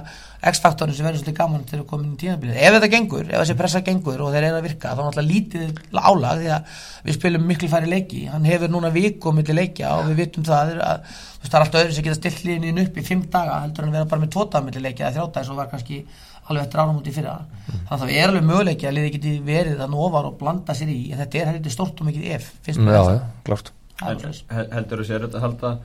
x-faktorin 0.45 0.93
sem 0.93 1.05
verður 1.07 1.21
svolítið 1.23 1.37
gaman 1.39 1.63
til 1.65 1.79
að 1.79 1.85
koma 1.89 2.03
inn 2.05 2.13
í 2.13 2.19
tíðanbilið 2.21 2.57
ef 2.61 2.75
þetta 2.75 2.89
gengur, 2.93 3.23
ef 3.31 3.39
þessi 3.41 3.55
pressa 3.57 3.79
gengur 3.81 4.21
og 4.21 4.33
þeir 4.35 4.43
eru 4.49 4.59
að 4.59 4.67
virka 4.67 4.91
þá 4.91 4.99
er 4.99 5.07
náttúrulega 5.07 5.31
lítið 5.31 5.79
álag 6.05 6.41
því 6.43 6.51
að 6.53 6.75
við 7.07 7.17
spilum 7.17 7.47
miklu 7.49 7.69
færi 7.71 7.89
leiki 7.89 8.21
hann 8.29 8.45
hefur 8.45 8.69
núna 8.75 8.91
viku 8.93 9.33
milli 9.33 9.55
leikja 9.57 9.95
og 9.97 10.11
við 10.11 10.19
vitum 10.21 10.45
það 10.45 10.75
að 10.75 11.01
það 11.45 11.57
er 11.57 11.63
alltaf 11.65 11.81
öðru 11.81 11.95
sem 11.97 12.05
geta 12.05 12.19
stilt 12.19 12.43
liðinu 12.45 12.85
upp 12.85 12.95
í 13.01 13.05
fimm 13.05 13.25
daga 13.33 13.57
heldur 13.63 13.87
en 13.87 13.91
vera 13.97 14.05
bara 14.11 14.21
með 14.21 14.31
tóta 14.37 14.61
milli 14.65 14.81
leikja 14.85 15.09
eða 15.09 15.17
þrjáta 15.17 15.41
eins 15.41 15.49
og 15.53 15.59
var 15.63 15.71
kannski 15.73 15.99
alveg 16.45 16.65
eftir 16.65 16.81
áramóti 16.83 17.11
í 17.11 17.15
fyrra. 17.15 17.39
Þannig 17.65 17.95
að 17.95 18.03
það 18.03 18.13
er 18.15 18.29
alveg 18.29 18.45
möguleiki 18.49 18.87
að 18.89 18.95
liði 18.99 19.15
geti 19.15 19.33
verið 19.45 19.81
að 19.85 19.97
ofar 20.05 20.29
og 20.29 20.37
blanda 20.41 20.75
sér 20.77 20.93
í 20.93 20.99
en 21.09 21.23
þetta 21.23 21.41
er 21.41 21.51
heldur 21.53 21.73
stórt 21.73 22.01
og 22.01 22.09
mikið 22.09 22.29
ef 22.37 22.53
finnst 22.65 22.83
mér 22.85 22.99
já, 22.99 23.03
já, 23.15 23.19
klart 23.49 23.73
heldur 24.03 25.01
þú 25.01 25.07
sér 25.07 25.25
þetta 25.25 25.39
að 25.39 25.45
halda 25.45 25.75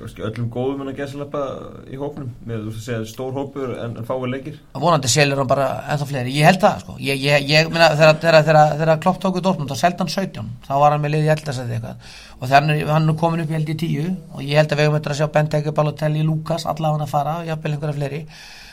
öllum 0.00 0.46
góðum 0.52 0.82
en 0.84 0.90
að 0.92 1.00
gæslepa 1.00 1.40
í 1.90 1.98
hópnum? 2.00 2.28
Með 2.46 2.68
þú 2.68 2.82
segja 2.84 3.00
stór 3.10 3.34
hópur 3.36 3.72
en, 3.74 3.96
en 4.00 4.06
fáið 4.06 4.30
leikir. 4.32 4.60
Vonandi 4.72 5.10
selur 5.10 5.42
hann 5.42 5.50
bara 5.50 5.66
ennþá 5.92 6.06
fleiri. 6.08 6.34
Ég 6.38 6.46
held 6.46 6.60
það 6.62 6.78
sko. 6.84 6.94
Ég, 7.04 7.20
ég, 7.20 7.48
ég 7.50 7.68
meina 7.72 7.90
þegar, 7.98 8.20
þegar, 8.22 8.46
þegar, 8.46 8.72
þegar 8.80 9.02
Klopp 9.02 9.20
tóku 9.20 9.42
Dortmund 9.44 9.74
þá 9.74 9.82
seldi 9.82 10.04
hann 10.04 10.14
17 10.14 10.48
þá 10.68 10.72
var 10.84 10.94
hann 10.94 11.04
með 11.04 11.14
liði 11.16 11.34
eldasæði 11.34 11.76
eitthvað. 11.76 12.08
Og 12.38 12.46
þegar 12.46 12.62
hann 12.62 12.74
er, 12.76 12.94
hann 12.94 13.14
komin 13.20 13.44
upp 13.44 13.52
í 13.52 13.58
held 13.58 13.74
í 13.74 13.78
10 13.82 14.16
og 14.38 14.46
ég 14.46 14.62
held 14.62 14.72
að 14.72 14.80
við 14.80 14.88
höfum 14.88 15.00
eftir 15.00 15.16
að 15.16 15.20
sjá 15.20 15.30
Benteke, 15.36 15.76
Balotelli, 15.76 16.24
Lukas 16.24 16.66
allavega 16.70 16.96
hann 16.96 17.08
að 17.08 17.14
fara 17.18 17.36
og 17.42 17.50
jafnvel 17.50 17.74
einhverja 17.74 17.98
fleiri 17.98 18.24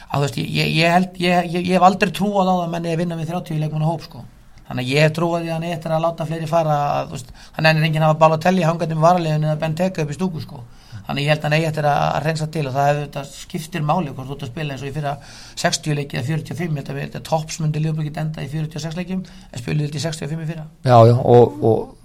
að 0.07 0.17
þú 0.17 0.23
veist 0.27 0.37
ég, 0.41 0.71
ég, 0.77 0.91
held 0.93 1.21
ég, 1.21 1.51
ég, 1.53 1.61
ég 1.67 1.75
hef 1.77 1.85
aldrei 1.89 2.11
trúað 2.15 2.47
á 2.47 2.53
það 2.55 2.63
að 2.65 2.73
menni 2.77 2.93
að 2.93 3.01
vinna 3.03 3.19
við 3.19 3.31
30 3.33 3.59
leikmanna 3.63 3.89
hóp 3.91 4.03
sko. 4.07 4.23
Þannig 4.67 4.83
að 4.83 4.89
ég 4.91 5.05
hef 5.05 5.13
trúað 5.15 5.45
að 5.47 5.53
hann 5.55 5.63
eftir 5.71 5.93
að 5.95 6.01
láta 6.03 6.25
fleiri 6.27 6.47
fara 6.51 6.73
að, 6.97 7.05
þú 7.07 7.15
veist, 7.17 7.29
hann 7.55 7.65
er 7.69 7.77
enginn 7.87 8.03
að 8.03 8.09
hafa 8.11 8.19
Balotelli 8.25 8.65
hangandi 8.67 8.95
með 8.97 9.05
varaliðinu 9.07 9.47
eða 9.47 9.59
Benteke 9.61 10.03
upp 10.03 10.11
í 10.11 10.17
stúku 10.17 10.41
sko. 10.43 10.59
Þannig 11.07 11.23
ég 11.23 11.29
held 11.31 11.39
að 11.39 11.45
hann 11.47 11.55
eigi 11.55 11.67
eftir 11.69 11.85
að, 11.87 12.01
að 12.17 12.25
reynsa 12.27 12.47
til 12.51 12.63
og 12.67 12.73
það 12.75 12.87
hefur 12.89 13.03
þetta 13.05 13.21
skiptir 13.31 13.83
máli 13.87 14.11
hvort 14.11 14.27
þú 14.27 14.35
ert 14.35 14.43
að 14.43 14.49
spila 14.51 14.73
eins 14.75 14.81
og 14.83 14.89
í 14.89 14.95
fyrra 14.97 15.13
60 15.61 15.95
leiki 16.01 16.17
eða 16.19 16.25
45 16.27 16.65
ég 16.67 16.81
held 16.81 16.91
að 16.91 16.97
við- 16.97 17.05
þetta 17.07 17.21
toppsmundi 17.29 17.83
lífblikið 17.85 18.19
enda 18.25 18.43
í 18.43 18.49
46 18.51 18.97
leikjum 18.99 19.21
en 19.23 19.61
spiluðu 19.61 19.87
þetta 19.87 20.01
í 20.01 20.03
65 20.03 20.43
í 20.43 20.49
fyrra. 20.51 20.65
Já, 20.83 20.97
já, 21.07 21.15
og, 21.15 21.63
og, 21.63 21.95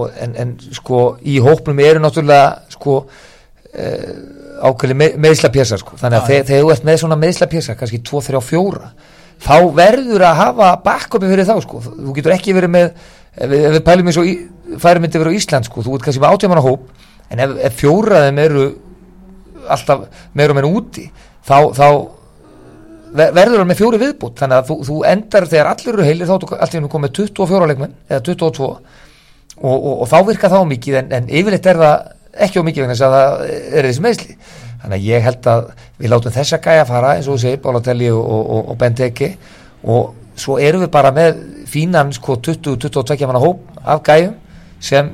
og 0.00 0.16
en, 0.24 0.36
en 0.40 0.56
sko 0.72 1.02
uh, 3.74 4.64
ákveðli 4.70 4.96
me, 4.96 5.10
meðslapjessar 5.26 5.82
sko, 5.82 5.98
þannig 6.00 6.22
að 6.22 6.30
þegar 6.48 6.64
þú 6.64 6.72
ert 6.74 6.88
með 6.88 6.98
svona 7.02 7.18
meðslapjessar, 7.20 7.78
kannski 7.80 8.00
2, 8.06 8.22
3, 8.30 8.40
4 8.50 8.90
þá 9.46 9.56
verður 9.76 10.24
að 10.24 10.38
hafa 10.40 10.70
backupi 10.84 11.28
fyrir 11.28 11.48
þá 11.48 11.56
sko, 11.64 11.82
þú 11.84 12.14
getur 12.16 12.34
ekki 12.36 12.54
verið 12.56 12.72
með 12.72 12.86
ef 13.36 13.50
við, 13.52 13.66
við 13.74 13.82
pælum 13.84 14.08
eins 14.08 14.18
og 14.22 14.30
færum 14.80 15.04
myndi 15.04 15.20
verið 15.20 15.36
á 15.36 15.38
Ísland 15.40 15.68
sko, 15.68 15.84
þú 15.84 15.96
ert 15.98 16.06
kannski 16.06 16.22
með 16.24 16.36
átjámanna 16.36 16.64
hóp 16.64 16.86
en 17.28 17.42
ef, 17.44 17.56
ef 17.68 17.76
fjóraðum 17.82 18.40
eru 18.46 18.66
alltaf 19.76 20.06
meira 20.38 20.54
og 20.54 20.58
meira 20.60 20.70
úti 20.80 21.04
þá, 21.44 21.58
þá 21.76 21.86
ver- 23.18 23.34
verður 23.36 23.60
hann 23.62 23.70
með 23.70 23.80
fjóri 23.82 24.00
viðbútt 24.02 24.40
þannig 24.40 24.60
að 24.62 24.70
þú, 24.70 24.76
þú 24.88 24.98
endar 25.12 25.48
þegar 25.52 25.70
allir 25.72 25.92
eru 25.94 26.06
heilir 26.06 26.30
þá 26.30 26.36
í 26.46 26.76
hennu 26.78 26.92
komið 26.92 27.14
24 27.20 27.70
leikmenn 27.72 27.96
eða 28.08 28.22
22 28.30 28.66
og, 28.66 28.78
og, 29.60 29.92
og 30.02 30.06
þá 30.10 30.16
virka 30.30 30.52
þá 30.52 30.58
mikið 30.72 30.98
en, 31.02 31.12
en 31.18 31.28
yfirleitt 31.28 31.68
er 31.72 31.82
það 31.82 32.12
ekki 32.44 32.60
á 32.60 32.66
mikið 32.66 32.84
vegna 32.84 32.96
þess 32.96 33.06
að 33.06 33.16
það 33.16 33.44
er 33.80 33.88
þessi 33.88 34.04
meðsli 34.04 34.36
þannig 34.82 34.96
að 34.96 35.06
ég 35.08 35.26
held 35.26 35.48
að 35.52 35.68
við 35.98 36.12
látum 36.12 36.34
þessa 36.36 36.60
gæja 36.62 36.86
fara 36.88 37.14
eins 37.16 37.28
og 37.28 37.36
þú 37.36 37.42
segir, 37.46 37.60
Bálatelli 37.64 38.10
og, 38.12 38.22
og, 38.26 38.70
og 38.72 38.78
Benteke 38.80 39.30
og 39.86 40.14
svo 40.36 40.58
erum 40.60 40.84
við 40.84 40.92
bara 40.92 41.12
með 41.16 41.40
fínan 41.70 42.12
sko 42.14 42.36
20-22 42.44 43.26
manna 43.28 43.42
hóp 43.42 43.64
af 43.82 44.02
gæjum 44.06 44.34
sem 44.80 45.10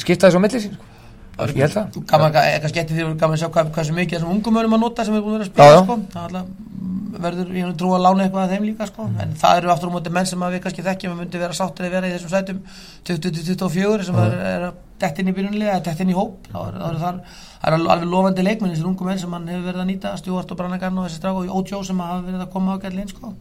skipta 0.00 0.28
þessu 0.28 0.40
á 0.40 0.44
milli 0.44 0.62
sín 0.62 0.76
sko. 0.76 1.48
ég 1.52 1.66
held 1.66 1.76
það 1.76 2.40
eitthvað 2.40 2.72
skemmti 2.72 2.96
því 2.96 3.04
að 3.04 3.18
gaman 3.20 3.36
að 3.36 3.42
sjá 3.42 3.50
hvað, 3.52 3.84
sem 3.84 3.98
mikið 4.00 4.18
þessum 4.18 4.32
ungum 4.32 4.56
mönnum 4.56 4.78
að 4.78 4.84
nota 4.86 5.04
sem 5.04 5.18
er 5.18 5.26
búin 5.26 5.36
að 5.36 5.44
að 5.44 5.46
Já, 5.46 5.52
spila 5.52 5.68
já. 5.68 5.82
sko. 5.82 5.98
það 6.14 6.24
alltaf 6.24 6.46
mm, 6.46 7.04
verður, 7.26 7.52
hef 7.60 7.76
trú 7.82 7.92
að 7.96 8.04
lána 8.06 8.26
eitthvað 8.26 8.46
að 8.46 8.54
þeim 8.54 8.66
líka 8.70 8.88
sko. 8.90 9.08
en 9.20 9.36
það 9.42 9.60
eru 9.60 9.72
aftur 9.74 9.92
á 9.92 9.94
móti 9.96 10.14
menn 10.16 10.30
sem 10.32 10.46
við 10.46 10.62
kannski 10.64 10.86
þekkjum 10.88 11.14
að 11.14 11.20
myndi 11.20 11.42
vera 11.44 11.58
sáttir 11.60 11.88
að 11.88 11.96
vera 11.98 12.08
í 12.08 12.16
þessum 12.16 12.32
sætum 12.32 12.62
20-24 13.10 14.08
sem 14.08 14.20
er, 14.24 14.36
er 14.54 14.68
að 14.70 14.82
dett 15.00 15.18
inn 15.20 15.30
í 15.30 15.34
byrjunlega, 15.36 15.76
eða 15.76 15.84
dett 15.86 16.00
inn 16.02 16.12
í 16.12 16.16
hóp 16.16 16.46
þá 16.48 16.56
er, 16.62 16.76
þá 16.76 16.86
er 16.88 16.98
þar, 17.02 17.18
það 17.60 17.66
er 17.68 17.76
alveg 17.76 18.10
lofandi 18.12 18.44
leikmenn 18.46 18.72
þessir 18.72 18.88
ungum 18.90 19.10
menn 19.10 19.20
sem 19.20 19.34
hann 19.36 19.50
hefur 19.50 19.66
verið 19.66 19.82
að 19.82 19.88
nýta 19.90 20.12
Stjórn 20.20 20.54
og 20.54 20.60
Brannagarn 20.60 21.00
og 21.00 21.06
þessi 21.06 21.20
strák 21.20 21.40
og 21.40 21.52
Ótjó 21.60 21.80
sem 21.84 22.00
hafa 22.00 22.22
verið 22.24 22.44
að 22.44 22.52
koma 22.54 22.76
á 22.76 22.82
gætlinn 22.84 23.10
sko. 23.12 23.32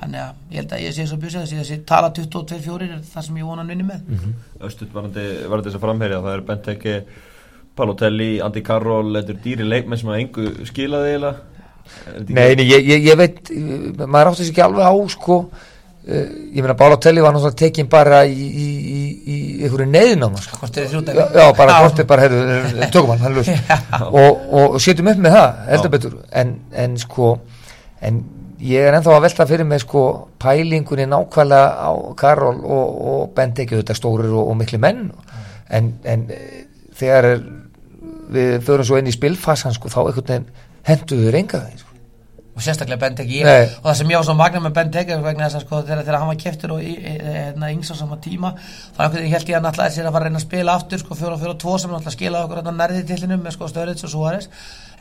þannig 0.00 0.22
að 0.22 0.54
ég 0.54 0.60
held 0.60 0.74
að 0.76 0.84
ég 0.84 0.96
sé 0.96 1.06
svo 1.10 1.18
bjössi 1.22 1.42
þessi, 1.42 1.58
þessi 1.62 1.78
tala 1.88 2.12
22-4 2.14 2.88
er 2.88 3.02
það 3.12 3.26
sem 3.28 3.40
ég 3.40 3.48
vona 3.48 3.64
hann 3.64 3.72
vinni 3.72 3.88
með. 3.88 4.28
Östut 4.68 4.94
varandi, 4.94 5.26
varandi 5.48 5.70
þess 5.70 5.80
að 5.80 5.86
framherja 5.86 6.22
það 6.22 6.36
er 6.36 6.44
Benteke, 6.50 6.96
Palotelli, 7.78 8.30
Andy 8.44 8.62
Carroll 8.66 9.14
þetta 9.16 9.34
er 9.34 9.42
dýri 9.46 9.66
leikmenn 9.66 10.00
sem 10.00 10.12
að 10.12 10.22
engu 10.22 10.68
skilaði 10.68 11.14
eiginlega. 11.14 11.48
Þetta 11.82 12.34
Nei, 12.36 12.54
nei 12.56 12.66
ég, 12.68 12.86
ég, 12.86 13.06
ég 13.10 13.18
veit 13.18 13.50
maður 14.06 14.30
átti 14.30 14.44
sér 14.46 14.52
ekki 14.52 14.62
alveg 14.64 14.86
á 14.86 14.94
sko 15.10 15.38
ég 16.02 16.58
meina 16.58 16.74
Bálatelli 16.74 17.22
var 17.22 17.34
náttúrulega 17.34 17.58
tekin 17.60 17.88
bara 17.90 18.24
í, 18.26 18.34
í, 18.34 18.68
í, 18.82 19.00
í 19.22 19.36
einhverju 19.62 19.86
neðináma 19.86 20.40
sko. 20.42 20.66
já, 20.74 20.98
já, 20.98 21.44
bara 21.56 21.76
er 21.86 22.06
bara, 22.10 22.24
heyrðu, 22.24 22.88
tökum 22.90 23.12
hann, 23.14 23.22
hann 23.22 23.36
laus. 23.36 23.50
Og, 24.22 24.40
og 24.50 24.78
setjum 24.82 25.12
upp 25.12 25.20
með 25.22 25.36
það, 25.36 25.60
heldur 25.70 25.92
betur. 25.94 26.16
En, 26.42 26.56
en 26.74 26.96
sko 26.98 27.36
en 28.02 28.18
ég 28.62 28.88
er 28.88 28.96
ennþá 28.96 29.14
að 29.14 29.24
velta 29.28 29.46
fyrir 29.50 29.68
mig 29.68 29.82
sko 29.84 30.02
pælingunni 30.42 31.06
nákvæmlega 31.10 31.86
á 31.86 31.90
Karol 32.18 32.58
og, 32.62 32.98
og 33.12 33.22
Bendeki 33.36 33.78
þetta 33.78 33.96
stórir 33.98 34.34
og, 34.34 34.50
og 34.50 34.58
miklu 34.58 34.82
menn. 34.82 35.06
En, 35.70 35.94
en 36.02 36.26
eh, 36.34 36.66
þegar 36.98 37.30
er, 37.30 37.46
við 38.32 38.58
förum 38.66 38.90
svo 38.90 38.98
inn 38.98 39.10
í 39.10 39.14
spilfasan 39.14 39.78
sko 39.78 39.90
þá 39.92 40.00
einhvern 40.02 40.28
veginn 40.32 40.50
henduður 40.88 41.38
enga 41.38 41.64
þeir 41.68 41.80
sko. 41.84 41.91
Og 42.62 42.66
sérstaklega 42.68 43.00
Benteke 43.02 43.34
ég, 43.34 43.44
Nei. 43.48 43.64
og 43.82 43.88
það 43.90 43.96
sem 43.98 44.12
ég 44.12 44.20
var 44.20 44.26
svo 44.28 44.36
magna 44.38 44.60
með 44.62 44.76
Benteke 44.78 45.16
vegna 45.24 45.48
þess 45.48 45.58
að 45.58 45.64
sko 45.66 45.80
þegar, 45.82 46.02
þegar 46.06 46.18
hann 46.22 46.30
var 46.30 46.38
keftur 46.44 46.74
og 46.76 46.84
í- 46.86 46.94
í- 46.94 47.18
hérna, 47.26 47.70
yngs 47.74 47.90
á 47.90 47.94
sama 47.98 48.18
tíma 48.22 48.54
þá 48.96 49.02
held 49.18 49.50
ég 49.50 49.56
að 49.56 49.58
hann 49.58 49.68
ætlaði 49.72 49.96
sér 49.96 50.06
að 50.08 50.14
fara 50.16 50.22
að 50.22 50.28
reyna 50.30 50.38
að 50.40 50.46
spila 50.46 50.76
aftur 50.78 51.02
sko 51.02 51.18
fjóra 51.18 51.38
fjóra 51.42 51.58
tvo 51.58 51.74
sem 51.82 51.90
hann 51.90 52.00
ætlaði 52.00 52.12
að 52.14 52.18
skila 52.20 52.42
okkur 52.46 52.60
hérna 52.62 52.74
nærði 52.78 53.04
tillinum 53.10 53.42
með 53.42 53.56
sko 53.58 53.68
Störrits 53.72 54.06
og 54.06 54.12
Suárez. 54.14 54.48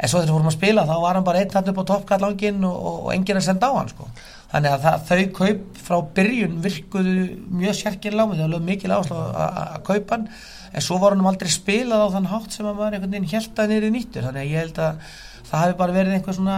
En 0.02 0.10
svo 0.10 0.22
þegar 0.24 0.34
fórum 0.34 0.50
að 0.50 0.56
spila 0.58 0.86
þá 0.90 0.96
var 1.04 1.18
hann 1.20 1.26
bara 1.28 1.42
einn 1.44 1.52
hann 1.54 1.70
upp 1.70 1.82
á 1.86 1.90
toppkallangin 1.92 2.64
og, 2.66 2.78
og, 2.90 2.96
og 3.06 3.12
enginn 3.14 3.38
að 3.38 3.46
senda 3.52 3.70
á 3.70 3.74
hann 3.78 3.92
sko. 3.94 4.08
Þannig 4.52 4.74
að 4.74 4.82
það, 4.88 5.04
þau 5.12 5.20
kaup 5.38 5.78
frá 5.86 5.98
byrjun 6.18 6.56
virkuðu 6.64 7.14
mjög 7.62 7.78
á 8.18 8.26
mig, 8.26 8.40
það 8.42 8.56
var 8.56 8.66
mikil 8.66 8.96
áslá 8.98 9.20
að 9.46 9.78
kaupa 9.88 10.18
hann. 10.18 10.26
En 10.74 10.82
svo 10.84 10.98
var 11.04 11.14
hann 11.16 11.28
aldrei 11.30 11.52
spilað 11.54 12.04
á 12.04 12.14
þann 12.16 12.30
hátt 12.32 12.56
sem 12.58 12.66
að 12.68 12.80
maður 12.80 12.98
einhvern 12.98 13.14
veginn 13.16 13.30
held 13.36 13.62
að 13.62 13.72
niður 13.76 13.94
nýttur. 13.96 14.26
Þannig 14.28 14.42
að 14.42 14.52
ég 14.52 14.64
held 14.66 14.82
að 14.82 15.14
það 15.52 15.64
hefði 15.66 15.78
bara 15.82 15.96
verið 15.96 16.18
einhver 16.18 16.38
svona 16.38 16.58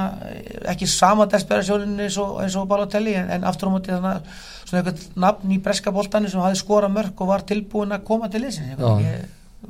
ekki 0.73 0.89
sama 0.89 1.27
desperasjónin 1.31 2.05
eins 2.05 2.17
eins 2.17 2.57
og 2.59 2.67
Balotelli 2.69 3.15
en, 3.17 3.31
en 3.37 3.47
aftur 3.49 3.71
á 3.71 3.73
móti 3.73 3.93
að 3.93 4.07
svona 4.67 4.83
einhvern 4.83 5.05
nafn 5.25 5.55
í 5.55 5.59
breska 5.63 5.93
boltanu 5.95 6.31
sem 6.31 6.43
hafi 6.43 6.61
skorað 6.61 6.95
mörg 6.97 7.25
og 7.25 7.31
var 7.33 7.45
tilbúin 7.49 7.95
að 7.95 8.05
koma 8.07 8.29
til 8.33 8.45
ég, 8.45 9.25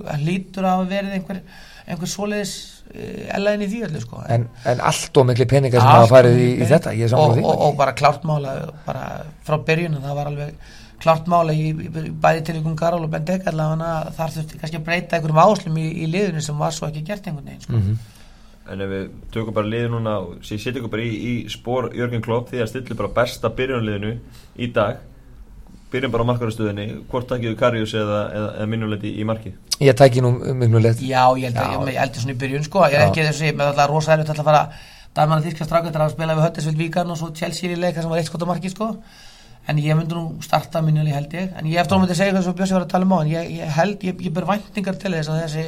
hann 0.10 0.26
lítur 0.26 0.66
að 0.66 0.76
hafa 0.76 0.90
verið 0.90 1.18
einhver, 1.20 1.42
einhver 1.88 2.10
svoleiðis 2.10 2.54
ellaðin 2.94 3.66
í 3.66 3.72
því 3.72 3.82
öllu 3.88 4.04
sko 4.04 4.22
en, 4.30 4.48
en 4.70 4.82
allt 4.86 5.18
og 5.18 5.28
miklu 5.30 5.48
peningar 5.50 5.82
sem 5.82 5.90
hafa 5.90 6.10
farið 6.12 6.40
í, 6.42 6.48
í 6.62 6.70
þetta 6.70 6.94
og, 7.18 7.40
og, 7.40 7.52
og 7.68 7.76
bara 7.80 7.96
klárt 7.98 8.26
mála 8.28 8.56
bara 8.86 9.06
frá 9.46 9.58
byrjun 9.66 10.02
það 10.04 10.18
var 10.20 10.30
alveg 10.30 10.72
klárt 11.04 11.30
mála 11.32 11.56
í, 11.56 11.72
í, 11.74 12.10
bæði 12.24 12.44
til 12.48 12.58
ykkur 12.60 12.76
Garál 12.80 13.04
og 13.04 13.12
Bendek 13.12 13.48
allavega 13.50 14.14
þar 14.16 14.36
þurfti 14.38 14.60
kannski 14.62 14.80
að 14.80 14.86
breyta 14.88 15.18
einhverjum 15.18 15.42
áslum 15.44 15.80
í, 15.82 15.88
í 16.04 16.10
liðinu 16.12 16.44
sem 16.44 16.60
var 16.60 16.76
svo 16.76 16.90
ekki 16.90 17.04
gert 17.08 17.28
einhvern 17.28 17.50
veginn 17.50 17.66
sko. 17.66 17.80
Mhm. 17.80 17.98
En 18.72 18.80
ef 18.80 18.88
við 18.94 19.08
tökum 19.34 19.54
bara 19.58 19.68
liðið 19.68 19.90
núna 19.92 20.12
og 20.24 20.38
sé- 20.48 20.56
setjum 20.62 20.86
ykkur 20.86 20.92
bara 20.94 21.04
í, 21.04 21.16
í 21.32 21.34
spór 21.52 21.90
Jörgen 21.98 22.22
Klopp 22.24 22.48
því 22.52 22.62
að 22.64 22.70
stillu 22.72 22.96
bara 23.02 23.10
besta 23.18 23.50
byrjunliðinu 23.58 24.14
í 24.64 24.70
dag 24.76 25.02
byrjum 25.92 26.14
bara 26.14 26.24
á 26.24 26.30
markarastöðinni 26.32 26.86
hvort 27.12 27.28
takkið 27.30 27.58
Karius 27.60 27.94
eða, 28.00 28.22
eða, 28.34 28.48
eða 28.62 28.70
minnuleiti 28.72 29.12
í 29.20 29.26
markið? 29.28 29.58
Ég 29.84 29.98
tæki 30.00 30.24
nú 30.24 30.32
miklu 30.56 30.80
leitt 30.82 31.04
Já, 31.04 31.26
ég 31.38 31.52
held 31.52 31.60
að 31.60 31.76
ég, 31.76 31.94
ég 31.94 32.00
held 32.06 32.18
svona 32.22 32.34
í 32.34 32.40
byrjun 32.46 32.64
sko. 32.66 32.86
Ég 32.88 32.96
er 33.02 33.06
ekki 33.10 33.26
þessi, 33.28 33.52
með 33.58 33.74
alltaf 33.74 33.92
rosa 33.92 34.16
erfitt 34.16 34.32
alltaf 34.32 34.48
að 34.48 34.50
fara 34.54 34.64
dæman 35.14 35.38
að 35.42 35.50
þýrka 35.50 35.68
strákvættir 35.68 36.06
að 36.08 36.14
spila 36.16 36.38
við 36.40 36.46
Höttisvild 36.48 36.80
Víkarn 36.82 37.14
og 37.14 37.20
svo 37.20 37.30
Chelsea 37.38 37.70
í 37.70 37.78
leik 37.78 37.94
þar 38.00 38.08
sem 38.08 38.14
var 38.16 38.22
eitt 38.24 38.32
skot 38.32 38.46
á 38.48 38.50
marki 38.50 38.72
sko 38.74 38.88
en 39.68 39.78
ég 39.80 39.96
myndi 39.96 40.16
nú 40.18 40.42
starta 40.44 40.82
minnuleg 40.84 41.16
held 41.16 41.34
ég. 41.38 41.52
En 41.56 41.68
ég 41.70 41.80
eftir 41.80 41.96
að 41.96 42.02
myndi 42.04 42.16
segja 42.20 42.34
hvað 42.34 42.44
svo 42.48 42.54
Bjössi 42.58 42.76
var 42.76 42.84
að 42.84 42.90
tala 42.92 43.08
um 43.08 43.14
á 43.16 43.18
en 43.22 43.30
ég, 43.32 43.52
ég 43.62 43.70
held, 43.78 44.02
ég, 44.04 44.24
ég 44.26 44.34
ber 44.36 44.48
væntingar 44.50 44.98
til 45.00 45.14
þess 45.14 45.32
að 45.32 45.40
þessi 45.46 45.64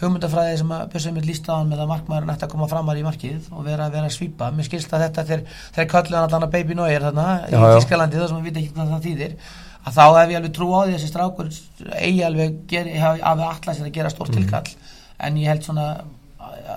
hugmyndafræði 0.00 0.56
sem 0.62 0.72
að 0.74 0.88
Bjössi 0.94 1.12
mitt 1.14 1.28
líst 1.28 1.46
á 1.46 1.54
hann 1.54 1.70
með 1.70 1.84
að 1.84 1.92
markmaðurinn 1.92 2.32
ætti 2.34 2.46
að 2.48 2.52
koma 2.56 2.68
framar 2.72 2.98
í 2.98 3.04
markið 3.06 3.46
og 3.52 3.62
vera, 3.68 3.86
vera 3.94 4.10
að 4.10 4.16
svípa. 4.16 4.50
Mér 4.50 4.66
skilst 4.66 4.96
að 4.98 5.06
þetta 5.06 5.86
köllu 5.92 6.18
hann 6.18 6.26
allan 6.26 6.48
að 6.48 6.56
baby 6.56 6.74
Neuer 6.74 7.06
þarna 7.06 7.28
Já, 7.46 7.54
í 7.54 7.62
já. 7.62 7.78
Þískalandi 7.78 8.18
það 8.18 8.28
sem 8.32 8.42
við 8.42 8.50
veit 8.50 8.60
ekki 8.64 8.74
hvað 8.74 8.92
það 8.96 9.06
þýðir. 9.06 9.38
Að 9.86 9.94
þá 9.94 10.04
hef 10.18 10.30
ég 10.32 10.40
alveg 10.40 10.54
trú 10.56 10.68
á 10.74 10.80
því 10.82 10.90
að 10.90 10.96
þessi 10.96 11.12
strákur 11.12 11.50
eigi 12.02 12.22
alveg 12.26 12.76
hafi, 12.98 13.22
allað 13.30 13.76
sér 13.78 13.86
að 13.86 13.94
gera 13.94 14.10
stórt 14.10 14.34
tilkall. 14.34 14.72
En 15.22 15.38
ég 15.38 15.52
held 15.52 15.62
svona 15.62 15.86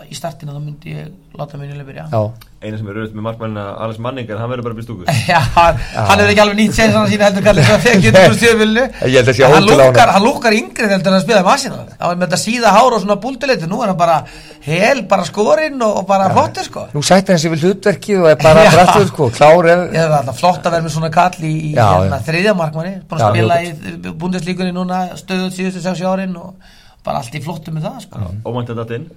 í 0.10 0.14
startinu 0.18 0.54
þá 0.56 0.60
myndi 0.64 0.90
ég 0.96 1.06
láta 1.40 1.58
minnilega 1.60 1.86
byrja. 1.88 2.04
Já, 2.12 2.22
eina 2.64 2.78
sem 2.80 2.88
er 2.92 2.96
rauðt 2.98 3.14
með 3.16 3.24
markmannina 3.26 3.64
Alex 3.86 3.98
Manninger, 4.04 4.38
hann 4.42 4.50
verður 4.52 4.66
bara 4.68 4.76
upp 4.76 4.82
í 4.82 4.84
stúku 4.86 5.04
Já, 5.30 5.40
hann, 5.56 5.76
hann 5.96 6.20
hefur 6.20 6.32
ekki 6.34 6.42
alveg 6.44 6.58
nýtt 6.60 6.76
sér 6.76 6.90
svona 6.94 7.10
sína 7.12 7.24
heldur 7.30 7.46
kallið 7.46 7.66
að 7.76 7.84
fekk 7.86 8.00
getur 8.06 8.24
úr 8.28 8.36
stjöfullu 8.40 8.84
Ég 8.84 9.16
held 9.20 9.30
að 9.30 9.36
sé 9.38 9.42
hann 9.46 9.54
ótrúlega 9.56 9.70
lúkar, 9.70 9.94
ánægður. 9.94 10.12
hann 10.16 10.26
lúkar 10.26 10.54
yngri 10.58 10.86
heldur 10.94 11.12
en 11.14 11.18
að 11.20 11.24
spila 11.26 11.44
masina 11.48 11.78
það 11.94 12.08
var 12.10 12.18
með 12.20 12.26
þetta 12.28 12.40
síða 12.44 12.70
hár 12.76 12.92
og 12.98 13.02
svona 13.06 13.18
búlduleitu 13.24 13.66
nú 13.72 13.78
er 13.86 13.90
hann 13.94 14.00
bara 14.02 14.18
hel, 14.66 15.00
bara 15.14 15.24
skorinn 15.30 15.80
og, 15.88 15.94
og 16.02 16.06
bara 16.10 16.26
flottur 16.36 16.66
sko. 16.68 16.82
Nú 16.96 17.02
sætti 17.06 17.32
hann 17.36 17.42
sér 17.46 17.54
við 17.56 17.64
hlutverkið 17.70 18.18
og 18.26 18.30
er 18.34 18.38
bara 18.44 18.60
Já. 18.68 18.72
frættur 18.76 19.08
sko, 19.14 19.24
klár 19.38 19.64
ef, 19.72 19.80
Ég 19.94 20.00
hef 20.04 20.18
alltaf 20.20 20.38
flott 20.42 20.64
að 20.68 20.72
vera 20.76 20.84
með 20.90 20.94
svona 20.98 21.12
kall 21.16 21.40
í, 21.40 21.42
í 21.70 21.72
Já, 21.78 21.86
hérna, 21.96 22.18
já. 22.20 22.24
þriðja 22.28 22.50
Já, 22.50 22.54
að 23.30 23.34
árin 26.12 26.36
og 26.36 26.50
bara 27.06 27.22
allt 27.24 27.36
í 27.40 27.42
flottu 27.44 27.72
með 27.72 27.88
það 27.88 28.00
sko. 28.04 28.16
ómænt 28.44 28.68
þetta 28.76 28.96
inn 29.00 29.08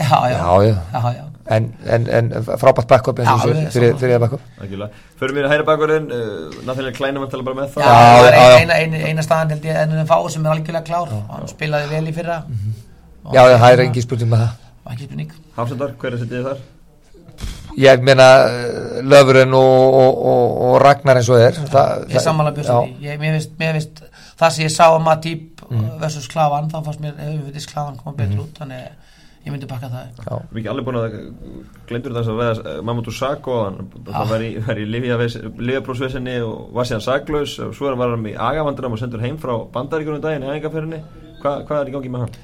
já, 0.00 0.18
já, 0.30 0.38
Já, 0.38 0.54
já. 0.64 0.74
já, 0.92 1.12
já. 1.18 1.24
en, 1.56 1.66
en, 1.96 2.06
en 2.18 2.30
frábært 2.60 2.88
backup 2.90 3.18
eins 3.20 3.30
og 3.30 3.36
Já, 3.36 3.42
þessu, 3.42 3.52
alveg 3.52 3.72
fyrir, 3.74 4.14
það 4.14 4.22
backup. 4.24 4.42
Algjörlega. 4.64 5.04
Förum 5.20 5.38
við 5.40 5.46
að 5.48 5.52
hæra 5.54 5.66
bakurinn 5.70 6.08
uh, 6.14 6.58
Nathaniel 6.68 6.94
Kleinum 6.96 7.24
að 7.26 7.32
tala 7.34 7.46
bara 7.48 7.58
með 7.60 7.68
Já, 7.68 7.74
það 7.74 7.94
það 8.00 8.24
var 8.24 8.36
já, 8.38 8.42
já. 8.44 8.58
eina, 8.64 8.78
eina, 8.84 9.00
eina 9.10 9.24
staðan 9.26 9.54
held 9.56 9.68
ég 9.70 9.80
ennum 9.84 10.10
fáið 10.10 10.28
sem 10.34 10.46
er 10.46 10.52
algjörlega 10.54 10.84
klár. 10.90 11.14
Og 11.16 11.32
hann 11.36 11.48
spilaði 11.50 11.90
vel 11.94 12.02
í 12.10 12.14
fyrra. 12.16 12.38
Og 13.24 13.34
já, 13.36 13.42
það 13.56 13.70
er 13.76 13.84
engin 13.86 14.06
spurning 14.06 14.30
með 14.34 14.44
það. 14.44 14.68
Ekki 14.90 15.08
spurning. 15.10 15.34
Hafsendar, 15.58 15.96
hver 16.00 16.16
er 16.16 16.22
sittið 16.24 16.46
þar? 16.50 16.62
ég 17.80 18.02
meina 18.02 18.24
eh, 18.50 18.96
Löfurinn 19.06 19.52
og, 19.54 19.94
og, 20.00 20.16
og, 20.30 20.56
og 20.66 20.72
Ragnar 20.82 21.20
eins 21.20 21.28
og 21.30 21.38
er. 21.40 21.54
Það, 21.70 22.02
ég 22.10 22.24
sammála 22.24 22.50
já, 22.50 22.56
björnsum 22.58 23.04
ég, 23.06 23.20
mér 23.22 23.36
finnst, 23.78 24.00
það 24.40 24.54
sem 24.56 24.64
ég 24.66 24.74
sá 24.74 24.86
að 24.90 25.02
Matip 25.06 25.46
Mm. 25.70 25.84
versus 26.00 26.24
Klavan 26.26 26.64
þá 26.66 26.80
fannst 26.82 26.98
mér 26.98 27.12
hefur 27.22 27.52
við 27.54 27.66
Klavan 27.70 27.94
koma 28.00 28.16
betur 28.18 28.40
út 28.42 28.56
þannig 28.58 28.88
ég 29.40 29.54
myndi 29.54 29.68
bakka 29.70 29.88
það 29.88 30.02
já, 30.20 30.20
Við 30.20 30.34
erum 30.36 30.60
ekki 30.60 30.70
alveg 30.72 30.86
búin 30.88 30.98
að 31.00 31.16
glemdur 31.88 32.16
þess 32.18 32.32
að 32.32 32.40
veða 32.42 32.74
Mamadou 32.84 33.14
hann 33.64 33.80
það 34.10 34.34
var 34.34 34.44
í, 34.44 34.50
var 34.66 34.80
í 34.82 34.86
Livjaprósvesinni 34.90 36.36
og 36.44 36.74
var 36.76 36.88
síðan 36.90 37.06
saklaus. 37.06 37.56
Og 37.64 37.74
svo 37.76 37.94
var 37.96 38.14
hann 38.14 38.28
í 38.28 38.36
agavandunum 38.36 38.98
og 38.98 39.02
sendur 39.02 39.24
heim 39.24 39.40
frá 39.40 39.56
bandaríkunum 39.72 40.20
daginn 40.20 40.44
í 40.44 40.52
æfingarferðinni 40.52 41.02
Hva, 41.40 41.60
hvað 41.64 41.78
er 41.80 41.88
í 41.88 41.96
gangi 41.96 42.12
með 42.12 42.26
hann? 42.26 42.38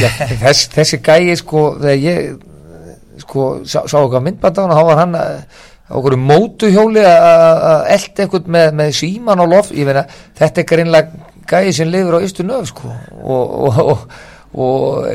já, 0.00 0.08
þess, 0.40 0.70
þessi 0.72 1.00
gæi 1.04 1.36
sko 1.40 1.66
þegar 1.80 2.00
ég 2.00 3.22
sko 3.22 3.48
sá, 3.68 3.82
sá 3.90 3.98
okkar 4.00 4.24
myndband 4.24 4.58
á 4.58 4.62
hann 4.64 4.74
þá 4.76 4.84
var 4.88 5.00
hann 5.02 5.18
eh, 5.18 5.60
á 5.92 5.92
okkur 5.98 6.16
mótuhjóli 6.20 7.02
að 7.04 7.90
elda 7.96 8.24
eitthvað 8.24 8.48
með, 8.56 8.68
með 8.80 8.94
síman 8.96 9.42
og 9.44 9.52
lof 9.52 9.72
ég 9.76 9.88
meina 9.88 10.06
þetta 10.38 10.62
er 10.62 10.68
greinlega 10.70 11.28
gæi 11.48 11.72
sem 11.76 11.90
lifur 11.90 12.20
á 12.22 12.24
ystu 12.24 12.46
nöf 12.46 12.70
sko. 12.70 12.92
Og, 13.20 13.56
og, 13.66 13.80
og, 13.92 14.06
og 14.52 15.06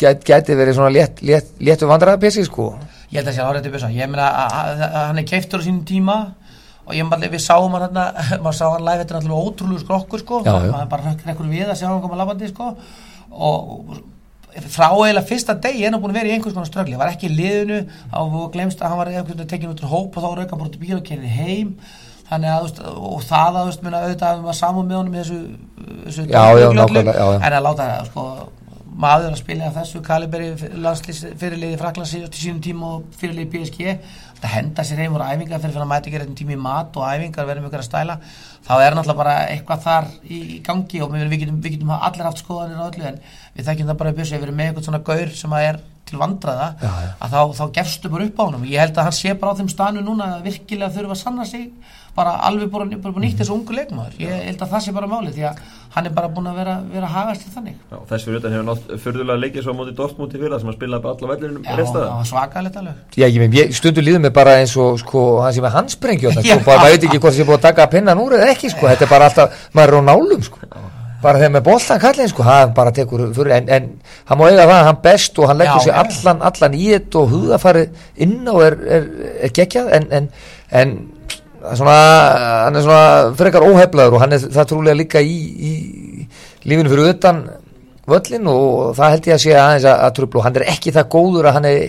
get, 0.00 0.24
geti 0.28 0.56
verið 0.58 0.76
svona 0.76 0.92
létt, 0.92 1.22
létt, 1.24 1.54
léttu 1.64 1.88
vandræðapissi 1.88 2.44
sko. 2.48 2.72
Ég 3.12 3.20
held 3.20 3.32
að 3.32 3.36
sé 3.38 3.44
árið 3.44 3.66
til 3.66 3.72
bjösa 3.74 3.90
ég 3.92 4.08
meina 4.10 4.28
að, 4.28 4.54
að, 4.58 4.86
að 4.88 5.02
hann 5.08 5.20
er 5.22 5.28
keiftur 5.28 5.60
á 5.60 5.64
sínum 5.64 5.82
tíma 5.88 6.16
og 6.82 6.94
ég 6.96 7.06
maður 7.06 7.32
við 7.32 7.44
sáum 7.44 7.74
hann 7.76 7.86
hérna 7.86 8.06
maður 8.44 8.58
sá 8.58 8.64
hann 8.66 8.86
live 8.86 9.02
þetta 9.02 9.14
er 9.14 9.18
náttúrulega 9.18 9.50
ótrúlega 9.50 9.84
skrokkur 9.84 10.22
sko. 10.24 10.40
Já, 10.46 10.54
maður 10.68 10.88
bara 10.92 11.14
rekkur 11.26 11.50
við 11.50 11.68
að 11.68 11.78
sjá 11.80 11.88
hann 11.88 12.02
koma 12.04 12.20
labandi 12.20 12.50
sko. 12.52 12.70
Og 13.32 13.92
frá 14.68 14.88
eiginlega 14.90 15.26
fyrsta 15.28 15.56
degi 15.64 15.84
er 15.86 15.92
hann 15.92 16.02
búin 16.02 16.12
að 16.12 16.20
vera 16.20 16.32
í 16.32 16.36
einhvers 16.36 16.56
konar 16.56 16.68
ströggli. 16.68 17.00
Var 17.00 17.12
ekki 17.14 17.30
í 17.30 17.36
liðinu 17.36 17.82
og 18.20 18.48
glemst 18.54 18.82
að 18.82 18.92
hann 18.92 19.02
var 19.02 19.12
einhvern 19.12 19.30
veginn 19.32 19.52
tekin 19.52 19.72
út 19.72 19.84
úr 19.84 19.92
hóp 19.92 20.16
og 20.18 20.24
þá 20.24 20.40
rauka 20.40 20.58
bara 20.58 20.68
út 20.68 20.76
í 20.76 20.82
bíl 20.82 20.96
og 20.98 21.04
kerði 21.06 21.36
heim. 21.36 21.76
Þannig 22.32 22.48
að 22.48 22.82
og 22.96 23.22
það 23.28 23.60
að 23.60 23.62
auðvitað 23.62 24.26
að 24.28 24.42
maður 24.42 24.58
samúð 24.58 24.86
með 24.88 24.98
honum 24.98 25.16
í 25.16 25.20
þessu, 25.20 25.40
þessu 26.06 26.22
já, 26.32 26.42
já. 26.62 27.26
en 27.36 27.56
að 27.58 27.64
láta 27.66 27.88
sko, 28.08 28.26
maður 28.92 29.32
að 29.32 29.40
spila 29.40 29.70
þessu 29.72 30.02
kaliberi 30.04 30.50
landslýs 30.82 31.22
fyrirliði 31.40 31.78
Fraklands 31.80 32.12
til 32.12 32.28
sínum 32.36 32.60
tíma 32.64 32.90
og 32.96 33.06
fyrirliði 33.18 33.50
PSG 33.52 33.94
það 34.42 34.54
henda 34.56 34.84
sér 34.84 35.02
heim 35.02 35.16
úr 35.16 35.24
æfingar 35.24 35.62
fyrir 35.62 35.82
að 35.84 35.88
mæta 35.92 36.10
ekki 36.10 36.20
einn 36.20 36.36
tíma 36.38 36.56
í 36.56 36.60
mat 36.60 36.96
og 36.98 37.06
æfingar 37.06 37.46
verðum 37.48 37.68
ykkur 37.68 37.82
að 37.82 37.86
stæla. 37.88 38.18
Þá 38.66 38.72
er 38.74 38.96
náttúrulega 38.96 39.20
bara 39.20 39.36
eitthvað 39.52 39.84
þar 39.86 40.08
í, 40.22 40.40
í 40.56 40.58
gangi 40.66 41.02
og 41.04 41.14
við, 41.14 41.36
getum, 41.44 41.60
við 41.62 41.76
getum 41.76 41.94
allir 41.96 42.26
haft 42.26 42.42
skoðanir 42.42 42.82
á 42.82 42.88
öllu 42.88 43.08
en 43.12 43.20
við 43.54 43.68
þekkjum 43.68 43.92
það 43.92 44.00
bara 44.02 44.12
í 44.12 44.18
bjössu 44.18 44.34
ef 44.36 44.42
við 44.42 44.48
erum 44.48 44.58
með 44.60 44.70
eitthvað 44.70 44.88
svona 44.88 45.02
gaur 45.08 45.34
sem 45.38 45.56
að 45.56 45.68
er 45.68 45.80
til 46.12 46.20
vandraða 46.22 46.68
Já, 46.82 46.92
já. 47.06 47.10
að 47.24 47.34
þá, 47.34 47.40
þá 47.58 47.64
gefstu 47.80 48.12
bara 48.12 48.28
upp 48.28 48.38
á 48.38 48.44
honum. 48.46 48.68
Ég 48.70 48.84
held 48.84 49.00
að 49.00 49.08
hann 49.10 49.18
sé 49.18 49.34
bara 49.40 49.56
á 49.56 49.58
þeim 49.58 49.72
stanu 49.72 50.04
núna 50.04 50.30
að 50.36 50.46
virkilega 50.50 50.92
þurfa 50.94 51.16
að 51.16 51.22
sanna 51.24 51.48
sig 51.48 51.66
bara 52.12 52.34
alveg 52.44 52.68
bara, 52.68 52.84
bara 53.00 53.20
nýtt 53.24 53.38
þessu 53.40 53.54
ungu 53.56 53.72
leikmaður. 53.72 54.18
Ég 54.20 54.42
held 54.50 54.60
að 54.66 54.72
það 54.74 54.82
sé 54.84 54.92
bara 54.92 55.06
máli 55.08 55.30
því 55.32 55.46
að 55.48 55.62
hann 55.94 56.08
er 56.08 56.12
bara 56.16 56.28
búin 56.32 56.48
að 56.50 56.58
vera, 56.60 56.74
vera 56.92 57.08
að 57.08 57.14
hagast 57.16 57.46
til 57.46 57.52
þannig. 57.54 57.78
Já, 57.88 57.96
þess 58.10 58.26
fyrir 58.26 58.38
utan 58.42 58.52
hefur 58.52 58.66
nátt 58.68 58.92
fyrðulega 59.06 59.40
leikið 59.46 59.64
svo 59.64 59.72
á 59.72 59.78
móti 59.80 59.94
Dortmund 59.96 60.36
í 60.36 60.40
fyrra 60.42 60.58
sem 60.60 60.68
hann 60.68 60.76
spilaði 60.76 61.04
bara 61.06 61.16
alla 61.16 61.30
vellinum 61.32 61.64
Já, 61.64 61.76
það 61.80 62.06
var 62.12 62.28
svakalegt 62.32 62.76
alveg. 62.82 63.00
Já, 63.16 63.26
ég, 63.32 63.38
mein, 63.40 63.56
ég 63.56 63.72
stundu 63.76 64.04
líður 64.04 64.22
mig 64.26 64.32
bara 64.36 64.58
eins 64.60 64.76
og 64.80 65.00
sko, 65.00 65.24
hann 65.44 65.56
sem 65.56 65.68
er 65.68 65.74
handsprengju 65.78 66.32
sko, 66.36 66.44
Já. 66.48 66.58
maður 66.68 66.92
veit 66.96 67.08
ekki 67.08 67.20
hvort 67.20 67.32
það 67.32 67.38
sé 67.40 67.48
búið 67.48 67.58
að 67.60 67.66
taka 67.70 67.88
pinnan 67.96 68.20
úr 68.24 68.36
eða 68.40 68.52
ekki 68.52 68.72
sko, 68.72 68.88
þetta 68.92 69.08
er 69.08 69.12
bara 69.16 69.28
alltaf, 69.32 69.60
maður 69.76 69.96
er 69.96 70.00
á 70.00 70.08
nálum 70.12 70.44
sko, 70.48 70.60
bara 71.22 71.40
þegar 71.40 71.54
með 71.56 71.64
boltan 71.68 72.02
kallin 72.02 72.30
sko, 72.30 72.44
hann 72.46 72.74
bara 72.76 72.92
tekur 72.94 73.24
fyrir, 73.36 73.54
en, 73.58 73.70
en 73.72 73.88
hann 74.28 74.40
má 74.40 74.44
eiga 74.48 74.66
það, 74.68 74.84
hann 74.88 75.00
best 75.04 75.38
og 75.38 75.50
hann 75.50 75.60
leggur 75.62 75.88
já. 75.88 75.94
allan, 76.02 76.44
allan 76.50 76.76
í 76.78 76.90
þetta 76.92 77.22
og 77.22 77.34
hugðafarið 77.36 78.22
inn 78.26 78.52
og 78.52 78.62
er, 78.66 78.78
er, 78.98 79.10
er 79.46 79.54
geggjað, 79.56 79.90
en, 79.98 80.08
en, 80.18 80.30
en 80.82 80.94
það 81.62 81.80
svona, 81.80 81.98
hann 82.66 82.78
er 82.78 82.86
svona 82.86 83.34
frekar 83.38 83.66
óheflaður 83.66 84.16
og 84.16 84.24
hann 84.24 84.36
er 84.36 84.46
það 84.46 84.70
trúlega 84.72 84.98
líka 84.98 85.22
í, 85.22 85.36
í 85.70 85.72
lífinu 86.68 86.92
fyrir 86.92 87.12
utan 87.14 87.44
völlin 88.10 88.50
og 88.50 88.96
það 88.98 89.14
held 89.14 89.30
ég 89.30 89.36
að 89.36 89.44
sé 89.44 89.54
aðeins 89.54 89.86
að, 89.86 90.02
að 90.06 90.16
trublu 90.18 90.40
og 90.40 90.46
hann 90.48 90.58
er 90.58 90.68
ekki 90.74 90.94
það 90.94 91.10
góður 91.14 91.48
að 91.48 91.58
hann 91.58 91.70
er 91.70 91.82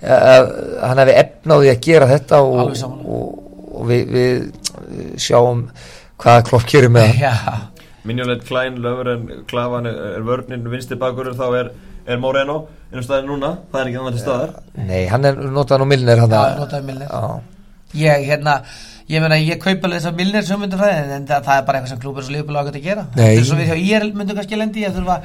að 0.00 0.46
hann 0.80 1.02
hefði 1.02 1.16
efnaði 1.20 1.72
að 1.74 1.80
gera 1.84 2.06
þetta 2.08 2.38
og, 2.40 2.70
og, 2.88 3.26
og 3.76 3.90
við, 3.90 4.14
við 4.14 5.18
sjáum 5.20 5.66
hvað 6.20 6.46
klopp 6.48 6.68
gerir 6.68 6.92
með 6.92 7.20
hann 7.20 7.68
Minjónleit 8.08 8.44
Klein, 8.48 8.78
Löfren, 8.80 9.26
Klavan 9.50 9.86
er, 9.90 9.96
er 10.16 10.22
vörnin, 10.24 10.62
vinsti 10.72 10.96
bakurur 11.00 11.34
þá 11.36 11.46
er, 11.60 11.70
er 12.06 12.20
Moreno 12.22 12.62
innum 12.90 13.04
staðin 13.06 13.28
núna, 13.30 13.50
það 13.72 13.80
er 13.82 13.90
ekki 13.90 14.00
annað 14.00 14.16
til 14.16 14.22
staðar. 14.24 14.54
Nei, 14.88 15.02
hann 15.12 15.24
er 15.28 15.36
notað 15.52 15.82
nú 15.84 15.90
Milner 15.90 16.22
hann 16.24 16.32
Já, 16.32 16.40
að- 16.46 16.62
notaði 16.64 16.86
Milner. 16.88 17.10
Já. 17.12 17.40
ég 18.00 18.24
hérna 18.30 18.54
ég 19.10 19.20
meina 19.24 19.36
ég 19.42 19.58
kaupa 19.62 19.88
alveg 19.88 19.98
þessar 20.00 20.14
milnir 20.16 20.44
sömundafræði 20.46 21.14
en 21.16 21.24
það, 21.26 21.40
það 21.46 21.56
er 21.60 21.64
bara 21.66 21.78
eitthvað 21.80 21.88
sem 21.94 22.00
klúpur 22.04 22.22
og 22.24 22.30
lífbúlega 22.30 22.62
ágætt 22.68 22.76
að 22.80 22.84
gera. 22.88 23.04
Er 23.18 23.44
svo 23.44 23.56
við 23.58 23.72
hjá 23.72 23.78
IR 23.82 24.04
myndum 24.14 24.36
kannski 24.38 24.58
lendi 24.60 24.84
að 24.86 25.00
þurfa 25.00 25.16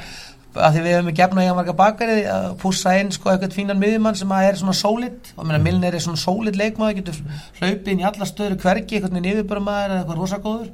að 0.56 0.72
því 0.78 0.82
við 0.86 0.94
hefum 0.96 1.10
ekki 1.12 1.24
efna 1.26 1.44
í 1.44 1.50
að 1.52 1.58
marga 1.60 1.74
bakari 1.76 2.18
að 2.32 2.46
pússa 2.62 2.94
inn 3.00 3.10
sko 3.12 3.30
eitthvað 3.34 3.54
fínan 3.58 3.78
miðjumann 3.82 4.16
sem 4.18 4.30
að 4.32 4.46
er 4.50 4.56
svona 4.62 4.74
sólid 4.80 5.32
og 5.36 5.46
meina 5.46 5.60
Milner 5.62 5.94
er 5.98 6.04
svona 6.06 6.18
sólid 6.22 6.56
leikmaður 6.58 7.02
getur 7.02 7.18
hlaupið 7.60 7.90
inn 7.92 8.02
í 8.02 8.08
alla 8.08 8.26
stöður 8.30 8.56
hvergi 8.64 8.98
eitthvað 9.02 9.18
nýðurbörmaður 9.20 9.92
eða 9.92 10.00
eitthvað 10.06 10.22
rosagóður 10.24 10.70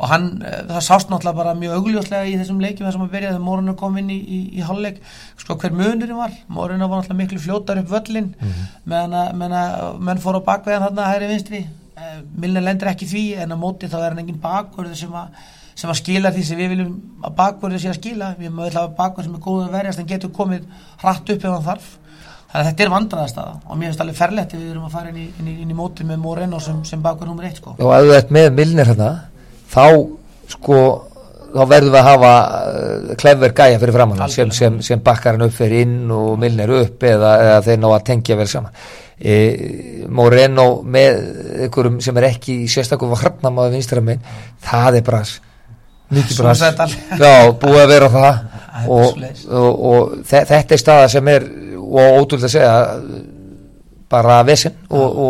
og 0.00 0.08
hann, 0.08 0.42
eh, 0.42 0.62
það 0.70 0.84
sást 0.86 1.10
náttúrulega 1.12 1.36
bara 1.36 1.54
mjög 1.54 1.74
augljóslega 1.76 2.28
í 2.30 2.36
þessum 2.40 2.60
leikjum 2.62 2.88
þessum 2.88 3.04
að 3.04 3.12
byrja 3.14 3.32
þegar 3.34 3.44
Morinu 3.44 3.74
kom 3.76 3.98
inn 4.00 4.08
í, 4.08 4.16
í, 4.16 4.38
í 4.56 4.64
hálfleik. 4.64 5.02
Sko 5.36 5.56
hver 5.60 5.76
munurinn 5.76 6.16
var, 6.16 6.32
Morinu 6.48 6.88
var 6.88 7.02
náttúrulega 7.02 7.20
miklu 7.20 7.40
fljótar 7.44 7.82
upp 7.82 7.92
völlin 7.92 8.32
meðan 8.88 9.18
að 9.20 9.30
meðan 9.36 9.56
að 9.60 10.00
menn 10.08 10.24
fór 10.24 10.40
á 10.40 10.48
bakveðan 10.48 10.86
þarna 10.88 11.12
hægri 11.12 11.30
vinstri. 11.34 11.62
Eh, 12.00 12.18
Milner 12.32 12.64
lendir 12.64 12.88
ekki 12.88 13.10
því 13.12 13.24
en 13.44 13.52
á 13.52 13.56
móti 13.60 13.92
þá 13.92 13.98
er 14.00 14.08
hann 14.08 14.24
engin 14.24 14.40
bakverður 14.40 14.96
sem 14.96 15.12
að 15.12 15.40
sem 15.80 15.88
að 15.88 16.00
skila 16.00 16.32
því 16.34 16.42
sem 16.44 16.58
við 16.60 16.74
viljum 16.74 16.96
að 17.24 17.36
bakverði 17.38 17.78
sé 17.80 17.92
að 17.92 18.00
skila. 18.00 18.34
Við 18.40 18.52
mögum 18.56 18.80
að 18.80 18.92
bakverði 18.98 19.28
sem 19.28 19.36
er 19.36 19.44
góð 19.44 19.62
að 19.64 19.76
verjast 19.78 20.00
en 20.00 20.08
getur 20.10 20.32
komið 20.36 20.66
hratt 21.00 21.32
upp 21.34 21.44
ef 21.44 21.50
hann 21.54 21.66
þarf. 21.68 21.96
Þannig 22.50 22.64
að 22.64 22.66
þetta 22.66 22.82
er 22.82 22.90
vandraðastaða 22.90 23.50
og 23.62 23.78
mér 23.78 23.90
finnst 23.90 24.00
alveg 24.02 24.16
ferlegt 24.18 24.54
ef 24.56 24.58
við 24.58 24.70
erum 24.72 24.86
að 24.88 24.94
fara 24.96 25.12
inn 25.12 25.18
í, 25.22 25.26
í, 25.38 25.52
í 25.62 25.76
móti 25.78 26.06
með 26.06 26.18
Moreno 26.24 26.58
sem, 26.58 26.80
sem 26.88 27.02
bakverð 27.04 27.30
nummer 27.30 27.46
eitt 27.46 27.60
sko. 27.60 27.76
og 27.76 27.92
ef 27.94 28.08
þú 28.08 28.16
ert 28.16 28.32
með 28.34 28.48
Milner 28.56 28.90
hérna 28.90 29.10
þá 29.70 29.84
sko 30.50 30.80
þá 31.50 31.62
verðum 31.66 31.94
við 31.94 32.00
að 32.00 32.08
hafa 32.08 32.32
uh, 32.70 33.12
klefver 33.18 33.54
gæja 33.56 33.78
fyrir 33.82 33.96
framann 33.96 34.24
sem, 34.30 34.50
sem, 34.54 34.80
sem 34.86 35.02
bakkar 35.04 35.36
hann 35.36 35.46
upp 35.48 35.54
fyrir 35.56 35.86
inn 35.86 36.10
og 36.14 36.38
Milner 36.40 36.70
upp 36.80 37.06
eða, 37.06 37.32
eða 37.46 37.62
þeir 37.66 37.80
ná 37.82 37.88
að 37.90 38.04
tengja 38.10 38.38
vel 38.38 38.48
saman. 38.50 38.82
E, 39.20 39.34
Moreno 40.08 40.66
með 40.86 41.18
einhverjum 41.66 41.98
sem 42.04 42.16
er 42.16 42.28
ekki 42.30 42.62
í 42.64 42.68
sérstaklega 42.72 43.18
varnamáði 43.20 43.74
vinstra 43.76 44.04
minn 44.04 44.22
það 44.64 45.00
er 45.00 45.06
bras. 45.10 45.34
Mikið 46.10 46.40
bras. 46.40 46.62
já, 47.20 47.34
búið 47.60 47.82
að 47.82 47.92
vera 47.92 48.12
það. 48.14 48.40
Og, 48.80 49.20
og, 49.50 49.82
og 49.90 50.14
þe 50.30 50.44
þetta 50.48 50.76
er 50.76 50.80
staða 50.80 51.10
sem 51.12 51.28
er 51.34 51.44
og 51.90 52.20
ótrúlega 52.22 52.46
að 52.46 52.54
segja 52.54 52.74
bara 54.10 54.40
vesen 54.46 54.76
og, 54.88 55.20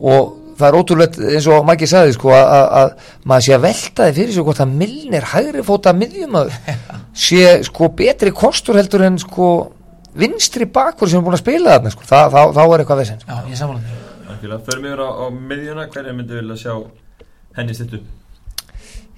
og, 0.00 0.30
það 0.60 0.68
er 0.70 0.78
ótrúlega 0.80 1.30
eins 1.34 1.48
og 1.50 1.66
Maggi 1.68 1.88
sagði 1.90 2.14
sko 2.16 2.32
að, 2.36 2.46
að, 2.56 2.68
að 2.80 3.26
maður 3.32 3.46
sé 3.46 3.56
að 3.56 3.64
velta 3.66 4.06
þið 4.08 4.20
fyrir 4.20 4.34
sig 4.36 4.46
hvort 4.48 4.62
að 4.64 4.74
Milner 4.82 5.28
hægri 5.32 5.64
fóta 5.66 5.94
miðjumöður 5.96 6.60
sé 7.26 7.42
sko 7.68 7.90
betri 8.00 8.32
kostur 8.36 8.78
heldur 8.80 9.06
en 9.08 9.18
sko 9.22 9.48
vinstri 10.20 10.66
bakur 10.66 11.10
sem 11.10 11.20
er 11.20 11.26
búin 11.26 11.36
að 11.38 11.42
spila 11.44 11.76
þarna 11.76 11.92
sko. 11.94 12.06
Þa, 12.06 12.22
þá, 12.34 12.40
þá 12.56 12.62
er 12.66 12.82
eitthvað 12.84 13.02
vesen 13.04 13.20
Já, 13.26 13.36
ég 13.50 13.60
Algjörlega, 14.30 14.62
förum 14.64 14.86
yfir 14.88 15.00
á, 15.04 15.08
á 15.10 15.26
miðjuna, 15.34 15.84
hverja 15.92 16.12
myndi 16.16 16.36
vilja 16.38 16.56
sjá 16.56 16.74
henni 17.58 17.74
upp? 17.84 18.04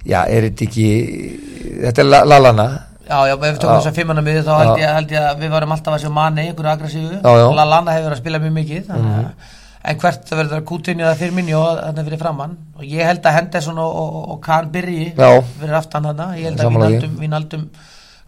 já, 0.03 0.19
er 0.27 0.49
þetta 0.49 0.65
ekki 0.67 0.87
þetta 1.85 2.03
er 2.03 2.09
la- 2.09 2.25
Lallana 2.27 2.65
Já, 3.03 3.17
já, 3.27 3.33
ef 3.35 3.41
við 3.43 3.57
tökum 3.59 3.69
Já. 3.73 3.79
þess 3.79 3.89
að 3.91 3.97
fimmana 3.99 4.21
miður 4.23 4.45
þá 4.47 4.53
held 4.59 4.77
ég, 4.79 4.91
held 4.95 5.09
ég 5.11 5.25
að 5.27 5.41
við 5.43 5.49
varum 5.51 5.73
alltaf 5.75 5.93
að 5.97 6.03
sjá 6.05 6.11
manni, 6.15 6.45
einhverju 6.47 6.71
aggressífu. 6.71 7.17
Lallana 7.57 7.91
hefur 7.91 8.05
verið 8.07 8.15
að 8.15 8.21
spila 8.21 8.39
mjög 8.39 8.53
mikið 8.57 8.85
þannig, 8.87 9.17
að- 9.19 9.49
en 9.83 9.99
hvert 9.99 10.27
það 10.27 10.39
verður 10.39 10.63
kútinni 10.67 11.03
eða 11.03 11.17
fyrir 11.19 11.35
minni 11.35 11.55
og 11.57 11.65
þarna 11.79 12.05
fyrir 12.07 12.21
framann 12.21 12.55
og 12.77 12.85
ég 12.87 13.07
held 13.07 13.25
að 13.27 13.37
Henderson 13.39 13.81
og, 13.83 13.95
og, 13.99 14.17
og 14.35 14.69
byrji 14.71 15.09
Já. 15.11 15.29
fyrir 15.59 15.77
aftan 15.79 16.07
þarna 16.07 16.27
ég 16.39 16.49
held 16.49 16.63
að. 16.63 16.77
Vínaldum, 16.77 17.15
Vínaldum 17.19 17.65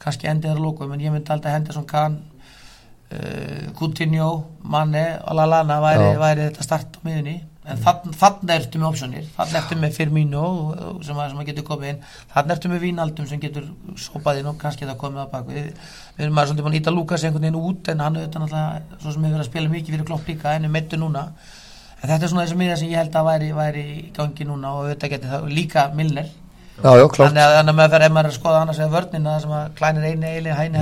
kannski 0.04 0.30
endið 0.30 0.52
þar 0.52 0.60
að 0.60 0.66
lókum 0.68 0.94
en 0.94 1.04
ég 1.06 1.14
myndi 1.14 1.32
alltaf 1.34 1.56
Henderson, 1.56 1.88
Kahn 1.90 2.20
uh, 3.16 3.72
Coutinho, 3.80 4.32
Manne 4.64 5.06
og 5.24 5.40
Lallana 5.40 5.80
væri, 5.84 6.10
væri 6.22 6.48
þetta 6.50 6.68
start 6.68 7.00
á 7.00 7.06
miðunni 7.08 7.40
en 7.66 7.80
þann, 7.82 8.14
þann 8.14 8.52
ertu 8.56 8.80
með 8.80 8.88
optionir 8.92 9.28
þann 9.36 9.58
ertu 9.60 9.78
með 9.80 9.96
Firmino 9.98 10.46
sem, 11.04 11.18
að, 11.18 11.32
sem 11.32 11.42
að 11.42 11.50
getur 11.50 11.66
komið 11.66 11.92
inn. 11.92 12.00
Þann 12.34 12.54
ertu 12.56 12.72
með 12.72 12.84
Vínaldum 12.86 13.28
sem 13.30 13.42
getur 13.42 13.66
sopað 14.00 14.42
inn 14.42 14.50
og 14.52 14.60
kannski 14.62 14.86
það 14.86 15.00
komið 15.02 15.24
að 15.24 15.34
bak 15.34 15.50
við, 15.50 15.68
við 16.16 16.26
erum 16.28 16.38
maður 16.38 16.52
svolítið 16.52 16.68
búin 16.68 16.76
að 16.76 16.82
íta 16.82 16.96
Lukas 16.96 17.26
einhvern 17.26 17.48
veginn 17.48 17.60
út 17.72 17.92
en 17.92 18.06
hann 18.06 18.20
auðvitað 18.20 18.46
náttúrulega 18.46 19.02
svo 19.02 19.10
sem 19.16 19.26
hefur 19.26 19.36
verið 19.36 19.46
að 19.46 19.52
spila 19.52 19.74
mikið 19.76 19.96
fyrir 19.96 20.10
klopp 20.12 20.32
líka 20.32 20.56
en 20.56 20.70
er 20.70 20.74
meittu 20.78 21.02
núna. 21.02 21.28
En 22.02 22.08
þetta 22.10 22.22
er 22.22 22.32
svona 22.32 22.46
þessi 22.46 22.60
miða 22.62 22.80
sem 22.80 22.92
ég 22.92 23.02
held 23.02 23.16
að 23.18 23.30
væri, 23.32 23.52
væri 23.58 23.86
í 23.96 24.10
gangi 24.16 24.46
núna 24.46 24.74
og 24.76 24.86
auðvitað 24.86 25.16
geti 25.16 25.32
það 25.34 25.54
líka 25.58 25.90
Milner. 25.98 26.34
Þannig 26.76 27.40
að, 27.40 27.54
þannig 27.56 27.72
að 27.72 27.78
maður 27.78 27.94
fer, 27.94 28.04
ef 28.04 28.12
maður 28.12 28.28
er 28.28 28.34
að 28.34 28.36
skoða 28.36 28.62
annars 28.66 28.80
eða 28.82 28.94
vörnina 28.98 29.36
sem 29.40 29.54
að 29.56 29.68
klænir 29.78 30.08
eini 30.10 30.32
eili, 30.36 30.52
hæni 30.52 30.82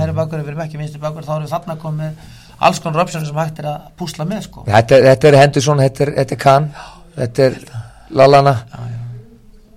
alls 2.58 2.80
konar 2.80 3.02
optionir 3.04 3.26
sem 3.26 3.36
hægt 3.42 3.58
er 3.62 3.68
að 3.72 3.88
púsla 3.98 4.24
með 4.28 4.42
sko. 4.48 4.64
þetta, 4.68 4.96
er- 4.98 5.06
þetta 5.10 5.28
er 5.32 5.36
Henderson, 5.42 5.78
þetta 5.84 6.04
er, 6.06 6.12
þetta 6.20 6.34
er 6.38 6.42
Kahn 6.44 6.68
þetta 7.16 7.48
er 7.48 7.58
Lallana. 8.14 8.52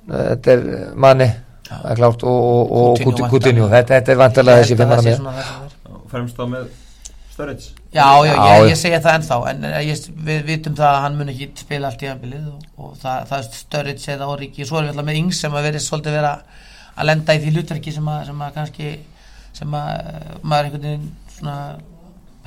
Þetta 0.07 0.51
er 0.53 0.61
Manni 0.95 1.27
það 1.67 1.87
er 1.91 1.99
klárt 1.99 2.23
og, 2.23 2.71
og, 2.71 2.99
og 3.07 3.23
Coutinho 3.31 3.65
þetta, 3.71 3.97
þetta 3.97 4.11
er 4.13 4.19
vantarlega 4.21 4.61
þessi 4.63 4.77
fimmana 4.79 5.03
með. 5.03 5.17
Já, 5.19 5.97
Fremst 6.11 6.37
þá 6.37 6.45
með 6.53 6.67
Sturridge. 7.33 7.65
Já, 7.93 8.05
já, 8.25 8.31
Já, 8.31 8.45
ég, 8.47 8.61
já. 8.61 8.69
ég 8.71 8.77
segja 8.79 8.99
það 9.03 9.17
ennþá 9.19 9.35
en 9.51 9.65
eh, 9.67 9.75
ég, 9.89 10.05
við 10.29 10.39
vitum 10.47 10.77
það 10.77 10.87
að 10.93 11.01
hann 11.03 11.17
mun 11.19 11.29
ekki 11.33 11.49
spila 11.59 11.91
allt 11.91 12.05
í 12.05 12.09
anbilið 12.11 12.47
og, 12.53 12.63
og 12.81 12.95
það, 13.01 13.25
það 13.29 13.37
er 13.43 13.49
Störrits 13.59 14.07
eða 14.15 14.29
Origi. 14.31 14.65
Svo 14.65 14.79
erum 14.79 14.87
við 14.87 14.93
alltaf 14.95 15.07
með 15.09 15.19
Ings 15.21 15.41
sem 15.43 15.57
að 15.59 15.67
verið 15.67 15.83
svolítið 15.85 16.17
vera 16.17 16.31
að 16.97 17.09
lenda 17.11 17.35
í 17.37 17.41
því 17.43 17.53
hlutverki 17.57 17.93
sem 17.97 18.09
að, 18.13 18.23
sem 18.31 18.41
að 18.47 18.55
kannski 18.57 18.89
sem 19.59 19.77
að 19.77 19.91
eh, 19.91 20.33
maður 20.41 20.69
einhvern 20.71 20.87
veginn 20.87 21.11
svona 21.35 21.57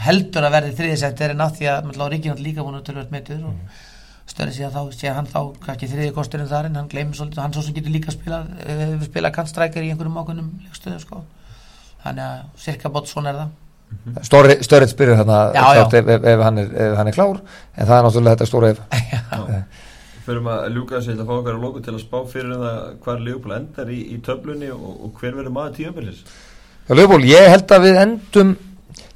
heldur 0.07 0.46
að 0.46 0.57
verði 0.57 0.76
þriðisættir 0.80 1.34
en 1.34 1.44
að 1.44 1.57
því 1.59 1.70
að 1.74 1.88
er 2.01 2.42
líka 2.44 2.64
búin 2.64 2.78
að 2.80 2.86
tölvöld 2.88 3.14
metur 3.14 3.46
og 3.51 3.86
Störrits 4.30 4.61
sé, 4.61 4.68
þá, 4.70 4.82
sé 4.94 5.11
hann 5.11 5.26
þá 5.26 5.40
kannski 5.64 5.88
þriði 5.90 6.12
kosturinn 6.14 6.51
þar 6.51 6.68
en 6.68 6.78
hann 6.78 6.90
gleymir 6.90 7.18
svolítið 7.18 7.42
hann 7.42 7.55
svo 7.57 7.64
sem 7.66 7.74
getur 7.74 7.94
líka 7.94 8.12
spila, 8.14 8.44
uh, 8.46 8.92
spila 9.03 9.32
kantstrækir 9.34 9.82
í 9.82 9.90
einhverjum 9.90 10.20
ákveðnum 10.20 10.51
leikstöðum 10.68 11.01
sko. 11.03 11.22
þannig 12.05 12.24
að 12.28 12.62
cirka 12.62 12.92
bótt 12.94 13.11
svona 13.11 13.32
er 13.32 13.40
það. 13.40 13.51
Störrits 14.62 14.94
byrjar 14.96 15.18
þarna 15.24 15.38
Já, 15.51 15.62
klárt 15.66 15.96
já. 15.96 15.98
ef, 15.98 16.11
ef, 16.14 16.26
ef, 16.30 16.42
hann 16.46 16.61
er, 16.62 16.68
ef 16.84 16.92
hann 17.01 17.11
er 17.11 17.16
klár 17.16 17.40
en 17.40 17.88
það 17.88 17.96
er 17.96 18.07
náttúrulega 18.07 18.36
þetta 18.36 18.48
stóra 18.53 18.70
ef. 18.70 18.84
Förum 20.28 20.51
að 20.53 20.66
ljúka 20.76 21.01
ætla 21.01 21.16
að 21.24 21.32
fá 21.32 21.34
okkar 21.40 21.57
að 21.57 21.64
lóku 21.64 21.82
til 21.82 21.94
að 21.96 22.05
spá 22.05 22.18
fyrir 22.30 22.53
um 22.55 22.62
það 22.62 22.78
hvar 23.03 23.24
Leopold 23.26 23.57
endar 23.57 23.90
í, 23.90 23.98
í 24.14 24.20
töflunni 24.22 24.70
og, 24.70 24.92
og 25.09 25.18
hver 25.18 25.34
verður 25.40 25.57
maður 25.57 25.74
tíðanbyrðis 25.80 26.22
Já, 26.86 26.94
Leopold, 26.94 27.26
ég 27.26 27.51
held 27.51 27.74
að 27.74 27.86
við 27.88 28.01
endum 28.05 28.55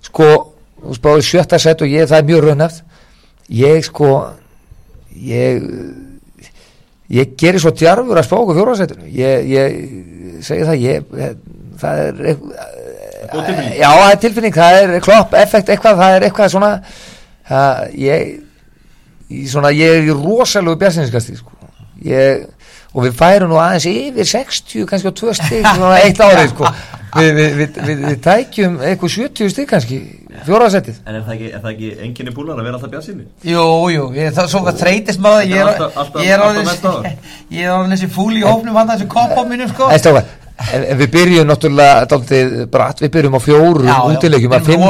sko, 0.09 0.28
þú 0.85 0.97
spáði 0.99 1.26
sjötta 1.26 1.61
set 1.62 1.85
og 1.85 1.93
ég, 1.93 2.09
það 2.11 2.18
er 2.18 2.28
mjög 2.30 2.45
raunhæft 2.45 2.82
ég 3.61 3.87
sko 3.87 4.11
ég 5.14 5.68
ég 7.14 7.35
gerir 7.41 7.62
svo 7.62 7.72
djarfur 7.76 8.20
að 8.20 8.28
spá 8.28 8.37
okkur 8.39 8.59
fjórasettinu 8.59 9.11
ég, 9.12 9.51
ég 9.51 10.41
segi 10.45 10.68
það 10.68 10.85
ég, 10.85 11.11
það 11.80 12.01
er 12.05 12.22
tilfinning. 13.35 13.76
já, 13.78 13.89
það 13.91 14.09
er 14.09 14.22
tilfinning, 14.22 14.57
það 14.57 14.78
er 14.80 14.95
klopp, 15.05 15.37
effekt, 15.39 15.70
eitthvað, 15.72 16.01
það 16.01 16.16
er 16.16 16.26
eitthvað 16.28 16.55
svona 16.55 16.72
það, 17.49 17.85
ég 18.01 19.47
svona, 19.51 19.72
ég 19.74 20.01
er 20.01 20.09
í 20.09 20.16
rosalegu 20.16 20.80
bjarsinskasti 20.80 21.39
sko. 21.39 21.55
ég, 22.05 22.45
og 22.93 23.07
við 23.07 23.16
færum 23.18 23.53
nú 23.53 23.61
aðeins 23.61 23.89
yfir 23.91 24.30
60 24.35 24.91
kannski 24.91 25.11
á 25.11 25.14
tvö 25.20 25.35
svona 25.39 25.97
eitt 26.03 26.20
árið 26.20 26.53
sko. 26.55 26.70
við, 27.15 27.39
við, 27.39 27.79
við, 27.87 28.05
við 28.09 28.21
tækjum 28.25 28.77
eitthvað 28.83 29.12
70 29.15 29.53
stík 29.55 29.69
kannski 29.71 29.99
fjóraðsettið 30.47 31.01
En 31.05 31.19
er 31.19 31.25
það 31.27 31.35
ekki, 31.37 31.51
er 31.51 31.62
það 31.65 31.73
ekki 31.75 31.91
enginni 32.07 32.35
búlan 32.35 32.59
að 32.59 32.69
vera 32.69 32.79
alltaf 32.79 32.95
bjarsinni? 32.95 33.27
Jú, 33.47 33.67
jú, 33.95 34.07
ég, 34.19 34.33
það 34.35 34.51
svo 34.55 34.62
að 34.65 34.81
þreytist 34.83 35.23
maður 35.25 35.51
ég 35.51 35.61
er, 35.62 35.69
er 36.25 36.43
á 36.43 36.49
það. 36.83 37.11
er 37.61 37.93
þessi 37.95 38.11
fúl 38.15 38.33
í 38.35 38.43
hófnum 38.45 38.81
hann 38.81 38.91
þessi 38.95 39.11
kopp 39.15 39.37
á 39.39 39.43
mínum 39.47 39.71
sko 39.71 39.91
En 39.95 40.03
strákar, 40.03 40.33
en, 40.55 40.84
en 40.86 40.98
við 41.00 41.09
byrjum 41.14 41.48
náttúrulega 41.50 42.05
dálítið 42.11 42.52
bratt, 42.70 43.00
við 43.02 43.11
byrjum 43.16 43.34
á 43.34 43.40
fjórum 43.42 43.88
útilegjum 44.12 44.52
að 44.55 44.68
fimm. 44.68 44.84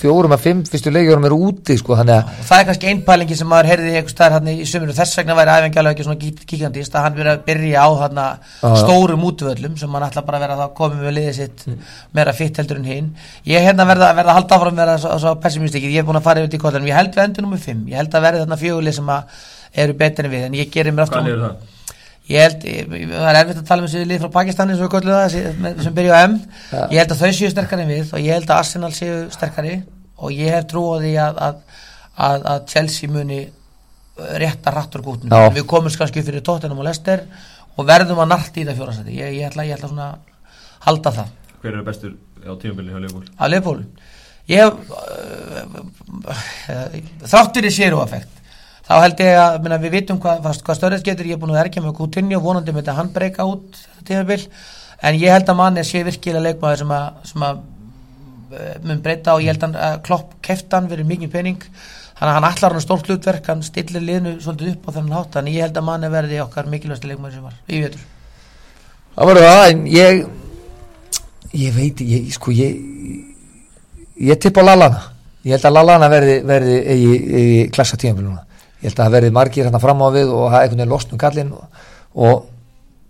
fjórum. 0.00 0.34
Að 0.36 0.44
fimm 0.46 0.62
fyrstu 0.70 0.92
leikjurum 0.94 1.26
er 1.28 1.34
úti 1.36 1.76
sko, 1.80 1.98
þannig 1.98 2.16
að 2.16 2.30
og 2.40 2.46
það 2.48 2.62
er 2.62 2.68
kannski 2.70 2.90
einpælingi 2.94 3.36
sem 3.36 3.50
maður 3.52 3.70
heyrði 3.70 3.92
einhvers 4.00 4.14
staðar 4.16 4.36
hann 4.38 4.48
í 4.52 4.56
sömur 4.70 4.94
þess 4.96 5.20
vegna 5.20 5.36
væri 5.38 5.56
æfingjalega 5.58 5.94
ekki 5.96 6.06
svona 6.08 6.32
kíkandist 6.54 6.96
að 6.96 7.06
hann 7.06 7.18
verið 7.20 7.32
að 7.34 7.44
byrja 7.50 7.84
á 7.84 7.90
já. 8.64 8.70
stórum 8.80 9.26
útvöllum 9.28 9.76
sem 9.80 9.96
hann 9.98 10.08
ætla 10.08 10.24
bara 10.24 10.40
að 10.40 10.46
vera 10.46 10.58
að 10.64 10.74
koma 10.80 11.00
með 11.04 11.16
liðið 11.18 11.36
sitt 11.40 11.66
Mm. 11.70 11.76
meira 12.16 12.32
fitt 12.32 12.56
heldur 12.56 12.78
en 12.80 12.84
hinn. 12.88 13.08
Ég 13.46 13.60
er 13.60 13.66
hérna 13.68 13.84
verða, 13.86 14.14
verða 14.16 14.32
að 14.32 14.38
halda 14.40 14.56
áfram 14.56 14.74
að 14.74 14.80
vera 14.80 14.98
svo, 14.98 15.18
svo 15.20 15.34
pessimistikir, 15.42 15.92
ég 15.92 16.02
er 16.02 16.06
búin 16.08 16.18
að 16.18 16.24
fara 16.26 16.40
yfir 16.40 16.50
til 16.54 16.60
kollanum 16.62 16.88
ég 16.88 16.96
held 16.96 17.14
við 17.14 17.24
endur 17.26 17.44
nummið 17.46 17.66
5, 17.66 17.82
ég 17.92 18.00
held 18.00 18.14
að 18.16 18.24
verði 18.26 18.40
þarna 18.44 18.58
fjögulið 18.62 18.96
sem 18.96 19.12
að 19.14 19.22
eru 19.84 19.96
betur 20.00 20.24
en 20.28 20.34
við 20.34 20.46
en 20.48 20.56
ég 20.58 20.72
gerir 20.72 20.96
mér 20.96 21.06
aftur 21.06 21.20
Hvað 21.20 21.30
er 21.34 21.44
það? 21.44 21.68
Ég 22.30 22.44
held, 22.44 22.64
ég, 22.70 22.90
það 23.10 23.28
er 23.30 23.38
erfitt 23.40 23.58
að 23.62 23.68
tala 23.68 23.82
um 23.82 23.88
þessi 23.90 24.06
lið 24.06 24.20
frá 24.22 24.30
Pakistani 24.36 24.74
sem 24.76 24.84
við 24.84 24.90
köllum 24.92 25.16
það, 25.16 25.80
sem 25.82 25.94
byrja 25.96 26.14
á 26.14 26.20
M 26.28 26.34
Ja. 26.70 26.82
ég 26.92 26.98
held 27.02 27.14
að 27.16 27.22
þau 27.24 27.30
séu 27.40 27.50
sterkari 27.50 27.82
en 27.86 27.90
við 27.90 28.12
og 28.14 28.20
ég 28.22 28.36
held 28.36 28.50
að 28.52 28.60
Arsenal 28.62 28.90
séu 28.94 29.16
sterkari 29.34 29.72
og 30.20 30.34
ég 30.36 30.52
hef 30.54 30.68
trú 30.70 30.84
á 30.94 30.96
því 31.02 31.12
að, 31.24 31.40
að, 31.48 31.80
að, 32.28 32.46
að 32.52 32.60
Chelsea 32.70 33.10
muni 33.10 33.40
uh, 33.48 34.30
rétta 34.42 34.70
rattur 34.76 35.02
gútnum 35.02 35.32
Já. 35.34 35.50
við 35.56 35.66
komumst 35.72 35.98
kannski 35.98 36.22
fyrir 36.26 36.44
Tottenham 36.46 36.78
og 36.78 36.86
Leicester 36.86 37.24
og 37.76 37.88
verðum 37.88 38.20
að 38.22 38.30
narta 38.36 38.60
í 38.62 38.66
það 38.68 38.78
fjórastætti 38.82 39.16
ég, 39.18 39.34
ég, 39.40 39.48
ætla, 39.50 39.66
ég 39.66 39.78
ætla 39.80 39.90
svona 39.90 40.08
að 40.12 40.48
halda 40.86 41.14
það 41.18 41.36
Hver 41.64 41.78
er 41.80 41.86
bestur 41.90 42.14
á 42.46 42.52
tímabili 42.62 42.94
hjá 42.94 43.00
Leopold? 43.08 43.32
að 43.40 43.54
Leopold 43.56 44.06
ég 44.50 44.62
hef 44.62 44.72
uh, 44.94 45.80
uh, 46.30 47.00
þráttur 47.26 47.66
í 47.66 47.72
séru 47.74 48.00
effekt 48.04 48.39
þá 48.90 49.04
held 49.04 49.20
ég 49.22 49.36
að 49.38 49.56
minna, 49.62 49.78
við 49.78 49.92
vitum 49.94 50.18
hvað, 50.18 50.46
hvað, 50.66 50.78
störðið 50.78 51.04
getur 51.06 51.28
ég 51.30 51.36
er 51.36 51.40
búin 51.40 51.52
að 51.54 51.60
erkja 51.62 51.82
með 51.84 51.92
Coutinho 52.00 52.40
vonandi 52.42 52.74
myndi 52.74 52.94
hann 52.96 53.12
breyka 53.14 53.46
út 53.46 53.78
þetta 53.78 54.06
tímabil. 54.08 54.40
En 55.06 55.18
ég 55.20 55.30
held 55.30 55.52
að 55.52 55.58
manni 55.60 55.84
sé 55.86 56.02
virkilega 56.04 56.42
leikmaður 56.48 56.82
sem 56.82 56.94
að, 56.96 57.20
sem 57.30 57.44
að 57.46 57.60
uh, 57.60 58.72
mun 58.88 59.02
breyta 59.04 59.36
og 59.36 59.44
ég 59.44 59.54
held 59.54 59.78
að 59.78 60.00
Klopp 60.08 60.34
keftan 60.42 60.90
verið 60.90 61.08
mikið 61.12 61.32
pening. 61.36 61.62
Þannig 62.18 62.32
að 62.32 62.36
hann 62.36 62.48
allar 62.50 62.76
hann 62.76 62.84
stórt 62.84 63.06
hlutverk 63.08 63.46
hann 63.52 63.62
stillir 63.64 64.04
liðnu 64.04 64.34
svolítið 64.42 64.74
upp 64.74 64.90
á 64.90 64.94
þennan 64.98 65.16
hátt 65.20 65.38
þannig 65.38 65.56
ég 65.60 65.68
held 65.68 65.78
að 65.78 65.86
manni 65.86 66.12
verði 66.12 66.42
okkar 66.42 66.68
mikilvægsti 66.74 67.12
leikmaður 67.12 67.38
sem 67.38 67.46
var 67.46 67.56
í 67.70 67.80
vetur. 67.86 68.04
Það 69.14 69.30
var 69.30 69.42
það 69.46 69.62
en 69.70 69.86
ég 69.94 70.20
ég 71.54 71.72
veit, 71.78 72.04
ég, 72.10 72.28
sko 72.34 72.52
ég 72.58 72.76
ég 74.18 74.42
tipp 74.42 74.60
á 74.60 74.66
Lallana. 74.66 75.08
Ég 75.46 75.54
held 75.54 75.70
að 75.70 75.78
Lallana 75.78 76.12
verði, 76.12 76.38
verði 76.44 76.78
í, 76.92 77.10
í 77.40 77.44
klassa 77.72 77.96
núna 78.18 78.42
ég 78.80 78.88
held 78.88 78.98
að 78.98 79.04
það 79.06 79.14
verði 79.18 79.30
margir 79.36 79.66
hérna 79.68 79.80
fram 79.82 80.00
á 80.02 80.08
við 80.14 80.28
og 80.32 80.46
það 80.50 80.56
er 80.58 80.62
einhvern 80.64 80.80
veginn 80.82 80.94
losnum 80.94 81.18
kallinn 81.20 81.52
og, 81.52 81.64
og 82.14 82.46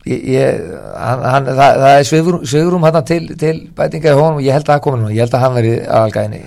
ég, 0.07 0.25
ég, 0.35 0.61
hann, 0.97 1.23
hann, 1.35 1.47
það, 1.51 1.81
það 1.85 1.99
er 1.99 2.09
svigurum, 2.11 2.45
svigurum 2.47 2.83
hann 2.89 3.05
til, 3.05 3.23
til 3.39 3.57
bætinga 3.77 4.15
í 4.15 4.19
honum 4.19 4.41
og 4.41 4.47
ég 4.47 4.53
held 4.57 4.67
að 4.69 4.75
það 4.77 4.85
komi 4.89 5.03
núna, 5.03 5.15
ég 5.15 5.25
held 5.27 5.35
að 5.39 5.45
hann 5.47 5.59
veri 5.61 5.75
aðalgæðinni. 5.87 6.43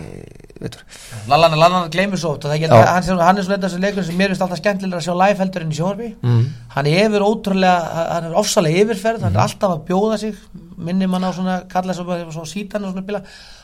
Lallan, 1.28 1.55
Lallan 1.59 1.89
gleymur 1.91 2.19
svo 2.19 2.34
oft 2.38 2.45
og 2.47 2.51
hann, 2.53 2.71
hann 2.71 3.39
er 3.39 3.43
svona 3.43 3.57
þessi 3.65 3.80
leikur 3.84 4.05
sem 4.07 4.15
mér 4.15 4.32
finnst 4.32 4.43
alltaf 4.45 4.59
skemmtilega 4.61 4.99
að 5.01 5.05
sjá 5.09 5.15
live 5.19 5.39
heldur 5.41 5.63
en 5.65 5.71
í 5.74 5.76
sjónvarpi 5.76 6.07
Mm. 6.24 6.45
hann 6.76 6.86
hefur 6.88 7.26
ótrúlega, 7.28 7.74
hann 8.13 8.28
er 8.30 8.38
ofsalega 8.39 8.84
yfirferð 8.86 9.21
hann 9.26 9.34
Mhm. 9.34 9.39
er 9.39 9.43
alltaf 9.43 9.71
að 9.74 9.82
bjóða 9.89 10.17
sig 10.19 10.36
minnir 10.78 11.07
mann 11.09 11.24
á 11.28 11.32
svona, 11.36 11.57
kalla 11.67 11.93
svo, 11.93 12.32
svo 12.32 12.45
sítan 12.47 12.86
og 12.86 12.93
svona 12.93 13.05
bila, 13.05 13.21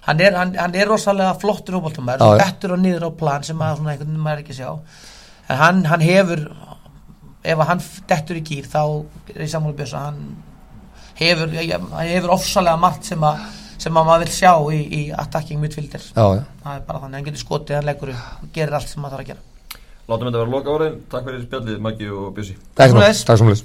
hann 0.08 0.20
er, 0.20 0.34
hann, 0.36 0.54
hann 0.56 0.76
er 0.76 0.88
rosalega 0.88 1.34
flottur 1.40 1.80
hópaltumæður, 1.80 2.20
Já, 2.20 2.26
svo 2.26 2.36
já. 2.38 2.44
bettur 2.46 2.72
og 2.74 2.80
niður 2.80 3.08
á 3.08 3.12
plan 3.18 3.44
sem 3.44 3.58
að 3.58 3.78
svona 3.78 3.92
einhvern 3.92 4.08
veginn 4.12 4.24
maður 4.28 4.44
ekki 4.44 4.56
sjá 4.60 4.70
en 5.50 5.62
hann, 5.64 5.86
hann 5.90 6.04
hefur 6.06 6.46
ef 7.44 7.64
hann 7.70 7.82
dettur 8.10 8.40
í 8.40 8.44
gýr 8.46 8.68
þá 8.70 8.82
er 9.34 9.46
í 9.46 9.50
sammála 9.50 9.78
bjösa 9.80 10.04
hann 10.10 10.22
hefur, 11.20 11.54
hann 11.54 12.12
hefur 12.12 12.36
ofsalega 12.36 12.80
margt 12.80 13.10
sem 13.10 13.24
að 13.24 13.48
sem 13.80 13.96
að 13.96 14.08
maður 14.10 14.26
vil 14.26 14.34
sjá 14.36 14.52
í, 14.76 14.80
í 14.92 15.02
attacking 15.16 15.62
midfielder. 15.62 16.04
Já, 16.12 16.26
já. 16.36 16.42
það 16.66 16.74
er 16.74 16.82
bara 16.88 17.04
þannig, 17.04 17.16
hann 17.16 17.28
getur 17.30 17.44
skotið, 17.46 17.78
hann 17.78 17.88
leggur 17.88 18.12
upp 18.12 18.44
og 18.44 18.50
gerir 18.58 18.76
allt 18.76 18.92
sem 18.92 19.04
maður 19.04 19.16
þarf 19.16 19.24
að 19.24 19.30
gera. 19.32 19.46
Látum 20.10 20.28
þetta 20.28 20.42
vera 20.42 20.52
loka 20.56 20.74
orðin 20.74 20.96
Takk 21.12 21.28
fyrir 21.28 21.44
spjallið 21.46 21.84
Maggi 21.86 22.10
og 22.12 22.32
Bjössi. 22.36 22.58
Takk 22.76 23.38
svo 23.38 23.48
mjög 23.48 23.62